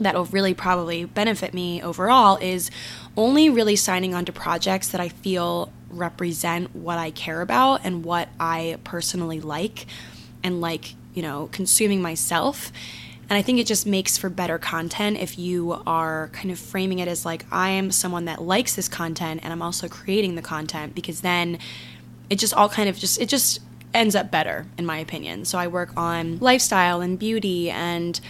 that'll 0.00 0.26
really 0.26 0.52
probably 0.52 1.04
benefit 1.04 1.54
me 1.54 1.80
overall 1.80 2.38
is 2.38 2.72
only 3.16 3.48
really 3.48 3.76
signing 3.76 4.14
on 4.14 4.24
to 4.24 4.32
projects 4.32 4.88
that 4.88 5.00
I 5.00 5.08
feel 5.08 5.72
represent 5.90 6.74
what 6.74 6.98
I 6.98 7.10
care 7.10 7.40
about 7.40 7.80
and 7.84 8.04
what 8.04 8.28
I 8.38 8.78
personally 8.84 9.40
like 9.40 9.86
and 10.42 10.60
like 10.60 10.94
you 11.16 11.22
know, 11.22 11.48
consuming 11.50 12.00
myself. 12.00 12.70
And 13.28 13.36
I 13.36 13.42
think 13.42 13.58
it 13.58 13.66
just 13.66 13.86
makes 13.86 14.16
for 14.16 14.28
better 14.28 14.58
content 14.58 15.16
if 15.16 15.36
you 15.36 15.82
are 15.84 16.28
kind 16.32 16.52
of 16.52 16.60
framing 16.60 17.00
it 17.00 17.08
as 17.08 17.24
like, 17.24 17.44
I 17.50 17.70
am 17.70 17.90
someone 17.90 18.26
that 18.26 18.40
likes 18.40 18.76
this 18.76 18.86
content 18.86 19.40
and 19.42 19.52
I'm 19.52 19.62
also 19.62 19.88
creating 19.88 20.36
the 20.36 20.42
content 20.42 20.94
because 20.94 21.22
then 21.22 21.58
it 22.30 22.38
just 22.38 22.54
all 22.54 22.68
kind 22.68 22.88
of 22.88 22.96
just, 22.96 23.20
it 23.20 23.28
just 23.28 23.60
ends 23.94 24.14
up 24.14 24.30
better, 24.30 24.66
in 24.78 24.86
my 24.86 24.98
opinion. 24.98 25.44
So 25.46 25.58
I 25.58 25.66
work 25.66 25.90
on 25.96 26.38
lifestyle 26.38 27.00
and 27.00 27.18
beauty 27.18 27.70
and 27.70 28.20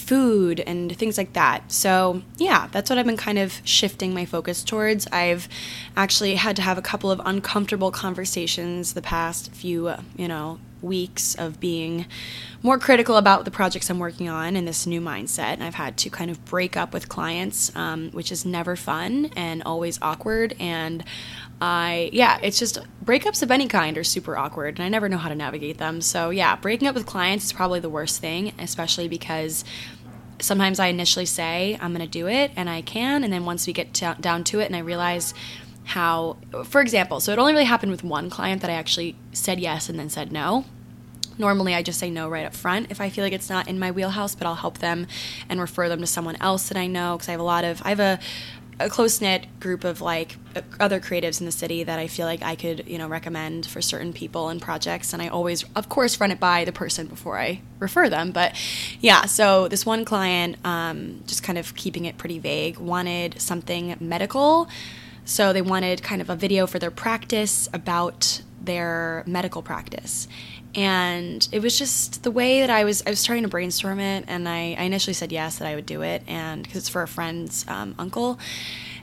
food 0.00 0.60
and 0.60 0.96
things 0.96 1.18
like 1.18 1.34
that. 1.34 1.70
So, 1.70 2.22
yeah, 2.36 2.68
that's 2.72 2.90
what 2.90 2.98
I've 2.98 3.06
been 3.06 3.16
kind 3.16 3.38
of 3.38 3.60
shifting 3.64 4.14
my 4.14 4.24
focus 4.24 4.64
towards. 4.64 5.06
I've 5.12 5.48
actually 5.96 6.34
had 6.34 6.56
to 6.56 6.62
have 6.62 6.78
a 6.78 6.82
couple 6.82 7.10
of 7.10 7.20
uncomfortable 7.24 7.90
conversations 7.90 8.94
the 8.94 9.02
past 9.02 9.52
few, 9.52 9.92
you 10.16 10.28
know, 10.28 10.58
weeks 10.82 11.34
of 11.34 11.60
being 11.60 12.06
more 12.62 12.78
critical 12.78 13.16
about 13.16 13.44
the 13.44 13.50
projects 13.50 13.90
I'm 13.90 13.98
working 13.98 14.28
on 14.28 14.56
and 14.56 14.66
this 14.66 14.86
new 14.86 15.00
mindset. 15.00 15.54
And 15.54 15.64
I've 15.64 15.74
had 15.74 15.96
to 15.98 16.10
kind 16.10 16.30
of 16.30 16.44
break 16.44 16.76
up 16.76 16.92
with 16.92 17.08
clients, 17.08 17.74
um, 17.76 18.10
which 18.12 18.32
is 18.32 18.44
never 18.44 18.76
fun 18.76 19.30
and 19.36 19.62
always 19.62 19.98
awkward. 20.02 20.54
And 20.58 21.04
I, 21.60 22.08
yeah, 22.12 22.38
it's 22.42 22.58
just 22.58 22.78
breakups 23.04 23.42
of 23.42 23.50
any 23.50 23.68
kind 23.68 23.98
are 23.98 24.04
super 24.04 24.36
awkward 24.36 24.78
and 24.78 24.84
I 24.84 24.88
never 24.88 25.08
know 25.08 25.18
how 25.18 25.28
to 25.28 25.34
navigate 25.34 25.78
them. 25.78 26.00
So, 26.00 26.30
yeah, 26.30 26.56
breaking 26.56 26.88
up 26.88 26.94
with 26.94 27.06
clients 27.06 27.44
is 27.44 27.52
probably 27.52 27.80
the 27.80 27.90
worst 27.90 28.20
thing, 28.20 28.52
especially 28.58 29.08
because 29.08 29.64
sometimes 30.40 30.80
I 30.80 30.86
initially 30.86 31.26
say 31.26 31.76
I'm 31.80 31.92
going 31.92 32.06
to 32.06 32.10
do 32.10 32.28
it 32.28 32.50
and 32.56 32.70
I 32.70 32.80
can. 32.80 33.24
And 33.24 33.32
then 33.32 33.44
once 33.44 33.66
we 33.66 33.74
get 33.74 33.92
to, 33.94 34.16
down 34.20 34.42
to 34.44 34.60
it 34.60 34.66
and 34.66 34.76
I 34.76 34.80
realize, 34.80 35.34
how, 35.84 36.36
for 36.64 36.80
example, 36.80 37.18
so 37.18 37.32
it 37.32 37.38
only 37.38 37.52
really 37.52 37.64
happened 37.64 37.90
with 37.90 38.04
one 38.04 38.30
client 38.30 38.62
that 38.62 38.70
I 38.70 38.74
actually 38.74 39.16
said 39.32 39.58
yes 39.58 39.88
and 39.88 39.98
then 39.98 40.08
said 40.08 40.30
no. 40.30 40.64
Normally, 41.36 41.74
I 41.74 41.82
just 41.82 41.98
say 41.98 42.10
no 42.10 42.28
right 42.28 42.44
up 42.44 42.54
front 42.54 42.90
if 42.90 43.00
I 43.00 43.08
feel 43.08 43.24
like 43.24 43.32
it's 43.32 43.50
not 43.50 43.66
in 43.66 43.78
my 43.78 43.90
wheelhouse, 43.90 44.34
but 44.34 44.46
I'll 44.46 44.56
help 44.56 44.78
them 44.78 45.06
and 45.48 45.58
refer 45.58 45.88
them 45.88 46.00
to 46.00 46.06
someone 46.06 46.36
else 46.36 46.68
that 46.68 46.76
I 46.76 46.86
know 46.86 47.16
because 47.16 47.28
I 47.28 47.32
have 47.32 47.40
a 47.40 47.44
lot 47.44 47.64
of, 47.64 47.82
I 47.84 47.88
have 47.88 48.00
a, 48.00 48.20
a 48.80 48.88
close 48.88 49.20
knit 49.20 49.46
group 49.60 49.84
of 49.84 50.00
like 50.00 50.36
other 50.80 50.98
creatives 50.98 51.38
in 51.38 51.46
the 51.46 51.52
city 51.52 51.84
that 51.84 51.98
I 51.98 52.06
feel 52.06 52.26
like 52.26 52.42
I 52.42 52.56
could, 52.56 52.88
you 52.88 52.98
know, 52.98 53.08
recommend 53.08 53.66
for 53.66 53.80
certain 53.80 54.12
people 54.12 54.48
and 54.48 54.60
projects. 54.60 55.12
And 55.12 55.22
I 55.22 55.28
always, 55.28 55.64
of 55.76 55.88
course, 55.88 56.20
run 56.20 56.30
it 56.30 56.40
by 56.40 56.64
the 56.64 56.72
person 56.72 57.06
before 57.06 57.38
I 57.38 57.60
refer 57.78 58.08
them. 58.08 58.32
But 58.32 58.56
yeah, 59.00 59.26
so 59.26 59.68
this 59.68 59.86
one 59.86 60.04
client, 60.04 60.56
um, 60.64 61.22
just 61.26 61.42
kind 61.42 61.58
of 61.58 61.74
keeping 61.76 62.06
it 62.06 62.18
pretty 62.18 62.38
vague, 62.38 62.78
wanted 62.78 63.40
something 63.40 63.96
medical 64.00 64.68
so 65.30 65.52
they 65.52 65.62
wanted 65.62 66.02
kind 66.02 66.20
of 66.20 66.28
a 66.28 66.34
video 66.34 66.66
for 66.66 66.80
their 66.80 66.90
practice 66.90 67.68
about 67.72 68.42
their 68.60 69.22
medical 69.26 69.62
practice. 69.62 70.26
And 70.74 71.48
it 71.50 71.60
was 71.60 71.78
just 71.78 72.22
the 72.22 72.30
way 72.30 72.60
that 72.60 72.70
I 72.70 72.84
was, 72.84 73.02
I 73.06 73.10
was 73.10 73.24
trying 73.24 73.42
to 73.42 73.48
brainstorm 73.48 73.98
it. 73.98 74.24
And 74.28 74.48
I, 74.48 74.76
I 74.78 74.84
initially 74.84 75.14
said 75.14 75.32
yes, 75.32 75.58
that 75.58 75.66
I 75.66 75.74
would 75.74 75.86
do 75.86 76.02
it. 76.02 76.22
And 76.26 76.62
because 76.62 76.78
it's 76.78 76.88
for 76.88 77.02
a 77.02 77.08
friend's 77.08 77.66
um, 77.68 77.94
uncle. 77.98 78.38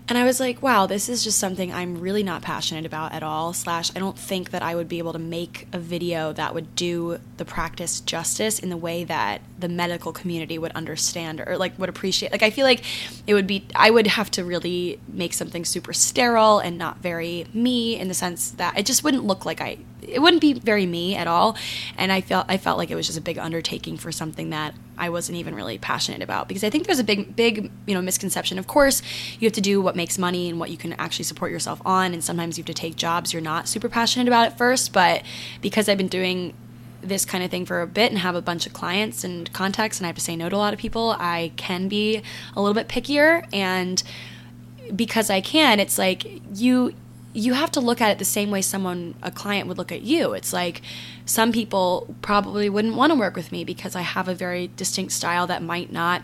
And 0.10 0.18
I 0.18 0.24
was 0.24 0.40
like, 0.40 0.62
wow, 0.62 0.86
this 0.86 1.10
is 1.10 1.22
just 1.22 1.38
something 1.38 1.74
I'm 1.74 2.00
really 2.00 2.24
not 2.24 2.42
passionate 2.42 2.86
about 2.86 3.12
at 3.12 3.24
all. 3.24 3.52
Slash, 3.52 3.92
I 3.94 4.00
don't 4.00 4.18
think 4.18 4.52
that 4.52 4.62
I 4.62 4.74
would 4.74 4.88
be 4.88 5.00
able 5.00 5.12
to 5.12 5.20
make 5.20 5.68
a 5.74 5.80
video 5.80 6.32
that 6.32 6.54
would 6.54 6.76
do 6.76 7.20
the 7.36 7.44
practice 7.44 8.00
justice 8.00 8.58
in 8.58 8.70
the 8.70 8.78
way 8.78 9.04
that 9.04 9.42
the 9.60 9.68
medical 9.68 10.14
community 10.14 10.58
would 10.58 10.72
understand 10.72 11.44
or 11.46 11.58
like 11.58 11.78
would 11.78 11.90
appreciate. 11.90 12.32
Like, 12.32 12.44
I 12.44 12.52
feel 12.52 12.66
like 12.66 12.86
it 13.26 13.34
would 13.34 13.48
be, 13.48 13.66
I 13.76 13.92
would 13.92 14.08
have 14.08 14.32
to 14.32 14.46
really 14.46 14.98
make 15.10 15.34
something 15.34 15.66
super 15.66 15.92
sterile 15.92 16.60
and 16.60 16.78
not 16.78 17.00
very 17.00 17.46
me 17.54 18.00
in 18.00 18.08
the 18.08 18.14
sense 18.14 18.52
that 18.52 18.80
it 18.80 18.86
just 18.86 19.04
wouldn't 19.04 19.26
look 19.26 19.46
like 19.46 19.60
I 19.60 19.80
it 20.08 20.22
wouldn't 20.22 20.42
be 20.42 20.54
very 20.54 20.86
me 20.86 21.16
at 21.16 21.28
all. 21.28 21.58
And 21.98 22.12
I 22.12 22.22
felt 22.22 22.46
I 22.50 22.58
felt 22.58 22.78
like 22.78 22.90
it 22.90 22.96
was 22.96 23.06
just 23.06 23.18
a 23.18 23.22
big 23.22 23.38
undertaking 23.38 23.98
for 23.98 24.12
something 24.12 24.50
that 24.52 24.74
I 24.98 25.10
wasn't 25.10 25.38
even 25.38 25.54
really 25.54 25.78
passionate 25.78 26.22
about 26.22 26.48
because 26.48 26.64
I 26.64 26.70
think 26.70 26.86
there's 26.86 27.00
a 27.00 27.04
big 27.04 27.36
big 27.36 27.72
you 27.86 27.94
know 27.94 28.02
misconception. 28.02 28.58
Of 28.58 28.68
course, 28.68 29.02
you 29.40 29.46
have 29.46 29.54
to 29.54 29.62
do 29.62 29.82
what 29.82 29.96
makes 29.96 30.18
money 30.18 30.50
and 30.50 30.60
what 30.60 30.70
you 30.70 30.78
can 30.78 30.94
actually 30.94 31.26
support 31.26 31.52
yourself 31.52 31.82
on, 31.86 32.14
and 32.14 32.24
sometimes 32.24 32.58
you 32.58 32.64
have 32.64 32.68
to 32.68 32.74
take 32.74 32.96
jobs 32.96 33.34
you're 33.34 33.42
not 33.42 33.68
super 33.68 33.90
passionate 33.90 34.28
about 34.28 34.48
at 34.48 34.58
first. 34.58 34.94
But 34.94 35.24
because 35.62 35.90
I've 35.90 35.98
been 35.98 36.08
doing 36.08 36.54
this 37.02 37.26
kind 37.26 37.44
of 37.44 37.52
thing 37.52 37.66
for 37.66 37.82
a 37.82 37.88
bit 37.88 38.12
and 38.12 38.20
have 38.20 38.36
a 38.36 38.42
bunch 38.42 38.66
of 38.66 38.74
clients 38.74 39.24
and 39.24 39.52
contacts 39.54 40.00
and 40.00 40.06
I 40.06 40.08
have 40.08 40.16
to 40.16 40.22
say 40.22 40.36
no 40.36 40.50
to 40.50 40.56
a 40.56 40.58
lot 40.58 40.74
of 40.74 40.80
people, 40.80 41.16
I 41.20 41.52
can 41.56 41.88
be 41.88 42.22
a 42.56 42.62
little 42.62 42.74
bit 42.74 42.88
pickier 42.88 43.48
and 43.54 44.02
because 44.96 45.30
I 45.30 45.42
can, 45.42 45.80
it's 45.80 45.98
like 45.98 46.42
you 46.54 46.94
you 47.38 47.54
have 47.54 47.72
to 47.72 47.80
look 47.80 48.02
at 48.02 48.10
it 48.10 48.18
the 48.18 48.26
same 48.26 48.50
way 48.50 48.64
someone 48.64 49.14
a 49.22 49.30
client 49.30 49.68
would 49.68 49.78
look 49.78 49.92
at 49.92 50.02
you. 50.02 50.34
It's 50.34 50.52
like 50.52 50.82
some 51.24 51.52
people 51.52 52.16
probably 52.24 52.68
wouldn't 52.68 52.96
want 52.96 53.12
to 53.12 53.20
work 53.20 53.36
with 53.36 53.52
me 53.52 53.64
because 53.64 53.96
I 53.96 54.02
have 54.02 54.28
a 54.28 54.34
very 54.34 54.72
distinct 54.76 55.12
style 55.12 55.46
that 55.46 55.62
might 55.62 55.92
not 55.92 56.24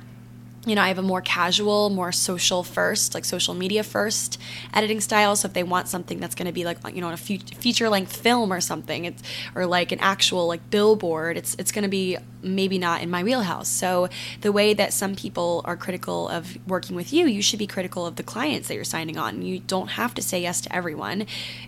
you 0.65 0.75
know, 0.75 0.81
I 0.81 0.87
have 0.87 0.97
a 0.97 1.03
more 1.03 1.21
casual, 1.21 1.89
more 1.89 2.13
social 2.13 2.63
first, 2.63 3.13
like 3.13 3.25
social 3.25 3.53
media 3.53 3.83
first 3.83 4.39
editing 4.73 5.01
style. 5.01 5.35
So 5.35 5.47
if 5.47 5.53
they 5.53 5.63
want 5.63 5.89
something 5.89 6.19
that's 6.19 6.35
going 6.35 6.45
to 6.45 6.53
be 6.53 6.63
like, 6.63 6.77
you 6.93 7.01
know, 7.01 7.09
a 7.09 7.17
feature 7.17 7.89
length 7.89 8.15
film 8.15 8.53
or 8.53 8.61
something, 8.61 9.03
it's 9.03 9.21
or 9.55 9.65
like 9.65 9.91
an 9.91 9.99
actual 9.99 10.47
like 10.47 10.69
billboard, 10.69 11.35
it's 11.35 11.55
it's 11.55 11.73
going 11.73 11.83
to 11.83 11.89
be 11.89 12.17
maybe 12.41 12.77
not 12.77 13.01
in 13.01 13.09
my 13.09 13.23
wheelhouse. 13.23 13.67
So 13.67 14.07
the 14.39 14.53
way 14.53 14.73
that 14.73 14.93
some 14.93 15.15
people 15.15 15.61
are 15.65 15.75
critical 15.75 16.29
of 16.29 16.57
working 16.65 16.95
with 16.95 17.11
you, 17.11 17.25
you 17.25 17.41
should 17.41 17.59
be 17.59 17.67
critical 17.67 18.05
of 18.05 18.15
the 18.15 18.23
clients 18.23 18.69
that 18.69 18.75
you're 18.75 18.85
signing 18.85 19.17
on. 19.17 19.41
You 19.41 19.59
don't 19.59 19.91
have 19.91 20.13
to 20.13 20.21
say 20.21 20.41
yes 20.41 20.61
to 20.61 20.73
everyone. 20.73 21.25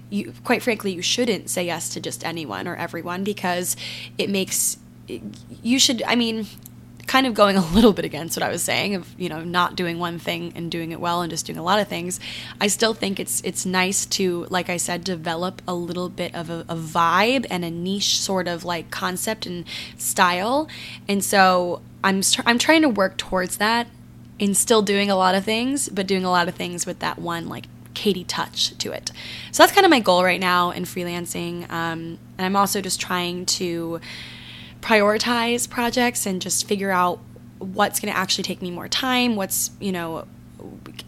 You 0.10 0.34
quite 0.46 0.64
frankly, 0.64 0.94
you 0.94 1.02
shouldn't 1.02 1.50
say 1.50 1.66
yes 1.66 1.90
to 1.90 2.00
just 2.00 2.24
anyone 2.26 2.66
or 2.66 2.78
everyone 2.78 3.26
because 3.26 3.76
it 4.18 4.30
makes 4.30 4.78
you 5.62 5.78
should 5.78 6.02
i 6.08 6.16
mean 6.16 6.48
kind 7.08 7.28
of 7.28 7.34
going 7.34 7.56
a 7.66 7.66
little 7.68 7.94
bit 7.94 8.06
against 8.06 8.38
what 8.38 8.44
I 8.44 8.50
was 8.50 8.64
saying 8.64 8.96
of 8.96 9.20
you 9.20 9.30
know 9.30 9.44
not 9.44 9.76
doing 9.76 10.00
one 10.00 10.20
thing 10.20 10.54
and 10.56 10.72
doing 10.72 10.92
it 10.92 11.00
well 11.00 11.22
and 11.22 11.30
just 11.30 11.46
doing 11.46 11.58
a 11.58 11.64
lot 11.64 11.80
of 11.80 11.88
things, 11.88 12.20
I 12.60 12.68
still 12.68 12.94
think 12.94 13.20
it's 13.20 13.42
it's 13.42 13.66
nice 13.66 14.06
to 14.08 14.46
like 14.50 14.70
I 14.70 14.78
said 14.78 15.04
develop 15.04 15.62
a 15.68 15.74
little 15.74 16.10
bit 16.10 16.34
of 16.36 16.50
a, 16.50 16.66
a 16.68 16.76
vibe 16.76 17.46
and 17.50 17.64
a 17.64 17.72
niche 17.72 18.20
sort 18.20 18.48
of 18.48 18.64
like 18.66 18.92
concept 18.92 19.46
and 19.46 19.66
style, 19.98 20.68
and 21.08 21.24
so 21.24 21.82
I'm 22.04 22.22
I'm 22.46 22.60
trying 22.60 22.82
to 22.82 22.90
work 22.90 23.18
towards 23.18 23.58
that 23.58 23.88
in 24.38 24.54
still 24.54 24.82
doing 24.82 25.10
a 25.10 25.16
lot 25.16 25.34
of 25.34 25.46
things, 25.46 25.88
but 25.90 26.08
doing 26.08 26.26
a 26.26 26.30
lot 26.30 26.48
of 26.48 26.56
things 26.56 26.86
with 26.86 27.00
that 27.00 27.18
one 27.18 27.48
like 27.48 27.68
Katy 27.94 28.26
touch 28.26 28.78
to 28.78 28.92
it. 28.92 29.12
So 29.54 29.64
that's 29.64 29.72
kind 29.72 29.86
of 29.86 29.90
my 29.90 30.02
goal 30.02 30.24
right 30.24 30.40
now 30.40 30.72
in 30.72 30.84
freelancing, 30.84 31.64
um, 31.72 32.20
and 32.38 32.46
I'm 32.46 32.56
also 32.56 32.82
just 32.82 33.00
trying 33.00 33.46
to 33.46 34.02
prioritize 34.86 35.68
projects 35.68 36.28
and 36.28 36.40
just 36.40 36.68
figure 36.68 36.92
out 36.92 37.20
what's 37.58 38.00
going 38.00 38.14
to 38.14 38.18
actually 38.18 38.44
take 38.44 38.62
me 38.62 38.70
more 38.70 38.88
time, 38.88 39.36
what's, 39.36 39.72
you 39.80 39.92
know, 39.92 40.28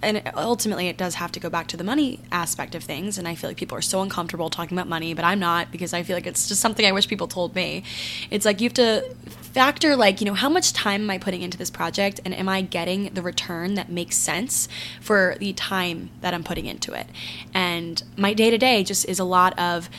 and 0.02 0.22
ultimately 0.36 0.88
it 0.88 0.98
does 0.98 1.16
have 1.16 1.32
to 1.32 1.40
go 1.40 1.50
back 1.50 1.68
to 1.68 1.78
the 1.78 1.84
money 1.84 2.20
aspect 2.32 2.76
of 2.76 2.84
things 2.84 3.18
and 3.18 3.28
i 3.28 3.34
feel 3.34 3.50
like 3.50 3.58
people 3.58 3.76
are 3.76 3.82
so 3.82 4.02
uncomfortable 4.02 4.50
talking 4.50 4.78
about 4.78 4.88
money 4.88 5.13
but 5.16 5.26
i'm 5.26 5.40
not 5.40 5.72
because 5.72 5.94
i 5.94 6.04
feel 6.04 6.16
like 6.16 6.28
it's 6.28 6.48
just 6.48 6.62
something 6.62 6.86
i 6.86 6.92
wish 6.92 7.08
people 7.08 7.28
told 7.28 7.56
me. 7.56 7.82
It's 8.30 8.46
like 8.46 8.62
you 8.62 8.66
have 8.66 8.74
to 8.76 9.16
factor 9.42 9.96
like 9.96 10.22
you 10.22 10.26
know 10.26 10.36
how 10.36 10.50
much 10.50 10.74
time 10.74 11.02
am 11.02 11.10
i 11.10 11.18
putting 11.18 11.42
into 11.42 11.58
this 11.58 11.72
project 11.72 12.20
and 12.26 12.36
am 12.36 12.48
i 12.48 12.62
getting 12.62 13.13
the 13.13 13.22
return 13.22 13.74
that 13.76 13.90
makes 13.90 14.16
sense 14.16 14.68
for 15.02 15.36
the 15.40 15.54
time 15.54 16.10
that 16.22 16.34
i'm 16.34 16.44
putting 16.44 16.66
into 16.66 16.94
it? 16.94 17.08
And 17.54 18.04
my 18.18 18.34
day 18.34 18.50
to 18.52 18.58
day 18.58 18.84
just 18.84 19.06
is 19.06 19.20
a 19.20 19.24
lot 19.24 19.58
of 19.58 19.90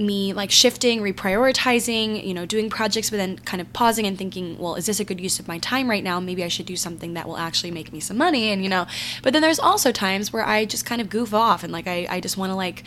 me 0.00 0.32
like 0.32 0.50
shifting, 0.50 1.00
reprioritizing, 1.00 2.24
you 2.26 2.34
know, 2.34 2.46
doing 2.46 2.70
projects, 2.70 3.10
but 3.10 3.18
then 3.18 3.38
kind 3.38 3.60
of 3.60 3.72
pausing 3.72 4.06
and 4.06 4.16
thinking, 4.16 4.58
well, 4.58 4.74
is 4.74 4.86
this 4.86 5.00
a 5.00 5.04
good 5.04 5.20
use 5.20 5.38
of 5.38 5.46
my 5.46 5.58
time 5.58 5.88
right 5.88 6.02
now? 6.02 6.18
Maybe 6.20 6.42
I 6.42 6.48
should 6.48 6.66
do 6.66 6.76
something 6.76 7.14
that 7.14 7.28
will 7.28 7.36
actually 7.36 7.70
make 7.70 7.92
me 7.92 8.00
some 8.00 8.16
money. 8.16 8.50
And, 8.50 8.62
you 8.62 8.68
know, 8.68 8.86
but 9.22 9.32
then 9.32 9.42
there's 9.42 9.60
also 9.60 9.92
times 9.92 10.32
where 10.32 10.44
I 10.44 10.64
just 10.64 10.84
kind 10.84 11.00
of 11.00 11.10
goof 11.10 11.34
off 11.34 11.62
and 11.62 11.72
like 11.72 11.86
I, 11.86 12.06
I 12.10 12.20
just 12.20 12.36
want 12.36 12.50
to 12.50 12.56
like 12.56 12.84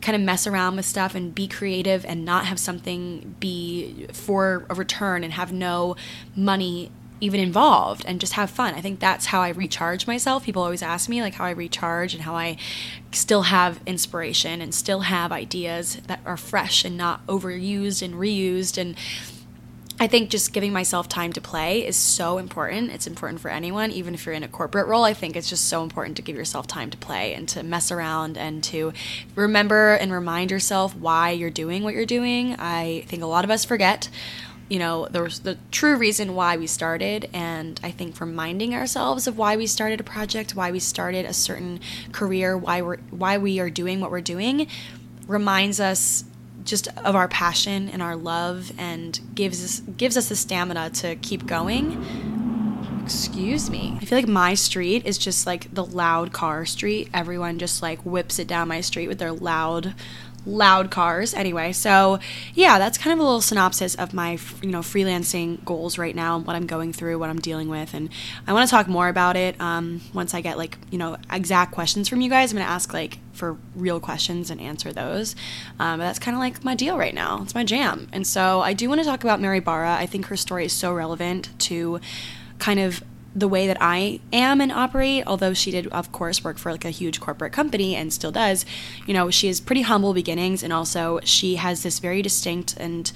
kind 0.00 0.14
of 0.14 0.22
mess 0.22 0.46
around 0.46 0.76
with 0.76 0.84
stuff 0.84 1.14
and 1.14 1.34
be 1.34 1.48
creative 1.48 2.04
and 2.04 2.24
not 2.24 2.44
have 2.44 2.58
something 2.58 3.34
be 3.40 4.06
for 4.12 4.66
a 4.68 4.74
return 4.74 5.24
and 5.24 5.32
have 5.32 5.50
no 5.50 5.96
money 6.36 6.90
even 7.24 7.40
involved 7.40 8.04
and 8.06 8.20
just 8.20 8.34
have 8.34 8.50
fun. 8.50 8.74
I 8.74 8.80
think 8.80 9.00
that's 9.00 9.26
how 9.26 9.40
I 9.40 9.48
recharge 9.48 10.06
myself. 10.06 10.44
People 10.44 10.62
always 10.62 10.82
ask 10.82 11.08
me 11.08 11.22
like 11.22 11.34
how 11.34 11.44
I 11.44 11.50
recharge 11.50 12.14
and 12.14 12.22
how 12.22 12.36
I 12.36 12.58
still 13.12 13.42
have 13.42 13.80
inspiration 13.86 14.60
and 14.60 14.74
still 14.74 15.00
have 15.00 15.32
ideas 15.32 15.96
that 16.06 16.20
are 16.26 16.36
fresh 16.36 16.84
and 16.84 16.96
not 16.96 17.26
overused 17.26 18.02
and 18.02 18.14
reused 18.14 18.78
and 18.78 18.94
I 20.00 20.08
think 20.08 20.28
just 20.28 20.52
giving 20.52 20.72
myself 20.72 21.08
time 21.08 21.32
to 21.34 21.40
play 21.40 21.86
is 21.86 21.96
so 21.96 22.38
important. 22.38 22.90
It's 22.90 23.06
important 23.06 23.40
for 23.40 23.48
anyone, 23.48 23.92
even 23.92 24.12
if 24.12 24.26
you're 24.26 24.34
in 24.34 24.42
a 24.42 24.48
corporate 24.48 24.88
role. 24.88 25.04
I 25.04 25.14
think 25.14 25.36
it's 25.36 25.48
just 25.48 25.68
so 25.68 25.84
important 25.84 26.16
to 26.16 26.22
give 26.22 26.34
yourself 26.34 26.66
time 26.66 26.90
to 26.90 26.98
play 26.98 27.32
and 27.32 27.48
to 27.50 27.62
mess 27.62 27.92
around 27.92 28.36
and 28.36 28.62
to 28.64 28.92
remember 29.36 29.94
and 29.94 30.12
remind 30.12 30.50
yourself 30.50 30.96
why 30.96 31.30
you're 31.30 31.48
doing 31.48 31.84
what 31.84 31.94
you're 31.94 32.06
doing. 32.06 32.56
I 32.58 33.04
think 33.06 33.22
a 33.22 33.26
lot 33.26 33.44
of 33.44 33.52
us 33.52 33.64
forget 33.64 34.08
you 34.68 34.78
know, 34.78 35.08
was 35.12 35.40
the 35.40 35.58
true 35.70 35.96
reason 35.96 36.34
why 36.34 36.56
we 36.56 36.66
started. 36.66 37.28
And 37.32 37.78
I 37.82 37.90
think 37.90 38.20
reminding 38.20 38.74
ourselves 38.74 39.26
of 39.26 39.36
why 39.36 39.56
we 39.56 39.66
started 39.66 40.00
a 40.00 40.04
project, 40.04 40.54
why 40.54 40.70
we 40.70 40.80
started 40.80 41.26
a 41.26 41.32
certain 41.32 41.80
career, 42.12 42.56
why 42.56 42.82
we're 42.82 42.98
why 43.10 43.38
we 43.38 43.60
are 43.60 43.70
doing 43.70 44.00
what 44.00 44.10
we're 44.10 44.20
doing, 44.20 44.66
reminds 45.26 45.80
us 45.80 46.24
just 46.64 46.88
of 46.98 47.14
our 47.14 47.28
passion 47.28 47.90
and 47.90 48.02
our 48.02 48.16
love 48.16 48.72
and 48.78 49.20
gives 49.34 49.62
us 49.62 49.80
gives 49.80 50.16
us 50.16 50.28
the 50.30 50.36
stamina 50.36 50.90
to 50.90 51.14
keep 51.16 51.46
going 51.46 52.02
excuse 53.04 53.68
me. 53.68 53.98
I 54.00 54.04
feel 54.06 54.16
like 54.16 54.26
my 54.26 54.54
street 54.54 55.04
is 55.04 55.18
just 55.18 55.46
like 55.46 55.72
the 55.74 55.84
loud 55.84 56.32
car 56.32 56.64
street. 56.64 57.10
Everyone 57.12 57.58
just 57.58 57.82
like 57.82 58.00
whips 58.00 58.38
it 58.38 58.48
down 58.48 58.68
my 58.68 58.80
street 58.80 59.08
with 59.08 59.18
their 59.18 59.32
loud 59.32 59.94
loud 60.46 60.90
cars. 60.90 61.34
Anyway, 61.34 61.72
so 61.72 62.18
yeah, 62.54 62.78
that's 62.78 62.98
kind 62.98 63.12
of 63.12 63.18
a 63.18 63.22
little 63.22 63.40
synopsis 63.40 63.94
of 63.94 64.14
my 64.14 64.38
you 64.62 64.70
know 64.70 64.80
freelancing 64.80 65.64
goals 65.64 65.98
right 65.98 66.14
now, 66.14 66.36
and 66.36 66.46
what 66.46 66.56
I'm 66.56 66.66
going 66.66 66.92
through, 66.92 67.18
what 67.18 67.30
I'm 67.30 67.40
dealing 67.40 67.68
with, 67.68 67.94
and 67.94 68.08
I 68.46 68.52
want 68.52 68.68
to 68.68 68.70
talk 68.70 68.88
more 68.88 69.08
about 69.08 69.36
it 69.36 69.60
um, 69.60 70.00
once 70.12 70.34
I 70.34 70.40
get 70.40 70.58
like 70.58 70.78
you 70.90 70.98
know 70.98 71.16
exact 71.30 71.72
questions 71.72 72.08
from 72.08 72.20
you 72.20 72.30
guys. 72.30 72.52
I'm 72.52 72.58
gonna 72.58 72.70
ask 72.70 72.92
like 72.92 73.18
for 73.32 73.56
real 73.74 74.00
questions 74.00 74.50
and 74.50 74.60
answer 74.60 74.92
those. 74.92 75.34
Um, 75.78 75.98
but 75.98 76.04
that's 76.04 76.18
kind 76.18 76.34
of 76.36 76.38
like 76.38 76.64
my 76.64 76.74
deal 76.74 76.96
right 76.96 77.14
now. 77.14 77.42
It's 77.42 77.54
my 77.54 77.64
jam, 77.64 78.08
and 78.12 78.26
so 78.26 78.60
I 78.60 78.72
do 78.72 78.88
want 78.88 79.00
to 79.00 79.04
talk 79.04 79.24
about 79.24 79.40
Mary 79.40 79.60
Barra. 79.60 79.94
I 79.94 80.06
think 80.06 80.26
her 80.26 80.36
story 80.36 80.66
is 80.66 80.72
so 80.72 80.92
relevant 80.92 81.48
to 81.60 82.00
kind 82.58 82.80
of 82.80 83.02
the 83.34 83.48
way 83.48 83.66
that 83.66 83.78
I 83.80 84.20
am 84.32 84.60
and 84.60 84.70
operate, 84.70 85.24
although 85.26 85.54
she 85.54 85.70
did, 85.70 85.88
of 85.88 86.12
course, 86.12 86.44
work 86.44 86.56
for 86.56 86.70
like 86.70 86.84
a 86.84 86.90
huge 86.90 87.20
corporate 87.20 87.52
company 87.52 87.96
and 87.96 88.12
still 88.12 88.30
does, 88.30 88.64
you 89.06 89.14
know, 89.14 89.30
she 89.30 89.48
has 89.48 89.60
pretty 89.60 89.82
humble 89.82 90.14
beginnings 90.14 90.62
and 90.62 90.72
also 90.72 91.18
she 91.24 91.56
has 91.56 91.82
this 91.82 91.98
very 91.98 92.22
distinct 92.22 92.76
and 92.76 93.10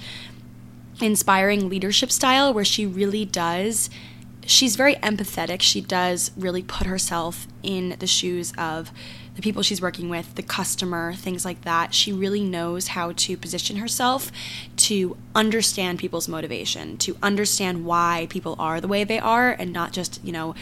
inspiring 1.01 1.69
leadership 1.69 2.11
style 2.11 2.53
where 2.53 2.65
she 2.65 2.85
really 2.85 3.23
does. 3.23 3.89
She's 4.45 4.75
very 4.75 4.95
empathetic. 4.95 5.61
She 5.61 5.79
does 5.79 6.31
really 6.35 6.63
put 6.63 6.87
herself 6.87 7.47
in 7.63 7.95
the 7.99 8.07
shoes 8.07 8.51
of 8.57 8.91
the 9.39 9.43
people 9.43 9.63
she's 9.63 9.81
working 9.81 10.09
with, 10.09 10.35
the 10.35 10.43
customer, 10.43 11.13
things 11.13 11.45
like 11.45 11.61
that. 11.61 11.93
She 11.93 12.11
really 12.11 12.43
knows 12.43 12.89
how 12.89 13.13
to 13.15 13.37
position 13.37 13.77
herself 13.77 14.33
to 14.75 15.15
understand 15.33 15.97
people's 15.97 16.27
motivation, 16.27 16.97
to 16.97 17.15
understand 17.23 17.85
why 17.85 18.27
people 18.29 18.57
are 18.59 18.81
the 18.81 18.87
way 18.89 19.05
they 19.05 19.17
are, 19.17 19.51
and 19.51 19.71
not 19.71 19.93
just, 19.93 20.21
you 20.25 20.33
know, 20.33 20.55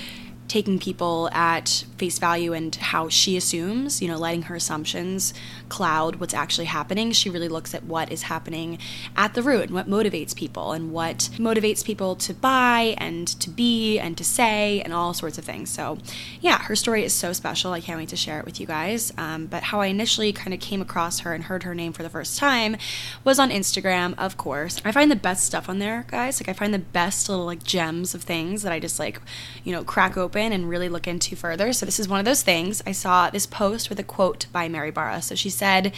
taking 0.47 0.77
people 0.77 1.27
at 1.33 1.85
face 1.97 2.19
value 2.19 2.53
and 2.53 2.75
how 2.75 3.09
she 3.09 3.35
assumes, 3.35 3.99
you 3.99 4.07
know, 4.07 4.17
letting 4.17 4.43
her 4.43 4.53
assumptions 4.53 5.33
cloud 5.69 6.17
what's 6.17 6.33
actually 6.33 6.65
happening. 6.65 7.11
She 7.11 7.29
really 7.29 7.47
looks 7.47 7.73
at 7.73 7.83
what 7.83 8.11
is 8.11 8.23
happening 8.23 8.79
at 9.15 9.33
the 9.33 9.43
root 9.43 9.63
and 9.63 9.73
what 9.73 9.89
motivates 9.89 10.35
people 10.35 10.71
and 10.71 10.91
what 10.91 11.29
motivates 11.37 11.83
people 11.83 12.15
to 12.15 12.33
buy 12.33 12.95
and 12.97 13.27
to 13.39 13.49
be 13.49 13.99
and 13.99 14.17
to 14.17 14.23
say 14.23 14.81
and 14.81 14.93
all 14.93 15.13
sorts 15.13 15.37
of 15.37 15.45
things. 15.45 15.69
So, 15.69 15.97
yeah, 16.41 16.59
her 16.63 16.75
story 16.75 17.03
is 17.03 17.13
so 17.13 17.33
special. 17.33 17.73
I 17.73 17.81
can't 17.81 17.97
wait 17.97 18.09
to 18.09 18.15
share 18.15 18.39
it 18.39 18.45
with 18.45 18.59
you 18.59 18.67
guys. 18.67 19.13
Um, 19.17 19.47
but 19.47 19.63
how 19.63 19.81
I 19.81 19.87
initially 19.87 20.33
kind 20.33 20.53
of 20.53 20.59
came 20.59 20.81
across 20.81 21.19
her 21.19 21.33
and 21.33 21.45
heard 21.45 21.63
her 21.63 21.75
name 21.75 21.93
for 21.93 22.03
the 22.03 22.09
first 22.09 22.37
time 22.37 22.77
was 23.23 23.39
on 23.39 23.49
Instagram, 23.49 24.13
of 24.17 24.37
course. 24.37 24.81
I 24.85 24.91
find 24.91 25.11
the 25.11 25.15
best 25.15 25.45
stuff 25.45 25.69
on 25.69 25.79
there, 25.79 26.05
guys. 26.07 26.39
Like, 26.39 26.49
I 26.49 26.53
find 26.53 26.73
the 26.73 26.79
best 26.79 27.29
little 27.29 27.45
like 27.45 27.63
gems 27.63 28.13
of 28.13 28.23
things 28.23 28.63
that 28.63 28.71
I 28.71 28.79
just 28.79 28.99
like, 28.99 29.21
you 29.63 29.71
know, 29.71 29.83
crack 29.83 30.17
open 30.17 30.51
and 30.51 30.69
really 30.69 30.89
look 30.89 31.07
into 31.07 31.35
further. 31.35 31.73
So, 31.73 31.85
this 31.85 31.99
is 31.99 32.07
one 32.07 32.19
of 32.19 32.25
those 32.25 32.43
things. 32.43 32.81
I 32.85 32.91
saw 32.91 33.29
this 33.29 33.45
post 33.45 33.89
with 33.89 33.99
a 33.99 34.03
quote 34.03 34.47
by 34.51 34.67
Mary 34.67 34.91
Barra. 34.91 35.21
So, 35.21 35.35
she 35.35 35.49
said, 35.57 35.93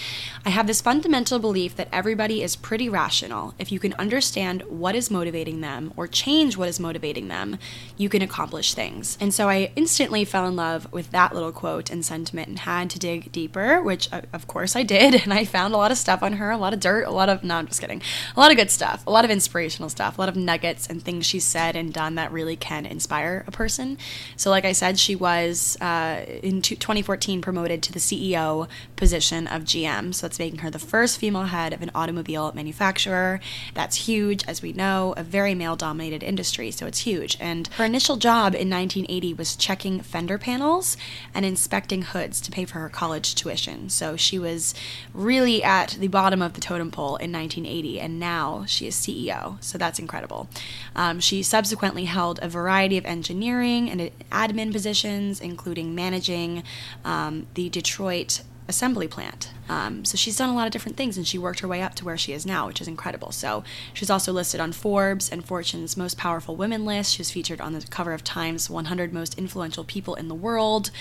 I 0.45 0.49
have 0.49 0.67
this 0.67 0.81
fundamental 0.81 1.39
belief 1.39 1.75
that 1.75 1.89
everybody 1.91 2.41
is 2.41 2.55
pretty 2.55 2.89
rational. 2.89 3.53
If 3.59 3.71
you 3.71 3.79
can 3.79 3.93
understand 3.93 4.63
what 4.63 4.95
is 4.95 5.11
motivating 5.11 5.61
them 5.61 5.93
or 5.95 6.07
change 6.07 6.57
what 6.57 6.69
is 6.69 6.79
motivating 6.79 7.27
them, 7.27 7.57
you 7.97 8.09
can 8.09 8.21
accomplish 8.21 8.73
things. 8.73 9.17
And 9.19 9.33
so, 9.33 9.49
I 9.49 9.71
instantly 9.75 10.25
fell 10.25 10.47
in 10.47 10.55
love 10.55 10.91
with 10.91 11.11
that 11.11 11.33
little 11.33 11.51
quote 11.51 11.89
and 11.89 12.05
sentiment 12.05 12.47
and 12.47 12.59
had 12.59 12.89
to 12.91 12.99
dig 12.99 13.31
deeper, 13.31 13.81
which 13.81 14.11
uh, 14.13 14.21
of 14.33 14.47
course 14.47 14.75
I 14.75 14.83
did. 14.83 15.21
And 15.29 15.33
I 15.33 15.43
found 15.45 15.73
a 15.73 15.77
lot 15.77 15.91
of 15.91 15.97
stuff 15.97 16.23
on 16.23 16.33
her, 16.33 16.49
a 16.49 16.57
lot 16.57 16.73
of 16.73 16.79
dirt, 16.79 17.03
a 17.03 17.11
lot 17.11 17.29
of, 17.29 17.43
no, 17.43 17.55
I'm 17.55 17.67
just 17.67 17.81
kidding, 17.81 18.01
a 18.35 18.39
lot 18.39 18.51
of 18.51 18.57
good 18.57 18.71
stuff, 18.71 19.05
a 19.05 19.11
lot 19.11 19.25
of 19.25 19.31
inspirational 19.31 19.89
stuff, 19.89 20.17
a 20.17 20.21
lot 20.21 20.29
of 20.29 20.35
nuggets 20.35 20.87
and 20.87 21.03
things 21.03 21.25
she 21.25 21.39
said 21.39 21.75
and 21.75 21.93
done 21.93 22.15
that 22.15 22.31
really 22.31 22.55
can 22.55 22.85
inspire 22.85 23.43
a 23.45 23.51
person. 23.51 23.97
So, 24.37 24.49
like 24.49 24.65
I 24.65 24.71
said, 24.71 24.97
she 24.97 25.15
was 25.15 25.77
uh, 25.81 26.25
in 26.41 26.61
2014 26.61 27.41
promoted 27.41 27.83
to 27.83 27.91
the 27.91 27.99
CEO 27.99 28.67
position 28.95 29.47
of 29.49 29.63
GM. 29.63 30.13
So, 30.13 30.27
that's 30.27 30.39
making 30.39 30.59
her 30.59 30.69
the 30.69 30.79
first 30.79 31.17
female 31.17 31.43
head 31.43 31.73
of 31.73 31.81
an 31.81 31.91
automobile 31.95 32.51
manufacturer. 32.53 33.39
That's 33.73 34.07
huge, 34.07 34.43
as 34.47 34.61
we 34.61 34.73
know, 34.73 35.13
a 35.17 35.23
very 35.23 35.55
male 35.55 35.75
dominated 35.75 36.23
industry. 36.23 36.71
So, 36.71 36.85
it's 36.85 36.99
huge. 36.99 37.37
And 37.39 37.67
her 37.77 37.85
initial 37.85 38.17
job 38.17 38.53
in 38.53 38.69
1980 38.69 39.33
was 39.33 39.55
checking 39.55 40.01
fender 40.01 40.37
panels 40.37 40.97
and 41.33 41.45
inspecting 41.45 42.03
hoods 42.03 42.41
to 42.41 42.51
pay 42.51 42.65
for 42.65 42.79
her 42.79 42.89
college 42.89 43.35
tuition. 43.35 43.89
So, 43.89 44.15
she 44.15 44.39
was 44.39 44.73
really 45.13 45.63
at 45.63 45.97
the 45.99 46.07
bottom 46.07 46.41
of 46.41 46.53
the 46.53 46.61
totem 46.61 46.91
pole 46.91 47.15
in 47.17 47.31
1980, 47.31 47.99
and 47.99 48.19
now 48.19 48.65
she 48.67 48.87
is 48.87 48.95
CEO. 48.95 49.61
So, 49.63 49.77
that's 49.77 49.99
incredible. 49.99 50.47
Um, 50.95 51.19
she 51.19 51.43
subsequently 51.43 52.05
held 52.05 52.39
a 52.41 52.49
variety 52.49 52.97
of 52.97 53.05
engineering 53.05 53.89
and 53.89 54.11
admin 54.31 54.71
positions, 54.71 55.39
including 55.39 55.95
managing 55.95 56.63
um, 57.03 57.47
the 57.53 57.69
Detroit 57.69 58.41
assembly 58.69 59.07
plant. 59.07 59.51
Um, 59.67 60.05
so 60.05 60.15
she's 60.15 60.37
done 60.37 60.49
a 60.49 60.55
lot 60.55 60.65
of 60.65 60.71
different 60.71 60.97
things 60.97 61.17
and 61.17 61.27
she 61.27 61.37
worked 61.37 61.59
her 61.59 61.67
way 61.67 61.81
up 61.81 61.93
to 61.95 62.05
where 62.05 62.17
she 62.17 62.33
is 62.33 62.45
now, 62.45 62.67
which 62.67 62.81
is 62.81 62.87
incredible. 62.87 63.31
So 63.31 63.63
she's 63.93 64.09
also 64.09 64.31
listed 64.31 64.59
on 64.59 64.71
Forbes 64.71 65.29
and 65.29 65.43
Fortune's 65.43 65.97
Most 65.97 66.17
Powerful 66.17 66.55
Women 66.55 66.85
list. 66.85 67.13
She's 67.13 67.29
featured 67.31 67.59
on 67.61 67.73
the 67.73 67.85
cover 67.89 68.13
of 68.13 68.23
Time's 68.23 68.69
100 68.69 69.13
Most 69.13 69.37
Influential 69.37 69.83
People 69.83 70.15
in 70.15 70.27
the 70.27 70.35
World. 70.35 70.91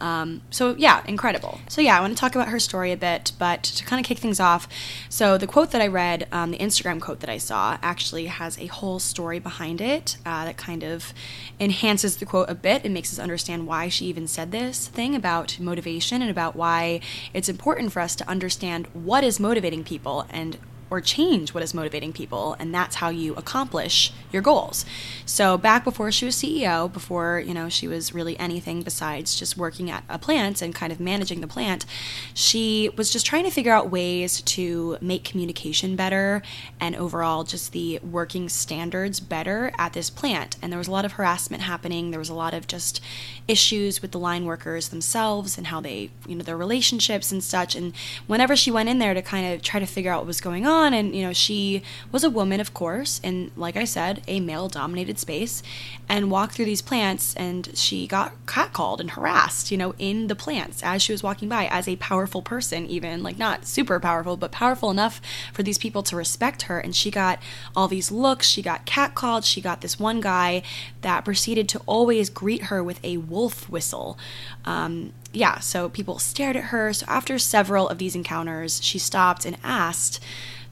Um, 0.00 0.42
so 0.50 0.74
yeah, 0.78 1.02
incredible. 1.06 1.60
So 1.68 1.80
yeah, 1.80 1.98
I 1.98 2.00
want 2.00 2.14
to 2.14 2.20
talk 2.20 2.34
about 2.34 2.48
her 2.48 2.58
story 2.58 2.92
a 2.92 2.96
bit, 2.96 3.32
but 3.38 3.62
to 3.64 3.84
kind 3.84 4.00
of 4.00 4.06
kick 4.06 4.18
things 4.18 4.40
off, 4.40 4.68
so 5.08 5.36
the 5.36 5.46
quote 5.46 5.70
that 5.72 5.82
I 5.82 5.86
read, 5.86 6.26
um, 6.30 6.50
the 6.50 6.58
Instagram 6.58 7.00
quote 7.00 7.20
that 7.20 7.30
I 7.30 7.38
saw, 7.38 7.78
actually 7.82 8.26
has 8.26 8.58
a 8.58 8.66
whole 8.66 8.98
story 8.98 9.38
behind 9.38 9.80
it 9.80 10.16
uh, 10.24 10.44
that 10.44 10.56
kind 10.56 10.82
of 10.82 11.12
enhances 11.58 12.16
the 12.16 12.26
quote 12.26 12.50
a 12.50 12.54
bit 12.54 12.84
and 12.84 12.92
makes 12.92 13.12
us 13.12 13.18
understand 13.18 13.66
why 13.66 13.88
she 13.88 14.06
even 14.06 14.26
said 14.26 14.52
this 14.52 14.88
thing 14.88 15.14
about 15.14 15.58
motivation 15.58 16.20
and 16.20 16.30
about 16.30 16.56
why 16.56 17.00
it's 17.32 17.48
important 17.48 17.92
for 17.92 18.00
us 18.00 18.14
to 18.16 18.28
understand 18.28 18.86
what 18.92 19.24
is 19.24 19.38
motivating 19.40 19.84
people 19.84 20.26
and 20.30 20.58
or 20.94 21.00
change 21.00 21.52
what 21.52 21.62
is 21.62 21.74
motivating 21.74 22.12
people 22.12 22.54
and 22.58 22.74
that's 22.74 22.96
how 22.96 23.08
you 23.08 23.34
accomplish 23.34 24.12
your 24.32 24.42
goals. 24.42 24.84
So 25.26 25.58
back 25.58 25.82
before 25.84 26.12
she 26.12 26.24
was 26.24 26.36
ceo 26.36 26.92
before 26.92 27.42
you 27.46 27.54
know 27.54 27.68
she 27.68 27.88
was 27.88 28.14
really 28.14 28.38
anything 28.38 28.82
besides 28.82 29.36
just 29.36 29.56
working 29.56 29.90
at 29.90 30.04
a 30.08 30.18
plant 30.18 30.62
and 30.62 30.74
kind 30.74 30.92
of 30.92 31.00
managing 31.00 31.40
the 31.40 31.46
plant 31.46 31.86
she 32.32 32.90
was 32.96 33.10
just 33.10 33.26
trying 33.26 33.44
to 33.44 33.50
figure 33.50 33.72
out 33.72 33.90
ways 33.90 34.42
to 34.42 34.98
make 35.00 35.24
communication 35.24 35.96
better 35.96 36.42
and 36.80 36.94
overall 36.96 37.44
just 37.44 37.72
the 37.72 37.98
working 38.00 38.48
standards 38.48 39.20
better 39.20 39.72
at 39.78 39.92
this 39.94 40.10
plant. 40.10 40.56
And 40.60 40.70
there 40.70 40.78
was 40.78 40.88
a 40.88 40.92
lot 40.92 41.04
of 41.04 41.12
harassment 41.12 41.62
happening. 41.62 42.10
There 42.10 42.18
was 42.18 42.28
a 42.28 42.34
lot 42.34 42.52
of 42.52 42.66
just 42.66 43.00
issues 43.48 44.02
with 44.02 44.10
the 44.10 44.18
line 44.18 44.44
workers 44.44 44.88
themselves 44.88 45.56
and 45.56 45.68
how 45.68 45.80
they 45.80 46.10
you 46.26 46.34
know 46.34 46.42
their 46.44 46.56
relationships 46.56 47.32
and 47.32 47.42
such. 47.42 47.74
And 47.74 47.94
whenever 48.26 48.56
she 48.56 48.70
went 48.70 48.88
in 48.88 48.98
there 48.98 49.14
to 49.14 49.22
kind 49.22 49.54
of 49.54 49.62
try 49.62 49.80
to 49.80 49.86
figure 49.86 50.12
out 50.12 50.18
what 50.18 50.26
was 50.26 50.40
going 50.40 50.66
on 50.66 50.83
on. 50.84 50.94
And, 50.94 51.14
you 51.14 51.22
know, 51.22 51.32
she 51.32 51.82
was 52.12 52.24
a 52.24 52.30
woman, 52.30 52.60
of 52.60 52.74
course, 52.74 53.20
in, 53.22 53.50
like 53.56 53.76
I 53.76 53.84
said, 53.84 54.22
a 54.28 54.40
male 54.40 54.68
dominated 54.68 55.18
space 55.18 55.62
and 56.08 56.30
walked 56.30 56.54
through 56.54 56.66
these 56.66 56.82
plants. 56.82 57.34
And 57.34 57.70
she 57.74 58.06
got 58.06 58.32
catcalled 58.46 59.00
and 59.00 59.10
harassed, 59.10 59.70
you 59.70 59.76
know, 59.76 59.94
in 59.98 60.26
the 60.26 60.34
plants 60.34 60.82
as 60.82 61.02
she 61.02 61.12
was 61.12 61.22
walking 61.22 61.48
by 61.48 61.66
as 61.66 61.88
a 61.88 61.96
powerful 61.96 62.42
person, 62.42 62.86
even 62.86 63.22
like 63.22 63.38
not 63.38 63.66
super 63.66 63.98
powerful, 63.98 64.36
but 64.36 64.52
powerful 64.52 64.90
enough 64.90 65.20
for 65.52 65.62
these 65.62 65.78
people 65.78 66.02
to 66.04 66.16
respect 66.16 66.62
her. 66.62 66.78
And 66.78 66.94
she 66.94 67.10
got 67.10 67.40
all 67.74 67.88
these 67.88 68.10
looks. 68.10 68.46
She 68.46 68.62
got 68.62 68.86
catcalled. 68.86 69.44
She 69.44 69.60
got 69.60 69.80
this 69.80 69.98
one 69.98 70.20
guy 70.20 70.62
that 71.00 71.24
proceeded 71.24 71.68
to 71.70 71.80
always 71.86 72.30
greet 72.30 72.64
her 72.64 72.82
with 72.82 73.02
a 73.04 73.16
wolf 73.16 73.68
whistle. 73.68 74.18
Um, 74.64 75.12
yeah, 75.34 75.58
so 75.60 75.88
people 75.88 76.18
stared 76.18 76.56
at 76.56 76.64
her. 76.64 76.92
So 76.92 77.06
after 77.08 77.38
several 77.38 77.88
of 77.88 77.98
these 77.98 78.14
encounters, 78.14 78.82
she 78.82 78.98
stopped 78.98 79.44
and 79.44 79.56
asked 79.62 80.20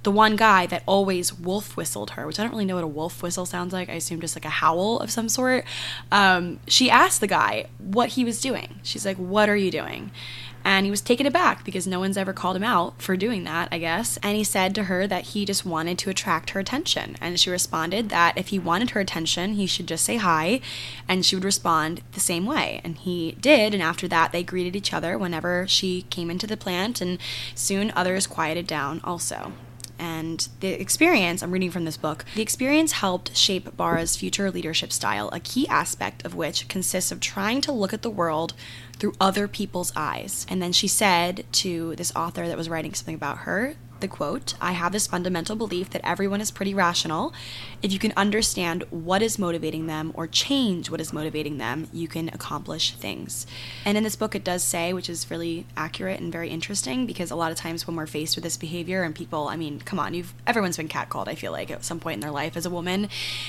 the 0.02 0.10
one 0.10 0.34
guy 0.36 0.66
that 0.66 0.82
always 0.86 1.32
wolf 1.32 1.76
whistled 1.76 2.12
her, 2.12 2.26
which 2.26 2.38
I 2.38 2.42
don't 2.42 2.52
really 2.52 2.64
know 2.64 2.74
what 2.74 2.84
a 2.84 2.88
wolf 2.88 3.22
whistle 3.22 3.46
sounds 3.46 3.72
like. 3.72 3.88
I 3.88 3.94
assume 3.94 4.20
just 4.20 4.34
like 4.34 4.44
a 4.44 4.50
howl 4.50 4.98
of 4.98 5.10
some 5.10 5.28
sort. 5.28 5.64
Um, 6.10 6.58
she 6.66 6.90
asked 6.90 7.20
the 7.20 7.26
guy 7.26 7.66
what 7.78 8.10
he 8.10 8.24
was 8.24 8.40
doing. 8.40 8.80
She's 8.82 9.06
like, 9.06 9.16
What 9.16 9.48
are 9.48 9.56
you 9.56 9.70
doing? 9.70 10.10
And 10.64 10.86
he 10.86 10.90
was 10.90 11.00
taken 11.00 11.26
aback 11.26 11.64
because 11.64 11.86
no 11.86 12.00
one's 12.00 12.16
ever 12.16 12.32
called 12.32 12.56
him 12.56 12.64
out 12.64 13.00
for 13.00 13.16
doing 13.16 13.44
that, 13.44 13.68
I 13.70 13.78
guess. 13.78 14.18
And 14.22 14.36
he 14.36 14.44
said 14.44 14.74
to 14.74 14.84
her 14.84 15.06
that 15.06 15.28
he 15.28 15.44
just 15.44 15.66
wanted 15.66 15.98
to 15.98 16.10
attract 16.10 16.50
her 16.50 16.60
attention. 16.60 17.16
And 17.20 17.38
she 17.38 17.50
responded 17.50 18.08
that 18.08 18.36
if 18.36 18.48
he 18.48 18.58
wanted 18.58 18.90
her 18.90 19.00
attention, 19.00 19.54
he 19.54 19.66
should 19.66 19.86
just 19.86 20.04
say 20.04 20.16
hi. 20.16 20.60
And 21.08 21.24
she 21.24 21.36
would 21.36 21.44
respond 21.44 22.02
the 22.12 22.20
same 22.20 22.46
way. 22.46 22.80
And 22.84 22.96
he 22.96 23.32
did. 23.40 23.74
And 23.74 23.82
after 23.82 24.08
that, 24.08 24.32
they 24.32 24.42
greeted 24.42 24.76
each 24.76 24.92
other 24.92 25.18
whenever 25.18 25.66
she 25.68 26.02
came 26.10 26.30
into 26.30 26.46
the 26.46 26.56
plant. 26.56 27.00
And 27.00 27.18
soon 27.54 27.92
others 27.94 28.26
quieted 28.26 28.66
down 28.66 29.00
also 29.04 29.52
and 30.02 30.48
the 30.58 30.80
experience, 30.80 31.44
I'm 31.44 31.52
reading 31.52 31.70
from 31.70 31.84
this 31.84 31.96
book, 31.96 32.24
the 32.34 32.42
experience 32.42 32.90
helped 32.90 33.36
shape 33.36 33.76
Barra's 33.76 34.16
future 34.16 34.50
leadership 34.50 34.92
style, 34.92 35.30
a 35.32 35.38
key 35.38 35.68
aspect 35.68 36.24
of 36.26 36.34
which 36.34 36.66
consists 36.66 37.12
of 37.12 37.20
trying 37.20 37.60
to 37.60 37.70
look 37.70 37.92
at 37.92 38.02
the 38.02 38.10
world 38.10 38.52
through 38.98 39.14
other 39.20 39.46
people's 39.46 39.92
eyes. 39.94 40.44
And 40.48 40.60
then 40.60 40.72
she 40.72 40.88
said 40.88 41.44
to 41.52 41.94
this 41.94 42.12
author 42.16 42.48
that 42.48 42.56
was 42.56 42.68
writing 42.68 42.94
something 42.94 43.14
about 43.14 43.38
her 43.38 43.76
the 44.02 44.08
quote 44.08 44.54
I 44.60 44.72
have 44.72 44.92
this 44.92 45.06
fundamental 45.06 45.56
belief 45.56 45.88
that 45.90 46.02
everyone 46.04 46.42
is 46.42 46.50
pretty 46.50 46.74
rational. 46.74 47.32
If 47.80 47.90
you 47.90 47.98
can 47.98 48.12
understand 48.16 48.84
what 48.90 49.22
is 49.22 49.38
motivating 49.38 49.86
them 49.86 50.12
or 50.14 50.26
change 50.26 50.90
what 50.90 51.00
is 51.00 51.12
motivating 51.12 51.56
them, 51.56 51.88
you 51.92 52.06
can 52.06 52.28
accomplish 52.28 52.92
things. 52.92 53.46
And 53.86 53.96
in 53.96 54.04
this 54.04 54.16
book, 54.16 54.34
it 54.34 54.44
does 54.44 54.62
say, 54.62 54.92
which 54.92 55.08
is 55.08 55.30
really 55.30 55.64
accurate 55.76 56.20
and 56.20 56.30
very 56.30 56.50
interesting, 56.50 57.06
because 57.06 57.30
a 57.30 57.36
lot 57.36 57.50
of 57.50 57.56
times 57.56 57.86
when 57.86 57.96
we're 57.96 58.06
faced 58.06 58.36
with 58.36 58.44
this 58.44 58.58
behavior 58.58 59.02
and 59.02 59.14
people, 59.14 59.48
I 59.48 59.56
mean, 59.56 59.80
come 59.80 59.98
on, 59.98 60.12
you've 60.12 60.34
everyone's 60.46 60.76
been 60.76 60.88
catcalled, 60.88 61.28
I 61.28 61.34
feel 61.34 61.52
like, 61.52 61.70
at 61.70 61.84
some 61.84 62.00
point 62.00 62.14
in 62.14 62.20
their 62.20 62.30
life 62.30 62.56
as 62.56 62.66
a 62.66 62.70
woman, 62.70 63.08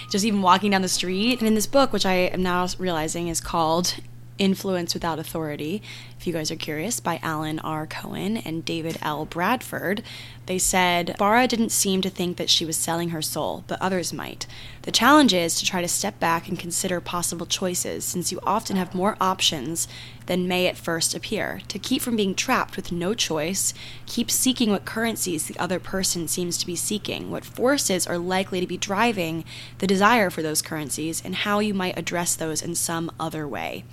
just 0.10 0.24
even 0.24 0.42
walking 0.42 0.72
down 0.72 0.82
the 0.82 0.88
street. 0.88 1.40
And 1.40 1.48
in 1.48 1.56
this 1.56 1.68
book, 1.68 1.92
which 1.92 2.06
I 2.06 2.14
am 2.14 2.42
now 2.42 2.68
realizing 2.78 3.28
is 3.28 3.42
called 3.42 3.96
Influence 4.40 4.94
Without 4.94 5.20
Authority, 5.20 5.82
if 6.24 6.28
you 6.28 6.32
guys 6.32 6.52
are 6.52 6.56
curious, 6.56 7.02
by 7.02 7.20
Alan 7.22 7.60
R. 7.60 7.86
Cohen 7.86 8.38
and 8.38 8.64
David 8.64 8.98
L. 9.02 9.26
Bradford. 9.26 10.02
They 10.46 10.58
said 10.58 11.18
Barra 11.20 11.50
didn't 11.50 11.74
seem 11.74 12.00
to 12.02 12.10
think 12.10 12.38
that 12.38 12.50
she 12.50 12.64
was 12.64 12.78
selling 12.78 13.10
her 13.10 13.22
soul, 13.22 13.66
but 13.68 13.82
others 13.82 14.14
might. 14.14 14.48
The 14.84 14.92
challenge 14.94 15.34
is 15.34 15.60
to 15.60 15.66
try 15.66 15.82
to 15.82 15.88
step 15.90 16.22
back 16.22 16.48
and 16.48 16.58
consider 16.58 17.02
possible 17.02 17.46
choices, 17.46 18.06
since 18.06 18.32
you 18.32 18.40
often 18.44 18.78
have 18.78 18.96
more 18.96 19.18
options 19.20 19.86
than 20.28 20.48
may 20.48 20.66
at 20.68 20.78
first 20.78 21.14
appear. 21.14 21.60
To 21.68 21.78
keep 21.78 22.02
from 22.02 22.16
being 22.16 22.36
trapped 22.36 22.78
with 22.78 22.94
no 22.94 23.14
choice, 23.14 23.74
keep 24.06 24.32
seeking 24.32 24.70
what 24.70 24.86
currencies 24.86 25.48
the 25.48 25.60
other 25.60 25.78
person 25.78 26.30
seems 26.30 26.58
to 26.58 26.66
be 26.66 26.78
seeking, 26.78 27.32
what 27.32 27.44
forces 27.44 28.08
are 28.08 28.18
likely 28.18 28.62
to 28.62 28.68
be 28.68 28.78
driving 28.78 29.44
the 29.80 29.88
desire 29.88 30.30
for 30.30 30.42
those 30.42 30.62
currencies, 30.62 31.22
and 31.26 31.36
how 31.36 31.60
you 31.60 31.74
might 31.74 32.00
address 32.00 32.34
those 32.34 32.62
in 32.62 32.76
some 32.76 33.12
other 33.20 33.46
way 33.46 33.84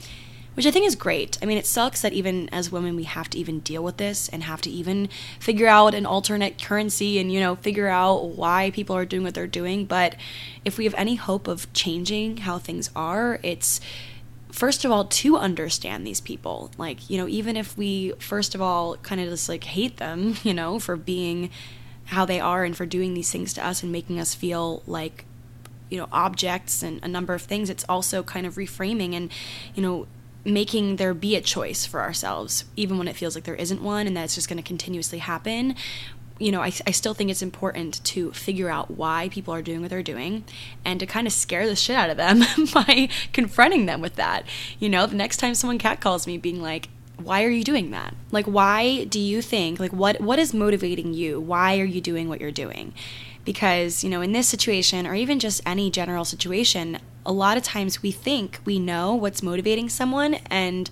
which 0.61 0.67
I 0.67 0.73
think 0.73 0.85
is 0.85 0.95
great. 0.95 1.39
I 1.41 1.47
mean, 1.47 1.57
it 1.57 1.65
sucks 1.65 2.03
that 2.03 2.13
even 2.13 2.51
as 2.51 2.71
women, 2.71 2.95
we 2.95 3.05
have 3.05 3.31
to 3.31 3.39
even 3.39 3.61
deal 3.61 3.83
with 3.83 3.97
this 3.97 4.29
and 4.29 4.43
have 4.43 4.61
to 4.61 4.69
even 4.69 5.09
figure 5.39 5.67
out 5.67 5.95
an 5.95 6.05
alternate 6.05 6.63
currency 6.63 7.19
and, 7.19 7.33
you 7.33 7.41
know, 7.41 7.57
figure 7.57 7.89
out 7.89 8.27
why 8.37 8.71
people 8.71 8.95
are 8.95 9.07
doing 9.07 9.23
what 9.23 9.33
they're 9.33 9.47
doing. 9.47 9.87
But 9.87 10.17
if 10.63 10.77
we 10.77 10.85
have 10.85 10.93
any 10.99 11.15
hope 11.15 11.49
of 11.49 11.73
changing 11.73 12.37
how 12.37 12.59
things 12.59 12.91
are, 12.95 13.41
it's 13.43 13.81
first 14.53 14.85
of 14.85 14.91
all 14.91 15.07
to 15.07 15.39
understand 15.39 16.07
these 16.07 16.21
people. 16.21 16.71
Like, 16.77 17.09
you 17.09 17.17
know, 17.17 17.27
even 17.27 17.57
if 17.57 17.79
we, 17.79 18.13
first 18.19 18.55
of 18.55 18.61
all, 18.61 18.99
kind 18.99 19.19
of 19.19 19.31
just 19.31 19.49
like 19.49 19.65
hate 19.65 19.97
them, 19.97 20.37
you 20.43 20.53
know, 20.53 20.79
for 20.79 20.95
being 20.95 21.49
how 22.05 22.27
they 22.27 22.39
are 22.39 22.65
and 22.65 22.77
for 22.77 22.85
doing 22.85 23.15
these 23.15 23.31
things 23.31 23.55
to 23.55 23.67
us 23.67 23.83
and 23.83 23.91
making 23.91 24.21
us 24.21 24.35
feel 24.35 24.83
like 24.87 25.25
you 25.89 25.97
know 25.97 26.07
objects 26.13 26.83
and 26.83 27.03
a 27.03 27.09
number 27.09 27.35
of 27.35 27.43
things 27.43 27.69
it's 27.69 27.85
also 27.89 28.23
kind 28.23 28.47
of 28.47 28.55
reframing 28.55 29.13
and 29.13 29.33
you 29.75 29.83
know 29.83 30.07
making 30.45 30.97
there 30.97 31.15
be 31.15 31.37
a 31.37 31.41
choice 31.41 31.85
for 31.85 32.01
ourselves, 32.01 32.65
even 32.77 32.99
when 32.99 33.09
it 33.09 33.17
feels 33.17 33.35
like 33.35 33.45
there 33.45 33.55
isn't 33.55 33.83
one 33.83 34.07
and 34.07 34.17
that 34.17 34.25
it's 34.25 34.35
just 34.35 34.49
going 34.49 34.57
to 34.63 34.67
continuously 34.67 35.19
happen. 35.19 35.75
you 36.39 36.51
know, 36.51 36.63
I, 36.63 36.73
I 36.87 36.91
still 36.93 37.13
think 37.13 37.31
it's 37.31 37.43
important 37.43 38.03
to 38.05 38.33
figure 38.33 38.71
out 38.71 38.91
why 38.91 39.29
people 39.31 39.53
are 39.53 39.61
doing 39.61 39.83
what 39.83 39.91
they're 39.91 40.03
doing 40.03 40.45
and 40.85 40.99
to 40.99 41.07
kind 41.07 41.27
of 41.27 41.35
scare 41.35 41.67
the 41.69 41.77
shit 41.77 41.97
out 41.97 42.09
of 42.09 42.17
them 42.17 42.41
by 42.75 43.09
confronting 43.35 43.85
them 43.87 44.01
with 44.01 44.15
that. 44.17 44.47
You 44.79 44.89
know, 44.89 45.07
the 45.07 45.17
next 45.17 45.37
time 45.37 45.55
someone 45.55 45.79
catcalls 45.79 46.27
me, 46.27 46.39
being 46.39 46.63
like, 46.63 46.89
why 47.23 47.45
are 47.45 47.51
you 47.51 47.63
doing 47.65 47.91
that? 47.91 48.15
Like 48.31 48.47
why 48.47 49.05
do 49.05 49.21
you 49.21 49.43
think 49.43 49.79
like 49.79 49.93
what 49.93 50.21
what 50.21 50.39
is 50.39 50.55
motivating 50.55 51.13
you? 51.13 51.41
Why 51.41 51.79
are 51.79 51.85
you 51.85 52.01
doing 52.01 52.29
what 52.29 52.41
you're 52.41 52.51
doing? 52.51 52.95
Because, 53.45 54.05
you 54.05 54.11
know, 54.11 54.21
in 54.21 54.33
this 54.33 54.49
situation 54.49 55.07
or 55.07 55.15
even 55.15 55.39
just 55.39 55.61
any 55.67 55.91
general 55.91 56.25
situation, 56.25 56.99
a 57.25 57.33
lot 57.33 57.57
of 57.57 57.63
times 57.63 58.03
we 58.03 58.11
think 58.11 58.61
we 58.65 58.79
know 58.79 59.15
what's 59.15 59.43
motivating 59.43 59.89
someone 59.89 60.35
and 60.51 60.91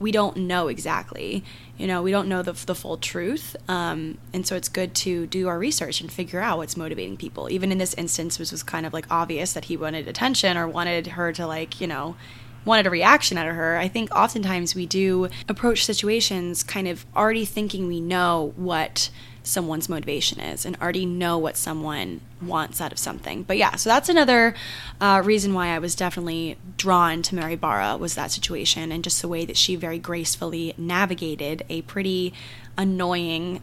we 0.00 0.12
don't 0.12 0.36
know 0.36 0.68
exactly. 0.68 1.44
You 1.76 1.86
know, 1.86 2.02
we 2.02 2.10
don't 2.10 2.28
know 2.28 2.42
the, 2.42 2.52
the 2.52 2.74
full 2.74 2.96
truth. 2.96 3.56
Um, 3.68 4.18
and 4.32 4.46
so 4.46 4.56
it's 4.56 4.68
good 4.68 4.94
to 4.96 5.26
do 5.26 5.48
our 5.48 5.58
research 5.58 6.00
and 6.00 6.10
figure 6.10 6.40
out 6.40 6.58
what's 6.58 6.76
motivating 6.76 7.16
people. 7.16 7.50
Even 7.50 7.72
in 7.72 7.78
this 7.78 7.94
instance, 7.94 8.38
which 8.38 8.52
was 8.52 8.62
kind 8.62 8.86
of 8.86 8.92
like 8.92 9.06
obvious 9.10 9.52
that 9.52 9.66
he 9.66 9.76
wanted 9.76 10.06
attention 10.08 10.56
or 10.56 10.68
wanted 10.68 11.08
her 11.08 11.32
to, 11.32 11.46
like, 11.46 11.80
you 11.80 11.86
know, 11.86 12.16
wanted 12.64 12.86
a 12.86 12.90
reaction 12.90 13.38
out 13.38 13.48
of 13.48 13.56
her. 13.56 13.76
I 13.76 13.88
think 13.88 14.14
oftentimes 14.14 14.74
we 14.74 14.86
do 14.86 15.28
approach 15.48 15.84
situations 15.84 16.62
kind 16.62 16.86
of 16.86 17.06
already 17.16 17.44
thinking 17.44 17.86
we 17.86 18.00
know 18.00 18.52
what 18.56 19.10
someone's 19.48 19.88
motivation 19.88 20.40
is 20.40 20.66
and 20.66 20.76
already 20.76 21.06
know 21.06 21.38
what 21.38 21.56
someone 21.56 22.20
wants 22.40 22.80
out 22.80 22.92
of 22.92 22.98
something. 22.98 23.42
But 23.42 23.56
yeah, 23.56 23.76
so 23.76 23.88
that's 23.88 24.08
another 24.08 24.54
uh, 25.00 25.22
reason 25.24 25.54
why 25.54 25.68
I 25.68 25.78
was 25.78 25.94
definitely 25.94 26.58
drawn 26.76 27.22
to 27.22 27.34
Mary 27.34 27.56
Barra 27.56 27.96
was 27.96 28.14
that 28.14 28.30
situation 28.30 28.92
and 28.92 29.02
just 29.02 29.22
the 29.22 29.28
way 29.28 29.44
that 29.44 29.56
she 29.56 29.74
very 29.74 29.98
gracefully 29.98 30.74
navigated 30.76 31.64
a 31.68 31.82
pretty 31.82 32.34
annoying 32.76 33.62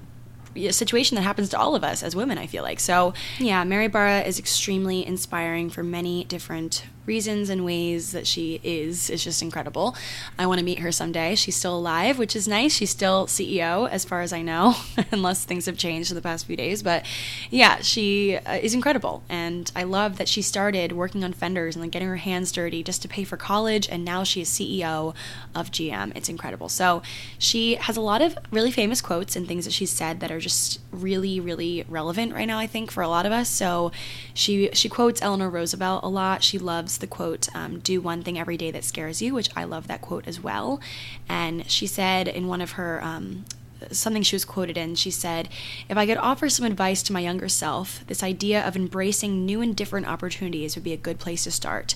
situation 0.71 1.15
that 1.15 1.21
happens 1.21 1.49
to 1.49 1.59
all 1.59 1.75
of 1.75 1.83
us 1.83 2.01
as 2.01 2.15
women, 2.15 2.37
I 2.37 2.47
feel 2.47 2.63
like. 2.63 2.79
So, 2.79 3.13
yeah, 3.39 3.63
Mary 3.63 3.87
Barra 3.87 4.21
is 4.21 4.39
extremely 4.39 5.05
inspiring 5.05 5.69
for 5.69 5.83
many 5.83 6.23
different 6.23 6.83
reasons 7.05 7.49
and 7.49 7.63
ways 7.63 8.11
that 8.11 8.25
she 8.25 8.59
is 8.63 9.09
is 9.09 9.23
just 9.23 9.41
incredible. 9.41 9.95
I 10.39 10.47
want 10.47 10.59
to 10.59 10.65
meet 10.65 10.79
her 10.79 10.91
someday. 10.91 11.35
She's 11.35 11.55
still 11.55 11.77
alive, 11.77 12.17
which 12.17 12.35
is 12.35 12.47
nice. 12.47 12.73
She's 12.73 12.89
still 12.89 13.27
CEO 13.27 13.89
as 13.89 14.05
far 14.05 14.21
as 14.21 14.33
I 14.33 14.41
know, 14.41 14.75
unless 15.11 15.45
things 15.45 15.65
have 15.65 15.77
changed 15.77 16.11
in 16.11 16.15
the 16.15 16.21
past 16.21 16.45
few 16.45 16.55
days, 16.55 16.81
but 16.81 17.05
yeah, 17.49 17.79
she 17.81 18.37
uh, 18.37 18.53
is 18.55 18.73
incredible 18.73 19.23
and 19.29 19.71
I 19.75 19.83
love 19.83 20.17
that 20.17 20.27
she 20.27 20.41
started 20.41 20.91
working 20.91 21.23
on 21.23 21.33
fenders 21.33 21.75
and 21.75 21.83
like 21.83 21.91
getting 21.91 22.07
her 22.07 22.15
hands 22.17 22.51
dirty 22.51 22.83
just 22.83 23.01
to 23.03 23.07
pay 23.07 23.23
for 23.23 23.37
college 23.37 23.87
and 23.89 24.03
now 24.03 24.23
she 24.23 24.41
is 24.41 24.49
CEO 24.49 25.13
of 25.53 25.71
GM. 25.71 26.15
It's 26.15 26.29
incredible. 26.29 26.69
So, 26.69 27.01
she 27.37 27.75
has 27.75 27.97
a 27.97 28.01
lot 28.01 28.21
of 28.21 28.37
really 28.51 28.71
famous 28.71 29.01
quotes 29.01 29.35
and 29.35 29.47
things 29.47 29.65
that 29.65 29.71
she's 29.71 29.89
said 29.89 30.19
that 30.19 30.31
are 30.31 30.39
just 30.39 30.79
really 30.91 31.39
really 31.39 31.85
relevant 31.87 32.33
right 32.33 32.45
now 32.45 32.57
I 32.57 32.67
think 32.67 32.91
for 32.91 33.03
a 33.03 33.07
lot 33.07 33.25
of 33.25 33.31
us. 33.31 33.49
So, 33.49 33.91
she 34.33 34.69
she 34.73 34.89
quotes 34.89 35.21
Eleanor 35.21 35.49
Roosevelt 35.49 36.03
a 36.03 36.09
lot. 36.09 36.43
She 36.43 36.57
loves 36.57 36.94
the 36.97 37.07
quote, 37.07 37.53
um, 37.55 37.79
do 37.79 38.01
one 38.01 38.23
thing 38.23 38.37
every 38.37 38.57
day 38.57 38.71
that 38.71 38.83
scares 38.83 39.21
you, 39.21 39.33
which 39.33 39.49
I 39.55 39.63
love 39.63 39.87
that 39.87 40.01
quote 40.01 40.27
as 40.27 40.41
well. 40.41 40.79
And 41.27 41.69
she 41.69 41.87
said 41.87 42.27
in 42.27 42.47
one 42.47 42.61
of 42.61 42.71
her 42.71 43.03
um, 43.03 43.45
something 43.91 44.23
she 44.23 44.35
was 44.35 44.45
quoted 44.45 44.77
in. 44.77 44.95
She 44.95 45.11
said, 45.11 45.49
If 45.89 45.97
I 45.97 46.05
could 46.05 46.17
offer 46.17 46.49
some 46.49 46.65
advice 46.65 47.03
to 47.03 47.13
my 47.13 47.19
younger 47.19 47.49
self, 47.49 48.05
this 48.07 48.23
idea 48.23 48.65
of 48.65 48.75
embracing 48.75 49.45
new 49.45 49.61
and 49.61 49.75
different 49.75 50.07
opportunities 50.07 50.75
would 50.75 50.83
be 50.83 50.93
a 50.93 50.97
good 50.97 51.19
place 51.19 51.43
to 51.45 51.51
start. 51.51 51.95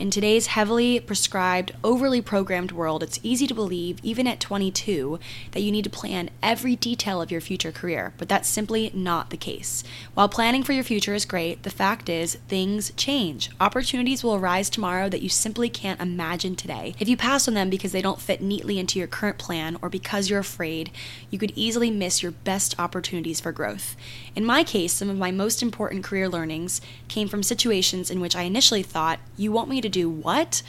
In 0.00 0.10
today's 0.10 0.46
heavily 0.46 0.98
prescribed, 0.98 1.72
overly 1.84 2.22
programmed 2.22 2.72
world, 2.72 3.02
it's 3.02 3.20
easy 3.22 3.46
to 3.46 3.52
believe, 3.52 3.98
even 4.02 4.26
at 4.26 4.40
22, 4.40 5.18
that 5.50 5.60
you 5.60 5.70
need 5.70 5.84
to 5.84 5.90
plan 5.90 6.30
every 6.42 6.74
detail 6.74 7.20
of 7.20 7.30
your 7.30 7.42
future 7.42 7.70
career, 7.70 8.14
but 8.16 8.26
that's 8.26 8.48
simply 8.48 8.90
not 8.94 9.28
the 9.28 9.36
case. 9.36 9.84
While 10.14 10.30
planning 10.30 10.62
for 10.62 10.72
your 10.72 10.84
future 10.84 11.12
is 11.12 11.26
great, 11.26 11.64
the 11.64 11.68
fact 11.68 12.08
is 12.08 12.36
things 12.48 12.92
change. 12.96 13.50
Opportunities 13.60 14.24
will 14.24 14.36
arise 14.36 14.70
tomorrow 14.70 15.10
that 15.10 15.20
you 15.20 15.28
simply 15.28 15.68
can't 15.68 16.00
imagine 16.00 16.56
today. 16.56 16.94
If 16.98 17.06
you 17.06 17.18
pass 17.18 17.46
on 17.46 17.52
them 17.52 17.68
because 17.68 17.92
they 17.92 18.00
don't 18.00 18.22
fit 18.22 18.40
neatly 18.40 18.78
into 18.78 18.98
your 18.98 19.06
current 19.06 19.36
plan 19.36 19.76
or 19.82 19.90
because 19.90 20.30
you're 20.30 20.40
afraid, 20.40 20.90
you 21.30 21.38
could 21.38 21.52
easily 21.54 21.90
miss 21.90 22.22
your 22.22 22.32
best 22.32 22.78
opportunities 22.78 23.40
for 23.40 23.52
growth. 23.52 23.96
In 24.34 24.44
my 24.44 24.64
case, 24.64 24.92
some 24.92 25.08
of 25.08 25.16
my 25.16 25.30
most 25.30 25.62
important 25.62 26.04
career 26.04 26.28
learnings 26.28 26.80
came 27.08 27.28
from 27.28 27.42
situations 27.42 28.10
in 28.10 28.20
which 28.20 28.36
I 28.36 28.42
initially 28.42 28.82
thought, 28.82 29.20
You 29.36 29.52
want 29.52 29.70
me 29.70 29.80
to 29.80 29.88
do 29.88 30.10
what? 30.10 30.62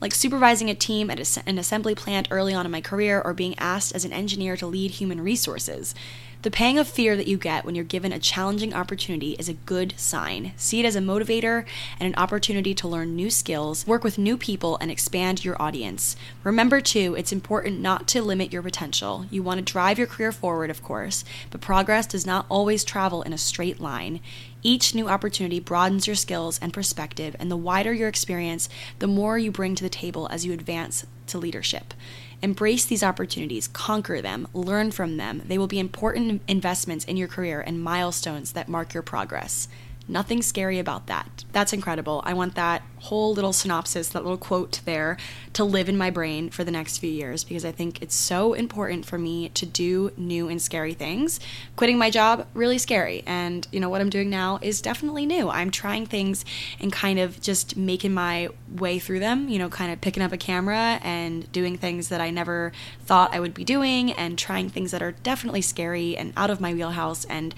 Like 0.00 0.14
supervising 0.14 0.70
a 0.70 0.74
team 0.74 1.10
at 1.10 1.38
an 1.46 1.58
assembly 1.58 1.94
plant 1.94 2.28
early 2.30 2.54
on 2.54 2.66
in 2.66 2.72
my 2.72 2.80
career 2.80 3.20
or 3.20 3.34
being 3.34 3.58
asked 3.58 3.94
as 3.94 4.04
an 4.04 4.12
engineer 4.12 4.56
to 4.56 4.66
lead 4.66 4.92
human 4.92 5.20
resources. 5.20 5.94
The 6.42 6.52
pang 6.52 6.78
of 6.78 6.86
fear 6.86 7.16
that 7.16 7.26
you 7.26 7.36
get 7.36 7.64
when 7.64 7.74
you're 7.74 7.82
given 7.82 8.12
a 8.12 8.20
challenging 8.20 8.72
opportunity 8.72 9.32
is 9.40 9.48
a 9.48 9.54
good 9.54 9.94
sign. 9.96 10.52
See 10.56 10.78
it 10.78 10.86
as 10.86 10.94
a 10.94 11.00
motivator 11.00 11.64
and 11.98 12.06
an 12.06 12.14
opportunity 12.14 12.74
to 12.74 12.86
learn 12.86 13.16
new 13.16 13.28
skills, 13.28 13.84
work 13.88 14.04
with 14.04 14.18
new 14.18 14.38
people, 14.38 14.78
and 14.80 14.88
expand 14.88 15.44
your 15.44 15.60
audience. 15.60 16.14
Remember, 16.44 16.80
too, 16.80 17.16
it's 17.18 17.32
important 17.32 17.80
not 17.80 18.06
to 18.08 18.22
limit 18.22 18.52
your 18.52 18.62
potential. 18.62 19.26
You 19.32 19.42
want 19.42 19.58
to 19.58 19.72
drive 19.72 19.98
your 19.98 20.06
career 20.06 20.30
forward, 20.30 20.70
of 20.70 20.80
course, 20.80 21.24
but 21.50 21.60
progress 21.60 22.06
does 22.06 22.24
not 22.24 22.46
always 22.48 22.84
travel 22.84 23.22
in 23.22 23.32
a 23.32 23.38
straight 23.38 23.80
line. 23.80 24.20
Each 24.62 24.94
new 24.94 25.08
opportunity 25.08 25.60
broadens 25.60 26.06
your 26.06 26.16
skills 26.16 26.58
and 26.60 26.72
perspective, 26.72 27.36
and 27.38 27.50
the 27.50 27.56
wider 27.56 27.92
your 27.92 28.08
experience, 28.08 28.68
the 28.98 29.06
more 29.06 29.38
you 29.38 29.52
bring 29.52 29.74
to 29.76 29.84
the 29.84 29.88
table 29.88 30.28
as 30.30 30.44
you 30.44 30.52
advance 30.52 31.06
to 31.28 31.38
leadership. 31.38 31.94
Embrace 32.42 32.84
these 32.84 33.02
opportunities, 33.02 33.68
conquer 33.68 34.20
them, 34.20 34.48
learn 34.52 34.90
from 34.90 35.16
them. 35.16 35.42
They 35.44 35.58
will 35.58 35.66
be 35.66 35.78
important 35.78 36.42
investments 36.48 37.04
in 37.04 37.16
your 37.16 37.28
career 37.28 37.60
and 37.60 37.82
milestones 37.82 38.52
that 38.52 38.68
mark 38.68 38.94
your 38.94 39.02
progress. 39.02 39.68
Nothing 40.10 40.40
scary 40.40 40.78
about 40.78 41.06
that. 41.06 41.44
That's 41.52 41.74
incredible. 41.74 42.22
I 42.24 42.32
want 42.32 42.54
that 42.54 42.82
whole 43.00 43.34
little 43.34 43.52
synopsis, 43.52 44.08
that 44.08 44.22
little 44.22 44.38
quote 44.38 44.80
there, 44.86 45.18
to 45.52 45.64
live 45.64 45.88
in 45.88 45.98
my 45.98 46.08
brain 46.08 46.48
for 46.48 46.64
the 46.64 46.70
next 46.70 46.98
few 46.98 47.10
years 47.10 47.44
because 47.44 47.64
I 47.64 47.72
think 47.72 48.00
it's 48.00 48.14
so 48.14 48.54
important 48.54 49.04
for 49.04 49.18
me 49.18 49.50
to 49.50 49.66
do 49.66 50.12
new 50.16 50.48
and 50.48 50.60
scary 50.62 50.94
things. 50.94 51.40
Quitting 51.76 51.98
my 51.98 52.08
job, 52.10 52.46
really 52.54 52.78
scary. 52.78 53.22
And, 53.26 53.68
you 53.70 53.80
know, 53.80 53.90
what 53.90 54.00
I'm 54.00 54.08
doing 54.08 54.30
now 54.30 54.58
is 54.62 54.80
definitely 54.80 55.26
new. 55.26 55.50
I'm 55.50 55.70
trying 55.70 56.06
things 56.06 56.44
and 56.80 56.90
kind 56.90 57.18
of 57.18 57.40
just 57.40 57.76
making 57.76 58.14
my 58.14 58.48
way 58.76 58.98
through 58.98 59.20
them, 59.20 59.48
you 59.48 59.58
know, 59.58 59.68
kind 59.68 59.92
of 59.92 60.00
picking 60.00 60.22
up 60.22 60.32
a 60.32 60.38
camera 60.38 61.00
and 61.02 61.50
doing 61.52 61.76
things 61.76 62.08
that 62.08 62.20
I 62.20 62.30
never 62.30 62.72
thought 63.04 63.34
I 63.34 63.40
would 63.40 63.52
be 63.52 63.64
doing 63.64 64.12
and 64.12 64.38
trying 64.38 64.70
things 64.70 64.90
that 64.92 65.02
are 65.02 65.12
definitely 65.12 65.62
scary 65.62 66.16
and 66.16 66.32
out 66.36 66.50
of 66.50 66.60
my 66.60 66.72
wheelhouse 66.72 67.24
and 67.26 67.54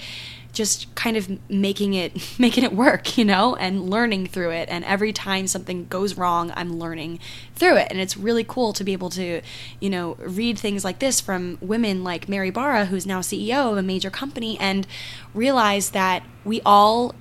just 0.52 0.92
kind 0.94 1.16
of 1.16 1.50
making 1.50 1.94
it 1.94 2.34
making 2.38 2.64
it 2.64 2.72
work 2.72 3.16
you 3.16 3.24
know 3.24 3.56
and 3.56 3.88
learning 3.88 4.26
through 4.26 4.50
it. 4.50 4.68
And 4.68 4.84
every 4.84 5.12
time 5.12 5.46
something 5.46 5.86
goes 5.86 6.16
wrong 6.16 6.52
i'm 6.56 6.78
learning 6.78 7.18
through 7.54 7.76
it. 7.76 7.88
And 7.90 8.00
it's 8.00 8.16
really 8.16 8.44
cool 8.44 8.72
to 8.72 8.84
be 8.84 8.92
able 8.92 9.10
to 9.10 9.40
you 9.80 9.90
know 9.90 10.16
read 10.20 10.58
things 10.58 10.84
like 10.84 10.98
this 10.98 11.20
from 11.20 11.58
women 11.60 12.04
like 12.04 12.28
mary 12.28 12.50
barra 12.50 12.86
who's 12.86 13.06
now 13.06 13.20
ceo 13.20 13.72
of 13.72 13.78
a 13.78 13.82
major 13.82 14.10
company 14.10 14.58
and 14.58 14.86
realize 15.34 15.90
that 15.90 16.22
we 16.44 16.60
all 16.64 17.14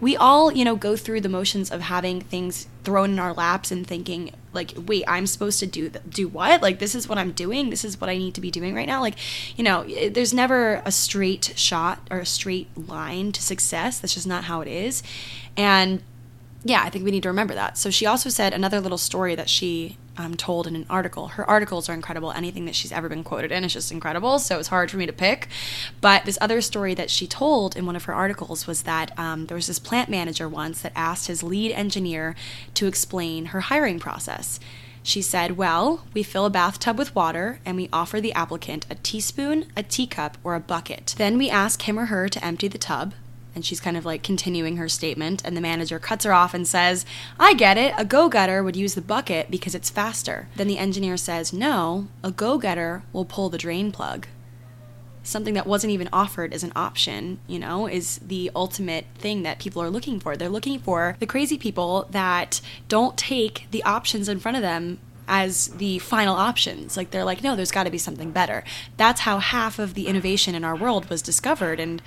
we 0.00 0.16
all, 0.18 0.52
you 0.52 0.66
know, 0.66 0.76
go 0.76 0.96
through 0.96 1.22
the 1.22 1.30
motions 1.30 1.70
of 1.70 1.80
having 1.80 2.20
things 2.20 2.66
thrown 2.82 3.12
in 3.12 3.18
our 3.18 3.32
laps 3.32 3.70
and 3.70 3.86
thinking 3.86 4.32
like, 4.54 4.72
wait, 4.76 5.04
I'm 5.06 5.26
supposed 5.26 5.60
to 5.60 5.66
do 5.66 5.90
do 6.08 6.28
what? 6.28 6.62
Like 6.62 6.78
this 6.78 6.94
is 6.94 7.08
what 7.08 7.18
I'm 7.18 7.32
doing. 7.32 7.70
This 7.70 7.84
is 7.84 8.00
what 8.00 8.10
I 8.10 8.16
need 8.16 8.34
to 8.34 8.40
be 8.40 8.50
doing 8.50 8.74
right 8.74 8.86
now. 8.86 9.00
Like, 9.00 9.16
you 9.56 9.64
know, 9.64 9.84
it, 9.86 10.14
there's 10.14 10.32
never 10.32 10.82
a 10.84 10.92
straight 10.92 11.52
shot 11.56 12.06
or 12.10 12.20
a 12.20 12.26
straight 12.26 12.68
line 12.76 13.32
to 13.32 13.42
success. 13.42 13.98
That's 13.98 14.14
just 14.14 14.26
not 14.26 14.44
how 14.44 14.60
it 14.60 14.68
is. 14.68 15.02
And 15.56 16.02
yeah, 16.64 16.82
I 16.82 16.90
think 16.90 17.04
we 17.04 17.10
need 17.10 17.22
to 17.24 17.28
remember 17.28 17.54
that. 17.54 17.76
So 17.76 17.90
she 17.90 18.06
also 18.06 18.30
said 18.30 18.54
another 18.54 18.80
little 18.80 18.98
story 18.98 19.34
that 19.34 19.48
she 19.48 19.98
um, 20.16 20.34
told 20.36 20.66
in 20.66 20.76
an 20.76 20.86
article. 20.88 21.28
Her 21.28 21.48
articles 21.48 21.88
are 21.88 21.94
incredible. 21.94 22.32
Anything 22.32 22.64
that 22.66 22.74
she's 22.74 22.92
ever 22.92 23.08
been 23.08 23.24
quoted 23.24 23.52
in 23.52 23.64
is 23.64 23.72
just 23.72 23.92
incredible. 23.92 24.38
So 24.38 24.58
it's 24.58 24.68
hard 24.68 24.90
for 24.90 24.96
me 24.96 25.06
to 25.06 25.12
pick. 25.12 25.48
But 26.00 26.24
this 26.24 26.38
other 26.40 26.60
story 26.60 26.94
that 26.94 27.10
she 27.10 27.26
told 27.26 27.76
in 27.76 27.86
one 27.86 27.96
of 27.96 28.04
her 28.04 28.14
articles 28.14 28.66
was 28.66 28.82
that 28.82 29.16
um, 29.18 29.46
there 29.46 29.56
was 29.56 29.66
this 29.66 29.78
plant 29.78 30.08
manager 30.08 30.48
once 30.48 30.82
that 30.82 30.92
asked 30.94 31.26
his 31.26 31.42
lead 31.42 31.72
engineer 31.72 32.34
to 32.74 32.86
explain 32.86 33.46
her 33.46 33.60
hiring 33.60 33.98
process. 33.98 34.60
She 35.02 35.20
said, 35.20 35.58
Well, 35.58 36.06
we 36.14 36.22
fill 36.22 36.46
a 36.46 36.50
bathtub 36.50 36.98
with 36.98 37.14
water 37.14 37.60
and 37.66 37.76
we 37.76 37.90
offer 37.92 38.22
the 38.22 38.32
applicant 38.32 38.86
a 38.88 38.94
teaspoon, 38.94 39.66
a 39.76 39.82
teacup, 39.82 40.38
or 40.42 40.54
a 40.54 40.60
bucket. 40.60 41.14
Then 41.18 41.36
we 41.36 41.50
ask 41.50 41.82
him 41.82 41.98
or 41.98 42.06
her 42.06 42.26
to 42.30 42.44
empty 42.44 42.68
the 42.68 42.78
tub, 42.78 43.12
and 43.54 43.64
she's 43.64 43.80
kind 43.80 43.96
of 43.96 44.04
like 44.04 44.22
continuing 44.22 44.76
her 44.76 44.88
statement 44.88 45.42
and 45.44 45.56
the 45.56 45.60
manager 45.60 45.98
cuts 45.98 46.24
her 46.24 46.32
off 46.32 46.54
and 46.54 46.66
says 46.66 47.04
i 47.38 47.54
get 47.54 47.76
it 47.76 47.94
a 47.96 48.04
go-getter 48.04 48.62
would 48.62 48.76
use 48.76 48.94
the 48.94 49.02
bucket 49.02 49.50
because 49.50 49.74
it's 49.74 49.90
faster 49.90 50.48
then 50.56 50.68
the 50.68 50.78
engineer 50.78 51.16
says 51.16 51.52
no 51.52 52.08
a 52.22 52.30
go-getter 52.30 53.02
will 53.12 53.24
pull 53.24 53.48
the 53.48 53.58
drain 53.58 53.92
plug 53.92 54.26
something 55.24 55.54
that 55.54 55.66
wasn't 55.66 55.90
even 55.90 56.08
offered 56.12 56.52
as 56.52 56.62
an 56.62 56.72
option, 56.76 57.38
you 57.48 57.58
know, 57.58 57.86
is 57.88 58.18
the 58.18 58.50
ultimate 58.54 59.06
thing 59.16 59.42
that 59.42 59.58
people 59.58 59.82
are 59.82 59.90
looking 59.90 60.20
for. 60.20 60.36
They're 60.36 60.48
looking 60.48 60.78
for 60.78 61.16
the 61.18 61.26
crazy 61.26 61.58
people 61.58 62.06
that 62.10 62.60
don't 62.88 63.16
take 63.16 63.66
the 63.70 63.82
options 63.84 64.28
in 64.28 64.38
front 64.38 64.56
of 64.56 64.62
them 64.62 64.98
as 65.26 65.68
the 65.68 65.98
final 66.00 66.36
options. 66.36 66.96
Like 66.96 67.10
they're 67.10 67.24
like, 67.24 67.42
no, 67.42 67.56
there's 67.56 67.70
got 67.70 67.84
to 67.84 67.90
be 67.90 67.98
something 67.98 68.30
better. 68.30 68.62
That's 68.96 69.22
how 69.22 69.38
half 69.38 69.78
of 69.78 69.94
the 69.94 70.06
innovation 70.06 70.54
in 70.54 70.64
our 70.64 70.76
world 70.76 71.08
was 71.08 71.22
discovered. 71.22 71.80
And 71.80 72.02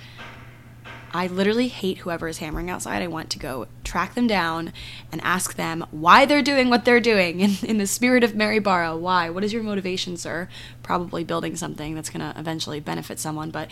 I 1.12 1.26
literally 1.26 1.68
hate 1.68 1.98
whoever 1.98 2.28
is 2.28 2.38
hammering 2.38 2.70
outside. 2.70 3.02
I 3.02 3.06
want 3.06 3.30
to 3.30 3.38
go 3.38 3.66
track 3.84 4.14
them 4.14 4.26
down 4.26 4.72
and 5.10 5.20
ask 5.22 5.54
them 5.54 5.86
why 5.90 6.26
they're 6.26 6.42
doing 6.42 6.68
what 6.70 6.84
they're 6.84 7.00
doing 7.00 7.40
in, 7.40 7.52
in 7.62 7.78
the 7.78 7.86
spirit 7.86 8.24
of 8.24 8.34
Mary 8.34 8.58
Barra. 8.58 8.96
Why? 8.96 9.30
What 9.30 9.44
is 9.44 9.52
your 9.52 9.62
motivation, 9.62 10.16
sir? 10.16 10.48
Probably 10.82 11.24
building 11.24 11.56
something 11.56 11.94
that's 11.94 12.10
going 12.10 12.20
to 12.20 12.38
eventually 12.38 12.80
benefit 12.80 13.18
someone, 13.18 13.50
but 13.50 13.70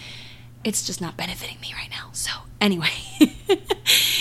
it's 0.65 0.85
just 0.85 1.01
not 1.01 1.17
benefiting 1.17 1.59
me 1.61 1.73
right 1.75 1.91
now. 1.91 2.11
So, 2.13 2.33
anyway, 2.61 2.91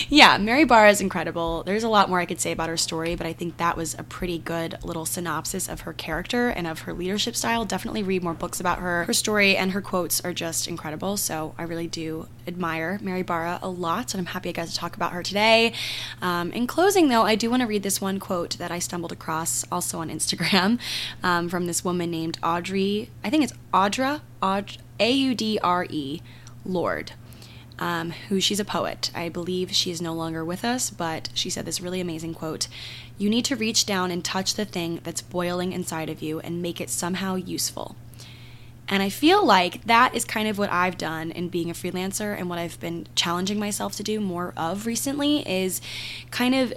yeah, 0.10 0.38
Mary 0.38 0.64
Barra 0.64 0.90
is 0.90 1.02
incredible. 1.02 1.64
There's 1.64 1.84
a 1.84 1.90
lot 1.90 2.10
more 2.10 2.20
I 2.20 2.26
could 2.26 2.40
say 2.40 2.52
about 2.52 2.70
her 2.70 2.78
story, 2.78 3.16
but 3.16 3.26
I 3.26 3.34
think 3.34 3.58
that 3.58 3.76
was 3.78 3.96
a 3.98 4.04
pretty 4.04 4.38
good 4.38 4.78
little 4.84 5.06
synopsis 5.06 5.68
of 5.68 5.82
her 5.82 5.94
character 5.94 6.50
and 6.50 6.68
of 6.68 6.80
her 6.82 6.94
leadership 6.94 7.36
style. 7.36 7.66
Definitely 7.66 8.04
read 8.04 8.24
more 8.24 8.34
books 8.34 8.60
about 8.60 8.80
her. 8.80 9.06
Her 9.06 9.14
story 9.14 9.58
and 9.58 9.72
her 9.72 9.82
quotes 9.82 10.22
are 10.22 10.34
just 10.34 10.68
incredible. 10.68 11.18
So, 11.18 11.56
I 11.58 11.64
really 11.64 11.88
do 11.88 12.28
admire 12.48 13.00
Mary 13.02 13.24
Barra 13.24 13.60
a 13.62 13.70
lot, 13.70 14.14
and 14.14 14.20
I'm 14.20 14.28
happy 14.34 14.50
I 14.50 14.52
got 14.52 14.68
to 14.68 14.76
talk 14.76 14.96
about 14.96 15.12
her 15.14 15.24
today. 15.24 15.74
Um, 16.22 16.52
in 16.52 16.68
closing, 16.68 17.10
though, 17.10 17.24
I 17.24 17.36
do 17.36 17.50
want 17.50 17.62
to 17.62 17.68
read 17.68 17.84
this 17.84 18.00
one 18.00 18.20
quote 18.20 18.58
that 18.58 18.72
I 18.72 18.80
stumbled 18.80 19.12
across 19.12 19.66
also 19.72 20.00
on 20.00 20.10
Instagram 20.10 20.80
um, 21.24 21.50
from 21.50 21.66
this 21.68 21.84
woman 21.84 22.12
named 22.12 22.38
Audrey. 22.44 23.10
I 23.24 23.30
think 23.30 23.44
it's 23.44 23.54
Audra. 23.74 24.22
Aud- 24.42 24.78
a 25.00 25.12
U 25.12 25.36
D 25.36 25.60
R 25.62 25.86
E, 25.90 26.22
Lorde. 26.66 27.14
Um, 27.78 28.12
who 28.30 28.40
she's 28.40 28.62
a 28.62 28.66
poet. 28.66 29.12
I 29.14 29.28
believe 29.28 29.74
she 29.74 29.92
is 29.92 30.02
no 30.02 30.14
longer 30.14 30.46
with 30.46 30.64
us, 30.64 30.90
but 30.90 31.28
she 31.34 31.50
said 31.50 31.66
this 31.66 31.82
really 31.82 32.00
amazing 32.00 32.34
quote 32.34 32.70
You 33.18 33.30
need 33.30 33.44
to 33.46 33.58
reach 33.58 33.86
down 33.86 34.12
and 34.12 34.24
touch 34.24 34.54
the 34.54 34.64
thing 34.64 35.02
that's 35.04 35.22
boiling 35.22 35.74
inside 35.74 36.10
of 36.10 36.22
you 36.22 36.40
and 36.40 36.62
make 36.62 36.80
it 36.80 36.90
somehow 36.90 37.36
useful. 37.36 37.98
And 38.88 39.02
I 39.02 39.10
feel 39.10 39.46
like 39.46 39.84
that 39.86 40.14
is 40.14 40.26
kind 40.26 40.48
of 40.48 40.58
what 40.58 40.72
I've 40.72 40.98
done 40.98 41.32
in 41.32 41.50
being 41.50 41.70
a 41.70 41.74
freelancer 41.74 42.38
and 42.38 42.50
what 42.50 42.60
I've 42.60 42.80
been 42.80 43.08
challenging 43.16 43.60
myself 43.60 43.96
to 43.96 44.04
do 44.04 44.20
more 44.20 44.54
of 44.56 44.86
recently 44.86 45.48
is 45.50 45.82
kind 46.30 46.54
of 46.54 46.74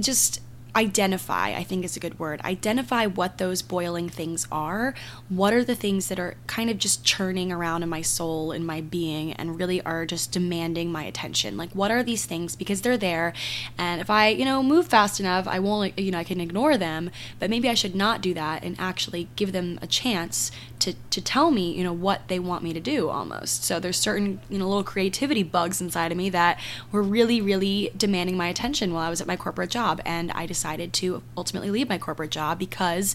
just 0.00 0.40
identify, 0.76 1.50
I 1.50 1.62
think 1.62 1.84
is 1.84 1.96
a 1.96 2.00
good 2.00 2.18
word. 2.18 2.40
Identify 2.42 3.06
what 3.06 3.38
those 3.38 3.62
boiling 3.62 4.08
things 4.08 4.48
are. 4.50 4.94
What 5.28 5.52
are 5.52 5.62
the 5.62 5.76
things 5.76 6.08
that 6.08 6.18
are 6.18 6.34
kind 6.46 6.68
of 6.68 6.78
just 6.78 7.04
churning 7.04 7.52
around 7.52 7.82
in 7.84 7.88
my 7.88 8.02
soul, 8.02 8.50
in 8.50 8.66
my 8.66 8.80
being, 8.80 9.32
and 9.34 9.58
really 9.58 9.80
are 9.82 10.04
just 10.04 10.32
demanding 10.32 10.90
my 10.90 11.04
attention? 11.04 11.56
Like, 11.56 11.70
what 11.72 11.90
are 11.90 12.02
these 12.02 12.26
things? 12.26 12.56
Because 12.56 12.82
they're 12.82 12.98
there. 12.98 13.32
And 13.78 14.00
if 14.00 14.10
I, 14.10 14.28
you 14.28 14.44
know, 14.44 14.62
move 14.62 14.88
fast 14.88 15.20
enough, 15.20 15.46
I 15.46 15.60
won't, 15.60 15.96
you 15.98 16.10
know, 16.10 16.18
I 16.18 16.24
can 16.24 16.40
ignore 16.40 16.76
them. 16.76 17.10
But 17.38 17.50
maybe 17.50 17.68
I 17.68 17.74
should 17.74 17.94
not 17.94 18.20
do 18.20 18.34
that 18.34 18.64
and 18.64 18.74
actually 18.78 19.28
give 19.36 19.52
them 19.52 19.78
a 19.80 19.86
chance 19.86 20.50
to, 20.80 20.94
to 21.10 21.20
tell 21.22 21.50
me, 21.50 21.72
you 21.72 21.84
know, 21.84 21.92
what 21.92 22.26
they 22.28 22.38
want 22.38 22.64
me 22.64 22.72
to 22.72 22.80
do 22.80 23.08
almost. 23.08 23.64
So 23.64 23.78
there's 23.78 23.98
certain, 23.98 24.40
you 24.50 24.58
know, 24.58 24.66
little 24.68 24.84
creativity 24.84 25.44
bugs 25.44 25.80
inside 25.80 26.10
of 26.10 26.18
me 26.18 26.30
that 26.30 26.58
were 26.90 27.02
really, 27.02 27.40
really 27.40 27.92
demanding 27.96 28.36
my 28.36 28.48
attention 28.48 28.92
while 28.92 29.06
I 29.06 29.10
was 29.10 29.20
at 29.20 29.26
my 29.26 29.36
corporate 29.36 29.70
job. 29.70 30.02
And 30.04 30.32
I 30.32 30.46
decided 30.46 30.63
to 30.64 31.22
ultimately 31.36 31.70
leave 31.70 31.88
my 31.88 31.98
corporate 31.98 32.30
job 32.30 32.58
because 32.58 33.14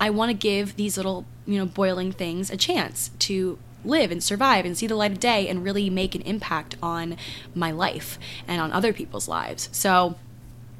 I 0.00 0.10
want 0.10 0.30
to 0.30 0.34
give 0.34 0.76
these 0.76 0.96
little, 0.96 1.24
you 1.46 1.58
know, 1.58 1.66
boiling 1.66 2.12
things 2.12 2.50
a 2.50 2.56
chance 2.56 3.10
to 3.20 3.58
live 3.84 4.10
and 4.10 4.22
survive 4.22 4.64
and 4.64 4.76
see 4.76 4.86
the 4.86 4.94
light 4.94 5.12
of 5.12 5.20
day 5.20 5.48
and 5.48 5.64
really 5.64 5.88
make 5.88 6.14
an 6.14 6.22
impact 6.22 6.76
on 6.82 7.16
my 7.54 7.70
life 7.70 8.18
and 8.46 8.60
on 8.60 8.72
other 8.72 8.92
people's 8.92 9.28
lives. 9.28 9.68
So 9.72 10.16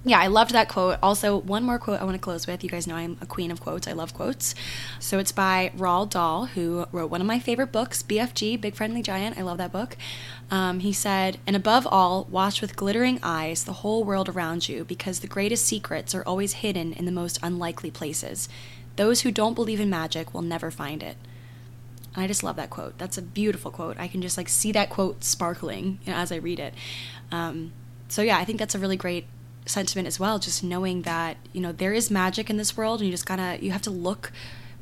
yeah, 0.03 0.19
I 0.19 0.29
loved 0.29 0.53
that 0.53 0.69
quote. 0.69 0.99
Also, 1.03 1.37
one 1.37 1.63
more 1.63 1.79
quote 1.79 2.01
I 2.01 2.05
want 2.05 2.15
to 2.15 2.21
close 2.21 2.47
with. 2.47 2.65
You 2.65 2.71
guys 2.71 2.87
know 2.87 2.95
I'm 2.95 3.19
a 3.21 3.27
queen 3.27 3.51
of 3.51 3.61
quotes. 3.61 3.87
I 3.87 3.93
love 3.93 4.15
quotes. 4.15 4.55
So 4.99 5.19
it's 5.19 5.33
by 5.33 5.73
Roald 5.77 6.11
Dahl, 6.11 6.47
who 6.47 6.87
wrote 6.91 7.11
one 7.11 7.21
of 7.21 7.27
my 7.27 7.39
favorite 7.39 7.71
books, 7.71 8.03
BFG, 8.03 8.59
Big 8.59 8.75
Friendly 8.75 9.03
Giant. 9.03 9.37
I 9.37 9.43
love 9.43 9.59
that 9.59 9.73
book. 9.73 9.99
Um, 10.51 10.81
he 10.81 10.95
said, 10.95 11.39
And 11.47 11.55
above 11.55 11.87
all, 11.87 12.25
watch 12.31 12.63
with 12.63 12.77
glittering 12.77 13.21
eyes 13.23 13.65
the 13.65 13.75
whole 13.75 14.03
world 14.03 14.31
around 14.31 14.71
you, 14.71 14.85
because 14.85 15.21
the 15.21 15.27
greatest 15.27 15.67
secrets 15.67 16.15
are 16.15 16.23
always 16.25 16.55
hidden 16.55 16.95
in 16.95 17.05
the 17.05 17.13
most 17.13 17.39
unlikely 17.43 17.91
places. 17.91 18.49
Those 18.97 19.21
who 19.21 19.31
don't 19.31 19.55
believe 19.55 19.81
in 19.81 19.91
magic 19.91 20.33
will 20.33 20.43
never 20.43 20.71
find 20.71 21.03
it. 21.03 21.19
And 22.15 22.25
I 22.25 22.27
just 22.27 22.43
love 22.43 22.57
that 22.57 22.71
quote. 22.71 22.97
That's 22.97 23.19
a 23.19 23.23
beautiful 23.23 23.71
quote. 23.71 23.99
I 23.99 24.09
can 24.09 24.23
just 24.23 24.39
like 24.39 24.49
see 24.49 24.73
that 24.73 24.89
quote 24.89 25.23
sparkling 25.25 25.99
as 26.07 26.33
I 26.33 26.37
read 26.37 26.59
it. 26.59 26.73
Um, 27.31 27.73
so 28.09 28.23
yeah, 28.23 28.39
I 28.39 28.47
think 28.47 28.59
that's 28.59 28.75
a 28.75 28.79
really 28.79 28.97
great 28.97 29.27
sentiment 29.67 30.09
as 30.09 30.19
well 30.19 30.39
just 30.39 30.65
knowing 30.65 31.03
that 31.03 31.37
you 31.53 31.61
know 31.61 31.71
there 31.71 31.93
is 31.93 32.11
magic 32.11 32.49
in 32.51 32.57
this 32.57 32.77
world 32.77 33.01
and 33.01 33.07
you 33.07 33.13
just 33.13 33.27
gotta 33.27 33.59
you 33.63 33.71
have 33.71 33.83
to 33.83 33.91
look 33.91 34.33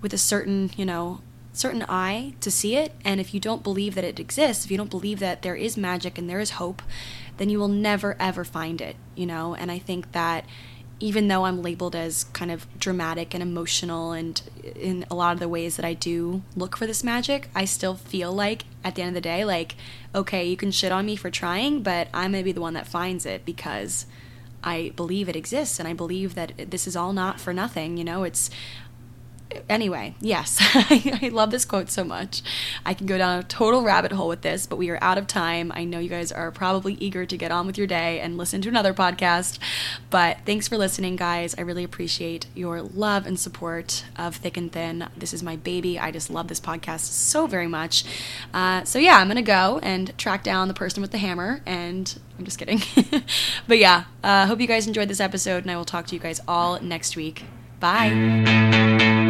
with 0.01 0.15
a 0.15 0.19
certain 0.19 0.71
you 0.77 0.85
know 0.85 1.21
certain 1.59 1.85
eye 1.89 2.35
to 2.41 2.51
see 2.51 2.77
it. 2.77 2.93
And 3.05 3.21
if 3.21 3.35
you 3.35 3.41
don't 3.41 3.63
believe 3.63 3.95
that 3.97 4.05
it 4.05 4.21
exists 4.21 4.65
if 4.65 4.71
you 4.71 4.77
don't 4.77 4.91
believe 4.91 5.19
that 5.19 5.43
there 5.43 5.57
is 5.57 5.77
magic 5.77 6.17
and 6.17 6.31
there 6.31 6.41
is 6.41 6.51
hope 6.53 6.83
then 7.37 7.51
you 7.51 7.59
will 7.59 7.69
never 7.69 8.17
ever 8.19 8.45
find 8.45 8.81
it 8.81 8.97
you 9.15 9.27
know? 9.27 9.55
And 9.55 9.71
i 9.71 9.79
think 9.79 10.13
that 10.13 10.45
even 11.01 11.29
though 11.29 11.45
i'm 11.45 11.63
labeled 11.63 11.95
as 11.95 12.25
kind 12.25 12.51
of 12.51 12.67
dramatic 12.79 13.35
and 13.35 13.43
emotional 13.43 14.13
and 14.13 14.43
in 14.75 15.07
a 15.11 15.15
lot 15.15 15.33
of 15.33 15.41
the 15.41 15.49
ways 15.49 15.77
that 15.77 15.85
i 15.85 15.95
do 15.95 16.43
look 16.57 16.77
for 16.77 16.87
this 16.87 17.05
magic 17.05 17.49
i 17.55 17.65
still 17.65 17.95
feel 17.95 18.33
like 18.33 18.65
at 18.83 18.95
the 18.97 19.03
end 19.03 19.11
of 19.11 19.15
the 19.15 19.21
day 19.21 19.45
like 19.45 19.77
okay 20.15 20.45
you 20.45 20.57
can 20.57 20.73
shit 20.73 20.91
on 20.91 21.07
me 21.07 21.15
for 21.15 21.31
trying 21.31 21.83
but 21.83 22.09
i'm 22.13 22.33
gonna 22.33 22.43
be 22.43 22.53
the 22.53 22.61
one 22.61 22.75
that 22.75 22.87
finds 22.87 23.25
it 23.25 23.45
because 23.45 24.07
I 24.69 24.91
believe 24.91 25.29
it 25.29 25.37
exists 25.37 25.79
and 25.79 25.89
I 25.89 25.95
believe 25.95 26.35
that 26.35 26.53
this 26.71 26.87
is 26.87 26.95
all 26.97 27.13
not 27.13 27.41
for 27.41 27.53
nothing. 27.53 27.97
You 27.97 28.05
know, 28.05 28.25
it's. 28.25 28.51
Anyway, 29.69 30.15
yes, 30.21 30.59
I 30.61 31.31
love 31.33 31.51
this 31.51 31.65
quote 31.65 31.91
so 31.91 32.05
much. 32.05 32.43
I 32.85 32.95
can 32.95 33.07
go 33.07 33.19
down 33.19 33.39
a 33.39 33.43
total 33.43 33.83
rabbit 33.83 34.13
hole 34.13 34.29
with 34.29 34.43
this, 34.43 34.67
but 34.67 34.77
we 34.77 34.91
are 34.91 34.99
out 35.01 35.19
of 35.19 35.27
time. 35.27 35.73
I 35.75 35.85
know 35.85 35.99
you 35.99 36.09
guys 36.09 36.33
are 36.33 36.51
probably 36.51 36.95
eager 36.95 37.27
to 37.27 37.37
get 37.37 37.51
on 37.51 37.67
with 37.67 37.79
your 37.79 37.87
day 37.87 38.21
and 38.21 38.37
listen 38.37 38.61
to 38.63 38.69
another 38.69 38.95
podcast. 38.95 39.59
But 40.11 40.39
thanks 40.47 40.69
for 40.69 40.77
listening, 40.77 41.17
guys. 41.17 41.55
I 41.57 41.63
really 41.63 41.85
appreciate 41.85 42.47
your 42.55 42.83
love 42.83 43.27
and 43.27 43.39
support 43.39 44.05
of 44.17 44.37
Thick 44.37 44.57
and 44.57 44.73
Thin. 44.73 45.09
This 45.17 45.33
is 45.33 45.43
my 45.43 45.57
baby. 45.57 45.99
I 45.99 46.11
just 46.11 46.31
love 46.31 46.49
this 46.49 46.61
podcast 46.61 47.01
so 47.01 47.47
very 47.47 47.69
much. 47.69 48.05
Uh, 48.53 48.85
so, 48.85 48.99
yeah, 48.99 49.17
I'm 49.17 49.27
going 49.27 49.37
to 49.37 49.43
go 49.43 49.81
and 49.83 50.17
track 50.19 50.43
down 50.43 50.69
the 50.69 50.75
person 50.75 51.01
with 51.01 51.11
the 51.11 51.19
hammer 51.19 51.61
and 51.67 52.19
I'm 52.39 52.45
just 52.45 52.59
kidding. 52.59 52.81
but 53.69 53.79
yeah, 53.79 54.05
I 54.23 54.43
uh, 54.43 54.47
hope 54.47 54.61
you 54.61 54.67
guys 54.67 54.87
enjoyed 54.87 55.09
this 55.09 55.21
episode, 55.21 55.65
and 55.65 55.71
I 55.71 55.77
will 55.77 55.85
talk 55.85 56.07
to 56.07 56.15
you 56.15 56.21
guys 56.21 56.41
all 56.47 56.81
next 56.81 57.17
week. 57.17 57.45
Bye. 57.81 59.27